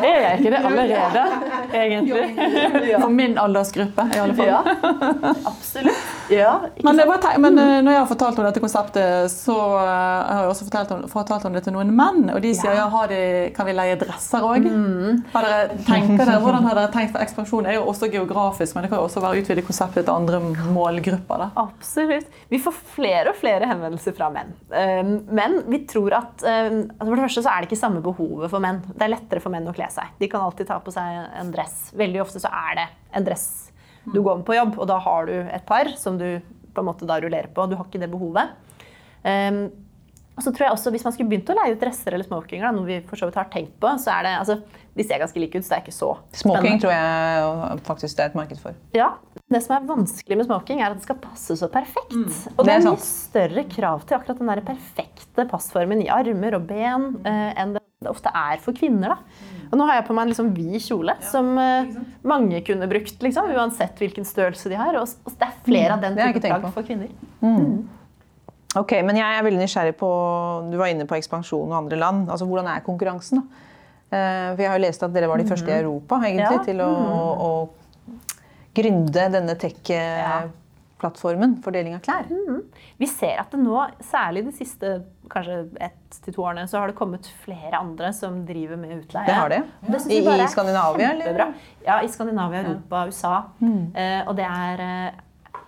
Er 0.00 0.24
jeg 0.24 0.40
ikke 0.40 0.54
det 0.54 0.62
allerede, 0.70 1.26
egentlig? 1.74 2.24
For 3.02 3.10
min 3.14 3.36
aldersgruppe, 3.40 4.06
i 4.14 4.22
alle 4.22 4.38
fall. 4.38 4.50
ja, 4.54 5.34
absolutt. 5.50 6.06
Ja, 6.30 6.52
Men, 6.84 7.00
men 7.42 7.58
eh, 7.58 7.80
når 7.82 7.90
jeg 7.90 8.00
har 8.04 8.06
fortalt 8.06 8.38
om 8.38 8.46
dette 8.46 8.60
konseptet, 8.62 9.32
så 9.32 9.56
eh, 9.80 9.88
har 10.30 10.44
jeg 10.44 10.52
også 10.52 10.66
fortalt 10.68 10.92
om, 10.94 11.00
fortalt 11.10 11.46
om 11.48 11.56
det 11.56 11.64
til 11.66 11.74
noen 11.74 11.90
menn. 11.96 12.28
Og 12.30 12.38
de 12.44 12.52
sier 12.54 12.76
ja, 12.78 12.86
har 12.92 13.10
de, 13.10 13.20
kan 13.56 13.66
vi 13.66 13.74
leie 13.74 13.98
dresser 13.98 14.46
òg? 14.46 14.68
Dere, 14.70 16.38
hvordan 16.38 16.68
har 16.68 16.78
dere 16.78 16.92
tenkt 16.94 17.16
for 17.16 17.24
ekspansjon? 17.24 17.66
Er 17.80 17.90
også 17.92 18.10
geografisk, 18.12 18.76
men 18.76 18.84
det 18.84 18.92
kan 18.92 19.00
jo 19.00 19.08
også 19.08 19.22
være 19.24 19.40
utvidet 19.40 19.50
utvide 19.50 19.66
konseptet 19.66 20.06
til 20.06 20.14
andre 20.14 20.40
målgrupper. 20.72 21.38
da. 21.38 21.50
Absolutt. 21.56 22.28
Vi 22.48 22.58
får 22.58 22.76
flere 22.94 23.32
og 23.32 23.38
flere 23.38 23.66
henvendelser 23.66 24.14
fra 24.16 24.30
menn. 24.30 24.52
Um, 24.70 25.26
Men 25.30 25.62
vi 25.66 25.84
tror 25.86 26.14
at 26.20 26.44
um, 26.44 26.90
altså 26.90 27.08
For 27.08 27.16
det 27.16 27.24
første 27.24 27.42
så 27.42 27.50
er 27.50 27.60
det 27.60 27.70
ikke 27.70 27.80
samme 27.80 28.02
behovet 28.04 28.50
for 28.50 28.60
menn. 28.60 28.82
Det 28.92 29.06
er 29.06 29.14
lettere 29.14 29.40
for 29.40 29.50
menn 29.50 29.68
å 29.68 29.74
kle 29.74 29.88
seg. 29.90 30.14
De 30.20 30.28
kan 30.28 30.44
alltid 30.44 30.68
ta 30.70 30.78
på 30.80 30.94
seg 30.94 31.26
en 31.40 31.52
dress. 31.52 31.90
Veldig 31.96 32.22
ofte 32.22 32.42
så 32.42 32.48
er 32.48 32.80
det 32.80 32.88
en 33.16 33.26
dress 33.26 33.70
du 34.00 34.22
går 34.22 34.38
med 34.40 34.46
på 34.48 34.54
jobb, 34.56 34.78
og 34.80 34.86
da 34.88 34.96
har 35.04 35.26
du 35.28 35.34
et 35.36 35.64
par 35.68 35.90
som 36.00 36.16
du 36.18 36.40
på 36.72 36.80
en 36.80 36.86
måte 36.88 37.06
da 37.06 37.18
rullerer 37.20 37.50
på. 37.52 37.66
Du 37.68 37.76
har 37.76 37.84
ikke 37.84 38.00
det 38.00 38.08
behovet. 38.10 38.54
Og 40.40 40.44
så 40.46 40.52
tror 40.56 40.64
jeg 40.70 40.72
også 40.72 40.90
Hvis 40.94 41.02
man 41.04 41.12
skulle 41.12 41.28
begynt 41.28 41.50
å 41.52 41.56
leie 41.58 41.74
ut 41.76 41.82
dresser 41.82 42.14
eller 42.16 42.24
smokinger, 42.24 42.72
noe 42.72 42.88
vi 42.88 43.00
for 43.04 43.20
så 43.20 43.28
vidt 43.28 43.36
har 43.36 43.50
tenkt 43.52 43.74
på, 43.82 43.90
så 44.00 44.14
er 44.14 44.24
det 44.24 44.32
altså, 44.38 44.56
de 44.96 45.04
ser 45.04 45.20
ganske 45.20 45.42
like 45.42 45.60
ut, 45.60 45.66
så 45.66 45.74
det 45.74 45.76
er 45.76 45.84
ikke 45.84 45.96
så 45.96 46.08
Smoking 46.40 46.80
tror 46.80 46.94
jeg 46.94 47.82
faktisk 47.86 48.16
det 48.16 48.24
er 48.24 48.32
et 48.32 48.38
marked 48.40 48.62
for. 48.62 48.78
ja, 48.96 49.10
Det 49.52 49.60
som 49.66 49.76
er 49.76 49.84
vanskelig 49.90 50.40
med 50.40 50.48
smoking, 50.48 50.80
er 50.80 50.94
at 50.94 50.98
det 50.98 51.04
skal 51.04 51.20
passe 51.20 51.58
så 51.60 51.68
perfekt. 51.72 52.16
Mm. 52.16 52.24
Det 52.30 52.64
det 52.64 52.72
er 52.72 52.80
er 52.80 52.88
mye 52.88 53.04
større 53.04 53.66
krav 53.76 54.06
til 54.06 54.16
akkurat 54.16 54.40
den 54.40 54.50
der 54.54 54.64
perfekte 54.72 55.46
passformen 55.50 56.02
i 56.02 56.08
armer 56.12 56.56
og 56.58 56.66
ben 56.70 57.12
eh, 57.28 57.52
enn 57.60 57.76
det 57.76 57.84
det 58.00 58.08
ofte 58.08 58.30
er 58.32 58.56
for 58.64 58.72
kvinner. 58.72 59.12
da. 59.12 59.48
Og 59.70 59.76
nå 59.76 59.84
har 59.84 59.98
jeg 59.98 60.06
på 60.06 60.14
meg 60.16 60.24
en 60.24 60.30
liksom 60.32 60.46
vid 60.56 60.80
kjole 60.80 61.14
som 61.20 61.50
eh, 61.60 61.90
mange 62.24 62.62
kunne 62.64 62.88
brukt, 62.88 63.18
liksom, 63.20 63.50
uansett 63.52 64.00
hvilken 64.00 64.24
størrelse 64.24 64.72
de 64.72 64.78
har. 64.80 64.96
Og, 64.96 65.12
og 65.28 65.34
det 65.36 65.48
er 65.50 65.58
flere 65.66 65.98
av 65.98 66.04
den 66.06 66.16
Mm. 66.16 66.22
Har 66.24 66.32
jeg 66.32 66.40
type 66.40 66.48
plagg 66.48 66.72
for 66.72 66.86
kvinner. 66.88 67.12
Ok, 68.78 68.92
men 69.02 69.16
jeg 69.18 69.26
er 69.38 69.42
veldig 69.42 69.60
nysgjerrig 69.64 69.96
på 69.98 70.08
Du 70.70 70.76
var 70.78 70.86
inne 70.92 71.06
på 71.10 71.16
ekspansjon 71.18 71.66
og 71.72 71.76
andre 71.84 71.96
land. 71.98 72.28
Altså, 72.30 72.46
Hvordan 72.46 72.68
er 72.70 72.80
konkurransen? 72.86 73.40
da? 73.40 73.42
Eh, 74.10 74.48
For 74.54 74.62
jeg 74.62 74.70
har 74.70 74.78
jo 74.78 74.84
lest 74.86 75.02
at 75.02 75.12
dere 75.14 75.28
var 75.30 75.38
de 75.38 75.44
første 75.48 75.70
i 75.70 75.80
Europa 75.82 76.20
egentlig, 76.22 76.58
Ja. 76.58 76.64
til 76.64 76.78
å, 76.84 76.90
å 77.48 77.68
gründe 78.74 79.24
denne 79.34 79.54
tech-plattformen 79.58 81.56
for 81.64 81.70
deling 81.74 81.94
av 81.96 82.00
klær. 82.04 82.26
Vi 83.00 83.06
ser 83.10 83.38
at 83.42 83.50
det 83.50 83.58
nå, 83.62 83.80
særlig 84.04 84.44
de 84.46 84.52
siste 84.54 84.90
kanskje 85.30 85.56
ett 85.80 86.18
til 86.24 86.34
to 86.34 86.42
årene, 86.42 86.66
så 86.68 86.78
har 86.82 86.86
det 86.90 86.96
kommet 86.98 87.26
flere 87.44 87.78
andre 87.78 88.12
som 88.14 88.44
driver 88.46 88.76
med 88.80 88.90
utleie. 89.04 89.26
Det 89.26 89.34
har 89.34 89.48
det. 89.52 89.60
Det 89.86 90.00
I, 90.10 90.20
I 90.26 90.46
Skandinavia, 90.50 91.12
eller? 91.14 91.54
Ja, 91.86 92.00
i 92.02 92.08
Skandinavia, 92.10 92.62
Europa, 92.66 93.06
USA. 93.10 93.34
Eh, 93.62 94.22
og 94.28 94.36
det 94.38 94.46
er, 94.46 94.80
eh, 94.86 95.10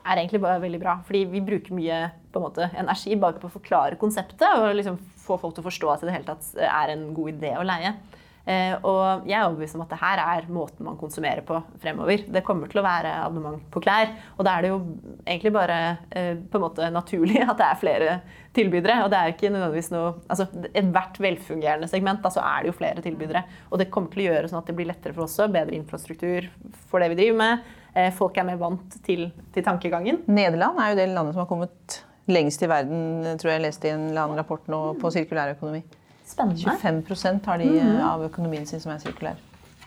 er 0.02 0.18
egentlig 0.18 0.42
bare 0.42 0.62
veldig 0.62 0.80
bra. 0.82 0.96
Fordi 1.06 1.24
vi 1.30 1.44
bruker 1.44 1.76
mye 1.76 2.00
en 2.32 2.42
måte, 2.42 2.70
energi 2.78 3.16
bare 3.20 3.40
på 3.40 3.50
å 3.50 3.56
forklare 3.58 4.00
konseptet 4.00 4.48
og 4.56 4.72
liksom 4.78 4.98
få 5.22 5.38
folk 5.40 5.54
til 5.56 5.64
å 5.64 5.68
forstå 5.68 5.92
at 5.92 6.04
det 6.06 6.16
hele 6.16 6.28
tatt 6.28 6.50
er 6.56 6.94
en 6.94 7.08
god 7.16 7.34
idé 7.34 7.54
å 7.58 7.66
leie. 7.66 7.94
Eh, 8.42 8.72
og 8.82 9.28
jeg 9.28 9.36
er 9.36 9.44
overbevist 9.44 9.76
om 9.76 9.84
at 9.84 9.92
det 9.92 10.00
her 10.00 10.18
er 10.18 10.48
måten 10.50 10.82
man 10.82 10.96
konsumerer 10.98 11.44
på 11.46 11.60
fremover. 11.82 12.24
Det 12.26 12.42
kommer 12.46 12.70
til 12.70 12.80
å 12.80 12.84
være 12.86 13.12
abonnement 13.22 13.60
på 13.70 13.82
klær. 13.84 14.10
Og 14.34 14.46
da 14.46 14.56
er 14.56 14.64
det 14.64 14.72
jo 14.72 14.78
egentlig 15.20 15.52
bare 15.54 15.76
eh, 16.10 16.32
på 16.34 16.58
en 16.58 16.64
måte 16.64 16.88
naturlig 16.90 17.38
at 17.44 17.54
det 17.60 17.68
er 17.68 17.78
flere 17.78 18.16
tilbydere. 18.56 18.98
Og 19.04 19.12
det 19.12 19.20
er 19.20 19.34
ikke 19.34 19.52
nødvendigvis 19.52 19.92
noe 19.94 20.16
altså 20.26 20.48
Ethvert 20.72 21.20
velfungerende 21.22 21.90
segment, 21.90 22.22
da, 22.24 22.32
så 22.34 22.42
er 22.42 22.64
det 22.64 22.72
jo 22.72 22.78
flere 22.80 23.04
tilbydere. 23.04 23.44
Og 23.70 23.78
det 23.78 23.90
kommer 23.94 24.10
til 24.10 24.24
å 24.24 24.28
gjøre 24.32 24.50
sånn 24.50 24.62
at 24.64 24.72
det 24.72 24.76
blir 24.80 24.90
lettere 24.90 25.14
for 25.14 25.28
oss 25.28 25.38
også. 25.38 25.52
Bedre 25.54 25.78
infrastruktur 25.78 26.50
for 26.90 27.02
det 27.02 27.12
vi 27.12 27.22
driver 27.22 27.38
med. 27.44 27.70
Eh, 27.94 28.08
folk 28.16 28.36
er 28.40 28.46
mer 28.48 28.56
vant 28.60 28.94
til, 29.04 29.26
til 29.52 29.64
tankegangen. 29.66 30.22
Nederland 30.32 30.78
er 30.80 30.92
jo 30.92 30.96
det 31.02 31.08
landet 31.12 31.34
som 31.36 31.42
har 31.44 31.48
kommet 31.50 31.98
lengst 32.32 32.62
i 32.64 32.68
verden, 32.70 33.24
tror 33.40 33.50
jeg 33.50 33.58
jeg 33.58 33.64
leste 33.66 33.88
i 33.88 33.92
en 33.92 34.06
eller 34.10 34.22
annen 34.24 34.38
rapport 34.40 34.68
nå, 34.70 34.78
på 35.00 35.10
sirkulærøkonomi. 35.12 35.82
Spennende. 36.24 36.76
25% 36.80 37.48
har 37.50 37.58
de 37.60 37.66
eh, 37.76 37.98
av 38.06 38.22
økonomien 38.24 38.64
sin 38.68 38.80
som 38.80 38.94
er 38.94 39.02
sirkulær. 39.02 39.40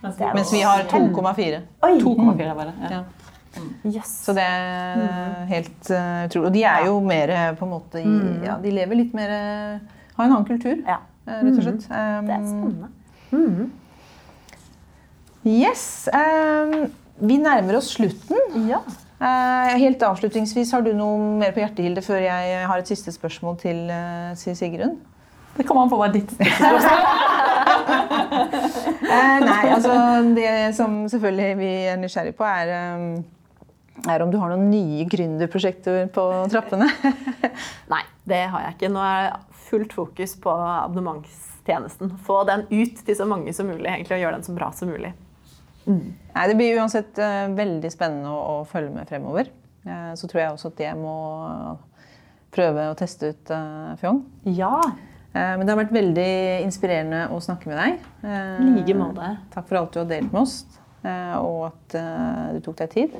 Er 0.05 0.35
Mens 0.35 0.51
vi 0.53 0.59
har 0.61 0.83
2,4. 0.91 1.61
Oi! 1.87 1.93
2,4 2.03 2.57
bare. 2.59 2.73
Ja. 2.83 2.89
Ja. 2.99 3.03
Yes. 3.87 4.11
Så 4.25 4.33
det 4.35 4.43
er 4.43 4.99
eh, 5.05 5.45
helt 5.49 5.89
eh, 5.95 6.25
utrolig. 6.27 6.49
Og 6.49 6.53
de 6.53 6.63
er 6.67 6.85
jo 6.89 6.99
mer 7.01 7.33
på 7.57 7.65
en 7.65 7.71
måte 7.71 8.03
i, 8.03 8.15
ja, 8.45 8.57
De 8.61 8.73
lever 8.75 8.99
litt 8.99 9.13
mer 9.15 9.31
Har 10.17 10.27
en 10.27 10.35
annen 10.35 10.45
kultur, 10.45 10.75
Ja. 10.85 10.99
rett 11.25 11.55
og 11.57 11.63
slett. 11.63 11.87
Um, 11.89 12.27
Det 12.27 12.35
er 12.35 12.45
spennende. 12.51 13.69
Yes. 15.45 16.09
um, 16.13 16.91
vi 17.19 17.37
nærmer 17.39 17.79
oss 17.79 17.93
slutten. 17.95 18.67
Ja. 18.69 18.81
Eh, 19.15 19.75
helt 19.79 20.03
avslutningsvis, 20.03 20.73
har 20.75 20.83
du 20.83 20.91
noe 20.95 21.17
mer 21.39 21.53
på 21.55 21.61
hjertet, 21.63 21.85
Hilde, 21.85 22.03
før 22.03 22.19
jeg 22.25 22.63
har 22.67 22.81
et 22.81 22.89
siste 22.89 23.13
spørsmål 23.15 23.59
til, 23.61 23.85
eh, 23.89 24.33
til 24.35 24.57
Sigrun? 24.57 24.97
Det 25.55 25.63
kommer 25.65 25.85
an 25.85 25.91
på 25.93 25.99
hva 26.01 26.11
ditt 26.11 26.31
spørsmål 26.35 26.81
Eh, 29.05 29.39
nei, 29.39 29.69
altså 29.69 29.93
det 30.35 30.75
som 30.75 31.05
selvfølgelig 31.07 31.57
vi 31.59 31.69
er 31.87 31.99
nysgjerrig 32.01 32.33
på, 32.35 32.43
er, 32.43 32.71
er 34.09 34.23
om 34.23 34.31
du 34.33 34.37
har 34.41 34.51
noen 34.51 34.67
nye 34.71 35.05
gründerprosjekter 35.07 36.09
på 36.15 36.23
trappene. 36.51 36.89
Nei, 37.93 38.01
det 38.27 38.41
har 38.51 38.65
jeg 38.65 38.75
ikke. 38.75 38.89
Nå 38.91 39.03
er 39.05 39.29
det 39.29 39.61
fullt 39.69 39.95
fokus 39.95 40.35
på 40.41 40.51
abonnementstjenesten. 40.51 42.15
Få 42.25 42.41
den 42.49 42.65
ut 42.71 43.05
til 43.05 43.17
så 43.17 43.29
mange 43.29 43.53
som 43.55 43.69
mulig, 43.69 43.87
egentlig, 43.87 44.17
og 44.17 44.25
gjøre 44.25 44.39
den 44.39 44.47
så 44.49 44.57
bra 44.57 44.71
som 44.75 44.91
mulig. 44.91 45.13
Nei, 45.87 46.45
Det 46.49 46.55
blir 46.59 46.79
uansett 46.79 47.17
uh, 47.21 47.47
veldig 47.55 47.91
spennende 47.93 48.31
å, 48.33 48.61
å 48.61 48.63
følge 48.69 48.93
med 48.95 49.09
fremover. 49.09 49.51
Uh, 49.85 50.13
så 50.17 50.27
tror 50.27 50.41
jeg 50.41 50.55
også 50.55 50.71
at 50.73 50.85
jeg 50.87 50.97
må 50.97 51.15
prøve 52.55 52.89
å 52.91 52.95
teste 52.97 53.33
ut 53.35 53.51
uh, 53.53 53.93
Fjong. 54.01 54.23
Ja, 54.57 54.79
Eh, 55.35 55.53
men 55.59 55.65
det 55.67 55.73
har 55.73 55.81
vært 55.81 55.95
veldig 55.95 56.29
inspirerende 56.63 57.25
å 57.35 57.41
snakke 57.43 57.67
med 57.67 57.79
deg. 57.81 58.03
Eh, 58.23 58.59
i 58.63 58.69
like 58.77 58.95
måte. 58.95 59.33
Takk 59.51 59.65
for 59.67 59.81
alt 59.81 59.95
du 59.95 59.99
har 59.99 60.07
delt 60.07 60.29
med 60.31 60.41
oss, 60.45 60.61
eh, 61.03 61.33
og 61.41 61.65
at 61.73 61.97
du 62.55 62.61
tok 62.63 62.77
deg 62.83 62.93
tid. 62.93 63.17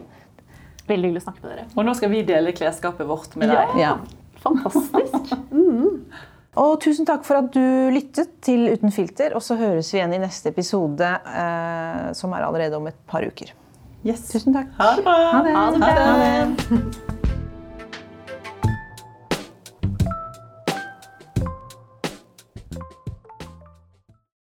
Veldig 0.88 1.10
hyggelig 1.10 1.24
å 1.24 1.26
snakke 1.26 1.44
med 1.44 1.52
dere. 1.52 1.66
Og 1.74 1.88
nå 1.88 1.96
skal 1.98 2.14
vi 2.14 2.22
dele 2.28 2.54
klesskapet 2.56 3.10
vårt 3.10 3.36
med 3.42 3.50
Ja. 3.52 3.66
deg. 3.66 3.82
Ja. 3.82 3.98
Fantastisk. 4.46 5.34
Og 6.56 6.78
tusen 6.84 7.08
takk 7.08 7.26
for 7.28 7.42
at 7.42 7.50
du 7.52 7.92
lyttet 7.92 8.38
til 8.46 8.70
Uten 8.72 8.94
filter. 8.96 9.36
Og 9.36 9.44
så 9.44 9.58
høres 9.60 9.92
vi 9.92 10.00
igjen 10.00 10.16
i 10.16 10.22
neste 10.24 10.54
episode, 10.54 11.12
eh, 11.28 12.06
som 12.16 12.36
er 12.36 12.48
allerede 12.48 12.80
om 12.80 12.88
et 12.88 13.00
par 13.10 13.26
uker. 13.28 13.52
Yes. 14.06 14.28
Tusen 14.30 14.54
takk. 14.54 14.72
Ha 14.80 14.96
det 14.96 15.04
bra. 15.04 15.18
Ha 15.34 15.44
det. 15.44 15.58
Ha 15.58 15.68
det. 15.74 15.84
Ha 15.90 16.80
det. 16.80 17.15